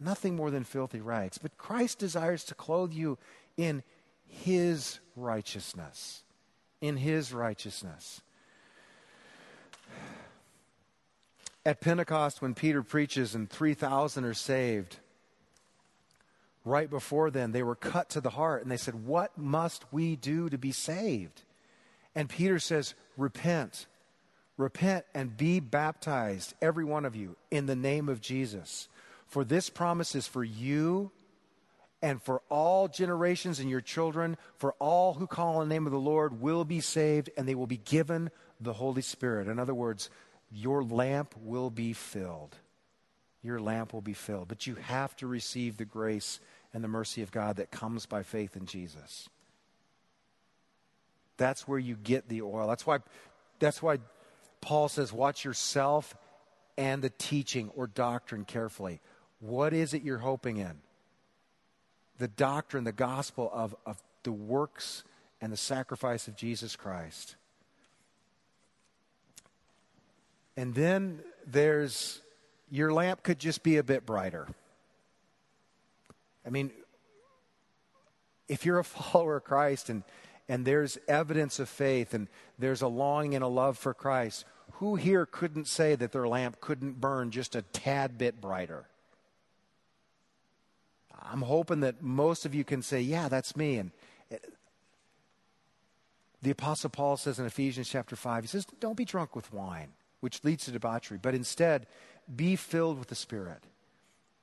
Nothing 0.00 0.36
more 0.36 0.50
than 0.50 0.64
filthy 0.64 1.00
rags. 1.00 1.38
But 1.38 1.56
Christ 1.56 1.98
desires 1.98 2.44
to 2.44 2.54
clothe 2.54 2.92
you 2.92 3.18
in 3.56 3.82
his 4.26 4.98
righteousness. 5.16 6.22
In 6.80 6.96
his 6.96 7.32
righteousness. 7.32 8.20
At 11.66 11.80
Pentecost, 11.80 12.42
when 12.42 12.54
Peter 12.54 12.82
preaches 12.82 13.34
and 13.34 13.48
3,000 13.48 14.24
are 14.24 14.34
saved, 14.34 14.98
right 16.64 16.90
before 16.90 17.30
then, 17.30 17.52
they 17.52 17.62
were 17.62 17.74
cut 17.74 18.10
to 18.10 18.20
the 18.20 18.30
heart 18.30 18.62
and 18.62 18.70
they 18.70 18.76
said, 18.76 19.06
What 19.06 19.38
must 19.38 19.84
we 19.90 20.16
do 20.16 20.50
to 20.50 20.58
be 20.58 20.72
saved? 20.72 21.42
And 22.14 22.28
Peter 22.28 22.58
says, 22.58 22.94
Repent. 23.16 23.86
Repent 24.56 25.04
and 25.14 25.36
be 25.36 25.58
baptized, 25.58 26.54
every 26.62 26.84
one 26.84 27.04
of 27.04 27.16
you, 27.16 27.34
in 27.50 27.66
the 27.66 27.74
name 27.74 28.08
of 28.08 28.20
Jesus. 28.20 28.88
For 29.26 29.44
this 29.44 29.70
promise 29.70 30.14
is 30.14 30.26
for 30.26 30.44
you 30.44 31.10
and 32.02 32.22
for 32.22 32.42
all 32.50 32.86
generations 32.86 33.60
and 33.60 33.70
your 33.70 33.80
children, 33.80 34.36
for 34.58 34.74
all 34.74 35.14
who 35.14 35.26
call 35.26 35.56
on 35.56 35.68
the 35.68 35.74
name 35.74 35.86
of 35.86 35.92
the 35.92 35.98
Lord 35.98 36.40
will 36.40 36.64
be 36.64 36.80
saved, 36.80 37.30
and 37.36 37.48
they 37.48 37.54
will 37.54 37.66
be 37.66 37.78
given 37.78 38.30
the 38.60 38.74
Holy 38.74 39.02
Spirit. 39.02 39.48
In 39.48 39.58
other 39.58 39.74
words, 39.74 40.10
your 40.52 40.84
lamp 40.84 41.34
will 41.42 41.70
be 41.70 41.92
filled. 41.94 42.56
Your 43.42 43.58
lamp 43.58 43.92
will 43.92 44.02
be 44.02 44.12
filled. 44.12 44.48
But 44.48 44.66
you 44.66 44.74
have 44.76 45.16
to 45.16 45.26
receive 45.26 45.76
the 45.76 45.84
grace 45.84 46.40
and 46.72 46.84
the 46.84 46.88
mercy 46.88 47.22
of 47.22 47.32
God 47.32 47.56
that 47.56 47.70
comes 47.70 48.06
by 48.06 48.22
faith 48.22 48.56
in 48.56 48.66
Jesus. 48.66 49.28
That's 51.36 51.66
where 51.66 51.78
you 51.78 51.96
get 51.96 52.28
the 52.28 52.42
oil. 52.42 52.68
That's 52.68 52.86
why, 52.86 52.98
that's 53.58 53.82
why 53.82 53.98
Paul 54.60 54.88
says, 54.88 55.12
watch 55.12 55.44
yourself 55.44 56.14
and 56.76 57.02
the 57.02 57.10
teaching 57.10 57.70
or 57.74 57.86
doctrine 57.86 58.44
carefully. 58.44 59.00
What 59.44 59.74
is 59.74 59.92
it 59.92 60.02
you're 60.02 60.18
hoping 60.18 60.56
in? 60.56 60.78
The 62.16 62.28
doctrine, 62.28 62.84
the 62.84 62.92
gospel 62.92 63.50
of, 63.52 63.76
of 63.84 64.02
the 64.22 64.32
works 64.32 65.04
and 65.42 65.52
the 65.52 65.56
sacrifice 65.58 66.28
of 66.28 66.34
Jesus 66.34 66.76
Christ. 66.76 67.36
And 70.56 70.74
then 70.74 71.20
there's 71.46 72.22
your 72.70 72.90
lamp 72.90 73.22
could 73.22 73.38
just 73.38 73.62
be 73.62 73.76
a 73.76 73.82
bit 73.82 74.06
brighter. 74.06 74.48
I 76.46 76.48
mean, 76.48 76.70
if 78.48 78.64
you're 78.64 78.78
a 78.78 78.84
follower 78.84 79.36
of 79.36 79.44
Christ 79.44 79.90
and, 79.90 80.04
and 80.48 80.64
there's 80.64 80.96
evidence 81.06 81.58
of 81.58 81.68
faith 81.68 82.14
and 82.14 82.28
there's 82.58 82.80
a 82.80 82.88
longing 82.88 83.34
and 83.34 83.44
a 83.44 83.48
love 83.48 83.76
for 83.76 83.92
Christ, 83.92 84.46
who 84.74 84.94
here 84.94 85.26
couldn't 85.26 85.68
say 85.68 85.94
that 85.96 86.12
their 86.12 86.26
lamp 86.26 86.62
couldn't 86.62 86.98
burn 86.98 87.30
just 87.30 87.54
a 87.54 87.60
tad 87.60 88.16
bit 88.16 88.40
brighter? 88.40 88.86
I'm 91.24 91.42
hoping 91.42 91.80
that 91.80 92.02
most 92.02 92.44
of 92.44 92.54
you 92.54 92.64
can 92.64 92.82
say, 92.82 93.00
yeah, 93.00 93.28
that's 93.28 93.56
me. 93.56 93.78
And 93.78 93.90
the 96.42 96.50
Apostle 96.50 96.90
Paul 96.90 97.16
says 97.16 97.38
in 97.38 97.46
Ephesians 97.46 97.88
chapter 97.88 98.16
5, 98.16 98.44
he 98.44 98.48
says, 98.48 98.66
don't 98.80 98.96
be 98.96 99.04
drunk 99.04 99.34
with 99.34 99.52
wine 99.52 99.92
which 100.24 100.42
leads 100.42 100.64
to 100.64 100.70
debauchery, 100.70 101.18
but 101.20 101.34
instead 101.34 101.86
be 102.34 102.56
filled 102.56 102.98
with 102.98 103.08
the 103.08 103.14
Spirit. 103.14 103.62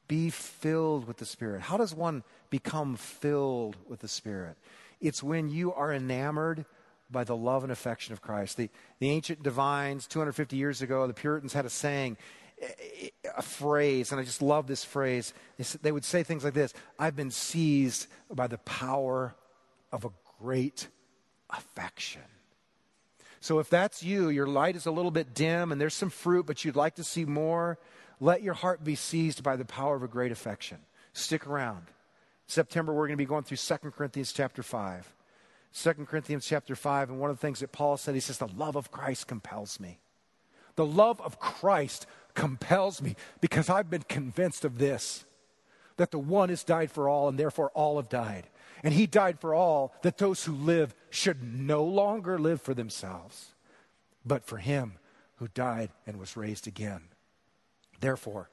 Be 0.07 0.29
filled 0.29 1.07
with 1.07 1.17
the 1.17 1.25
Spirit. 1.25 1.63
How 1.63 1.75
does 1.75 1.95
one 1.95 2.23
become 2.51 2.95
filled 2.95 3.77
with 3.89 4.01
the 4.01 4.07
Spirit? 4.07 4.57
It's 4.99 5.23
when 5.23 5.49
you 5.49 5.73
are 5.73 5.91
enamored 5.91 6.65
by 7.09 7.23
the 7.23 7.35
love 7.35 7.63
and 7.63 7.71
affection 7.71 8.13
of 8.13 8.21
Christ. 8.21 8.57
The, 8.57 8.69
the 8.99 9.09
ancient 9.09 9.41
divines, 9.41 10.05
250 10.05 10.55
years 10.55 10.83
ago, 10.83 11.07
the 11.07 11.15
Puritans 11.15 11.53
had 11.53 11.65
a 11.65 11.69
saying, 11.71 12.17
a 13.35 13.41
phrase, 13.41 14.11
and 14.11 14.21
I 14.21 14.23
just 14.23 14.41
love 14.41 14.67
this 14.67 14.83
phrase. 14.83 15.33
They 15.81 15.91
would 15.91 16.05
say 16.05 16.23
things 16.23 16.43
like 16.43 16.53
this 16.53 16.73
I've 16.99 17.15
been 17.15 17.31
seized 17.31 18.07
by 18.29 18.47
the 18.47 18.59
power 18.59 19.35
of 19.91 20.05
a 20.05 20.11
great 20.39 20.87
affection. 21.49 22.21
So 23.39 23.57
if 23.57 23.69
that's 23.69 24.03
you, 24.03 24.29
your 24.29 24.45
light 24.45 24.75
is 24.75 24.85
a 24.85 24.91
little 24.91 25.11
bit 25.11 25.33
dim 25.33 25.71
and 25.71 25.81
there's 25.81 25.95
some 25.95 26.11
fruit, 26.11 26.45
but 26.45 26.63
you'd 26.63 26.75
like 26.75 26.95
to 26.95 27.03
see 27.03 27.25
more, 27.25 27.79
let 28.19 28.43
your 28.43 28.53
heart 28.53 28.83
be 28.83 28.93
seized 28.93 29.41
by 29.41 29.55
the 29.55 29.65
power 29.65 29.95
of 29.95 30.03
a 30.03 30.07
great 30.07 30.31
affection. 30.31 30.77
Stick 31.13 31.47
around. 31.47 31.87
September, 32.45 32.93
we're 32.93 33.07
going 33.07 33.17
to 33.17 33.21
be 33.21 33.25
going 33.25 33.43
through 33.43 33.57
2 33.57 33.91
Corinthians 33.91 34.31
chapter 34.31 34.61
5. 34.61 35.15
2 35.73 35.93
Corinthians 36.05 36.45
chapter 36.45 36.75
5, 36.75 37.09
and 37.09 37.19
one 37.19 37.29
of 37.29 37.37
the 37.37 37.41
things 37.41 37.61
that 37.61 37.71
Paul 37.71 37.97
said, 37.97 38.13
he 38.13 38.19
says, 38.19 38.37
The 38.37 38.47
love 38.47 38.75
of 38.75 38.91
Christ 38.91 39.27
compels 39.27 39.79
me. 39.79 39.99
The 40.75 40.85
love 40.85 41.19
of 41.21 41.39
Christ 41.39 42.05
compels 42.33 43.01
me 43.01 43.15
because 43.39 43.69
I've 43.69 43.89
been 43.89 44.03
convinced 44.03 44.65
of 44.65 44.77
this 44.77 45.25
that 45.97 46.11
the 46.11 46.19
one 46.19 46.49
has 46.49 46.63
died 46.63 46.89
for 46.91 47.07
all, 47.07 47.27
and 47.29 47.37
therefore 47.37 47.69
all 47.75 47.97
have 47.97 48.09
died. 48.09 48.47
And 48.83 48.93
he 48.93 49.05
died 49.05 49.39
for 49.39 49.53
all, 49.53 49.93
that 50.01 50.17
those 50.17 50.45
who 50.45 50.53
live 50.53 50.95
should 51.09 51.43
no 51.43 51.83
longer 51.83 52.39
live 52.39 52.61
for 52.61 52.73
themselves, 52.73 53.53
but 54.25 54.43
for 54.43 54.57
him 54.57 54.93
who 55.35 55.47
died 55.49 55.91
and 56.07 56.17
was 56.17 56.35
raised 56.35 56.65
again. 56.67 57.01
Therefore, 57.99 58.49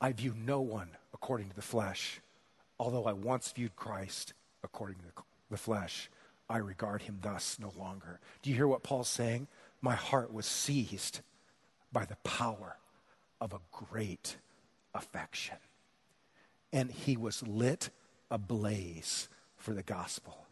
I 0.00 0.12
view 0.12 0.34
no 0.36 0.60
one 0.60 0.88
according 1.12 1.50
to 1.50 1.56
the 1.56 1.62
flesh. 1.62 2.20
Although 2.78 3.04
I 3.04 3.12
once 3.12 3.52
viewed 3.52 3.76
Christ 3.76 4.32
according 4.62 4.96
to 4.96 5.22
the 5.50 5.56
flesh, 5.56 6.10
I 6.48 6.58
regard 6.58 7.02
him 7.02 7.18
thus 7.22 7.58
no 7.60 7.72
longer. 7.78 8.20
Do 8.42 8.50
you 8.50 8.56
hear 8.56 8.68
what 8.68 8.82
Paul's 8.82 9.08
saying? 9.08 9.48
My 9.80 9.94
heart 9.94 10.32
was 10.32 10.46
seized 10.46 11.20
by 11.92 12.04
the 12.04 12.16
power 12.16 12.76
of 13.40 13.52
a 13.52 13.60
great 13.72 14.36
affection. 14.94 15.56
And 16.72 16.90
he 16.90 17.16
was 17.16 17.46
lit 17.46 17.90
ablaze 18.30 19.28
for 19.56 19.72
the 19.74 19.82
gospel. 19.82 20.46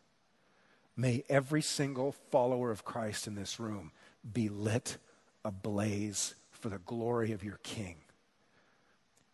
May 0.96 1.24
every 1.28 1.62
single 1.62 2.12
follower 2.30 2.70
of 2.70 2.84
Christ 2.84 3.26
in 3.26 3.34
this 3.34 3.58
room 3.58 3.92
be 4.32 4.48
lit 4.48 4.98
ablaze 5.44 6.34
for 6.50 6.68
the 6.68 6.78
glory 6.78 7.32
of 7.32 7.42
your 7.42 7.58
King. 7.62 7.96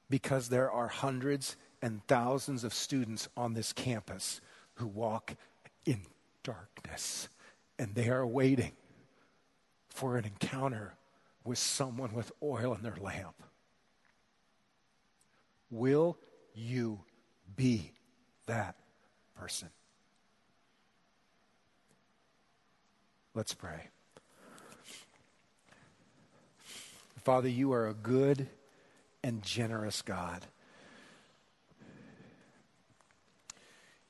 Because 0.09 0.49
there 0.49 0.71
are 0.71 0.89
hundreds 0.89 1.57
and 1.83 2.07
thousands 2.07 2.65
of 2.65 2.73
students 2.73 3.29
on 3.37 3.55
this 3.55 3.73
campus 3.73 4.41
who 4.75 4.87
walk 4.87 5.35
in 5.85 6.01
darkness, 6.43 7.29
and 7.79 7.95
they 7.95 8.09
are 8.09 8.27
waiting 8.27 8.73
for 9.89 10.17
an 10.17 10.25
encounter 10.25 10.95
with 11.49 11.59
someone 11.59 12.13
with 12.13 12.31
oil 12.43 12.75
in 12.75 12.83
their 12.83 12.97
lamp. 13.01 13.43
Will 15.71 16.19
you 16.55 17.01
be 17.57 17.93
that 18.47 18.77
person. 19.37 19.69
Let's 23.35 23.55
pray. 23.55 23.89
Father, 27.25 27.49
you 27.49 27.73
are 27.73 27.89
a 27.89 27.95
good 27.95 28.49
and 29.23 29.43
generous 29.43 30.03
God. 30.03 30.45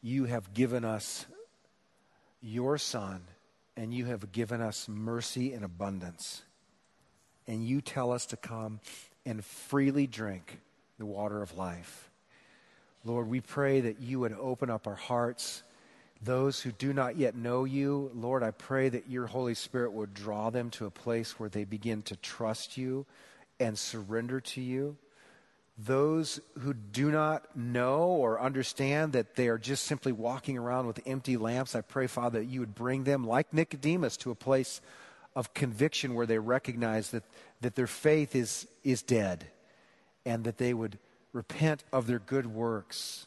You 0.01 0.25
have 0.27 0.55
given 0.55 0.85
us 0.85 1.27
your 2.41 2.79
Son, 2.79 3.23
and 3.77 3.93
you 3.93 4.07
have 4.07 4.31
given 4.31 4.61
us 4.61 4.89
mercy 4.89 5.53
in 5.53 5.65
abundance. 5.65 6.43
And 7.49 7.67
you 7.67 7.81
tell 7.81 8.13
us 8.13 8.27
to 8.27 8.37
come 8.37 8.79
and 9.27 9.45
freely 9.45 10.07
drink 10.07 10.61
the 10.99 11.07
water 11.07 11.43
of 11.43 11.57
life. 11.57 12.11
Lord, 13.05 13.29
we 13.29 13.41
pray 13.41 13.81
that 13.81 14.01
you 14.01 14.21
would 14.21 14.33
open 14.33 14.71
up 14.71 14.87
our 14.87 14.95
hearts. 14.95 15.65
Those 16.23 16.61
who 16.61 16.71
do 16.71 16.93
not 16.93 17.17
yet 17.17 17.35
know 17.35 17.65
you, 17.65 18.13
Lord, 18.15 18.45
I 18.45 18.53
pray 18.53 18.89
that 18.91 19.11
your 19.11 19.27
Holy 19.27 19.55
Spirit 19.55 19.93
would 19.93 20.15
draw 20.15 20.51
them 20.51 20.71
to 20.71 20.87
a 20.87 20.91
place 20.91 21.41
where 21.41 21.49
they 21.49 21.65
begin 21.65 22.03
to 22.03 22.17
trust 22.17 22.77
you 22.77 23.07
and 23.59 23.77
surrender 23.77 24.41
to 24.41 24.61
you 24.61 24.97
those 25.79 26.41
who 26.59 26.75
do 26.75 27.11
not 27.13 27.57
know 27.57 28.03
or 28.03 28.41
understand 28.41 29.13
that 29.13 29.37
they 29.37 29.47
are 29.47 29.59
just 29.59 29.85
simply 29.85 30.11
walking 30.11 30.59
around 30.59 30.87
with 30.87 31.01
empty 31.07 31.37
lamps, 31.37 31.77
I 31.77 31.83
pray, 31.83 32.09
Father, 32.09 32.41
that 32.41 32.47
you 32.47 32.61
would 32.61 32.75
bring 32.75 33.05
them, 33.05 33.25
like 33.25 33.53
Nicodemus, 33.55 34.17
to 34.19 34.33
a 34.33 34.35
place 34.35 34.81
of 35.39 35.55
conviction 35.55 36.15
where 36.15 36.27
they 36.27 36.39
recognize 36.39 37.13
that, 37.13 37.23
that 37.61 37.77
their 37.77 37.87
faith 37.87 38.35
is, 38.35 38.67
is 38.85 39.01
dead 39.01 39.47
and 40.27 40.43
that 40.45 40.59
they 40.59 40.75
would 40.75 40.99
repent 41.33 41.85
of 41.93 42.07
their 42.07 42.19
good 42.19 42.47
works 42.47 43.27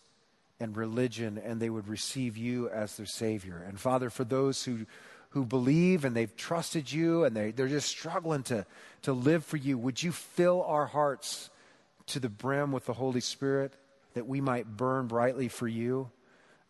and 0.59 0.75
religion 0.75 1.41
and 1.43 1.59
they 1.59 1.69
would 1.69 1.87
receive 1.87 2.35
you 2.35 2.69
as 2.69 2.97
their 2.97 3.05
Savior. 3.07 3.65
And 3.67 3.79
Father, 3.79 4.09
for 4.09 4.25
those 4.25 4.63
who, 4.63 4.85
who 5.29 5.45
believe 5.45 6.05
and 6.05 6.15
they've 6.15 6.35
trusted 6.35 6.91
you 6.91 7.23
and 7.23 7.35
they, 7.35 7.49
they're 7.51 7.67
just 7.67 7.89
struggling 7.89 8.43
to, 8.43 8.67
to 9.03 9.13
live 9.13 9.43
for 9.43 9.57
you, 9.57 9.77
would 9.79 10.03
you 10.03 10.11
fill 10.11 10.61
our 10.63 10.85
hearts? 10.85 11.49
to 12.07 12.19
the 12.19 12.29
brim 12.29 12.71
with 12.71 12.85
the 12.85 12.93
Holy 12.93 13.21
Spirit 13.21 13.73
that 14.13 14.27
we 14.27 14.41
might 14.41 14.77
burn 14.77 15.07
brightly 15.07 15.47
for 15.47 15.67
you, 15.67 16.09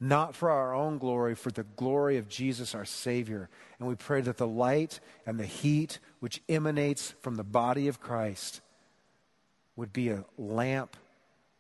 not 0.02 0.36
for 0.36 0.50
our 0.50 0.74
own 0.74 0.98
glory, 0.98 1.36
for 1.36 1.52
the 1.52 1.64
glory 1.64 2.18
of 2.18 2.28
Jesus 2.28 2.74
our 2.74 2.86
Savior. 2.86 3.50
And 3.80 3.88
we 3.88 3.96
pray 3.96 4.20
that 4.22 4.38
the 4.38 4.48
light 4.48 5.00
and 5.28 5.40
the 5.40 5.46
heat 5.46 6.00
which 6.20 6.42
emanates 6.50 7.14
from 7.22 7.36
the 7.36 7.44
body 7.44 7.88
of 7.88 8.02
Christ 8.02 8.62
would 9.76 9.94
be 9.94 10.10
a 10.10 10.26
lamp 10.38 10.98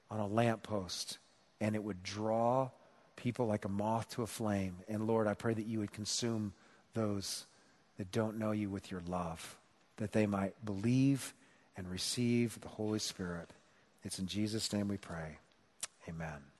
on 0.09 0.19
a 0.19 0.27
lamppost 0.27 1.19
and 1.61 1.75
it 1.75 1.83
would 1.83 2.01
draw 2.01 2.71
people 3.15 3.45
like 3.45 3.65
a 3.65 3.69
moth 3.69 4.09
to 4.09 4.23
a 4.23 4.27
flame. 4.27 4.77
And 4.87 5.05
Lord, 5.05 5.27
I 5.27 5.35
pray 5.35 5.53
that 5.53 5.67
you 5.67 5.79
would 5.79 5.93
consume 5.93 6.53
those 6.95 7.45
that 7.97 8.11
don't 8.11 8.39
know 8.39 8.51
you 8.51 8.69
with 8.69 8.89
your 8.89 9.03
love, 9.07 9.57
that 9.97 10.11
they 10.11 10.25
might 10.25 10.65
believe 10.65 11.35
and 11.77 11.89
receive 11.89 12.59
the 12.61 12.67
Holy 12.67 12.99
Spirit. 12.99 13.51
It's 14.03 14.17
in 14.17 14.25
Jesus' 14.25 14.73
name 14.73 14.87
we 14.87 14.97
pray. 14.97 15.37
Amen. 16.09 16.50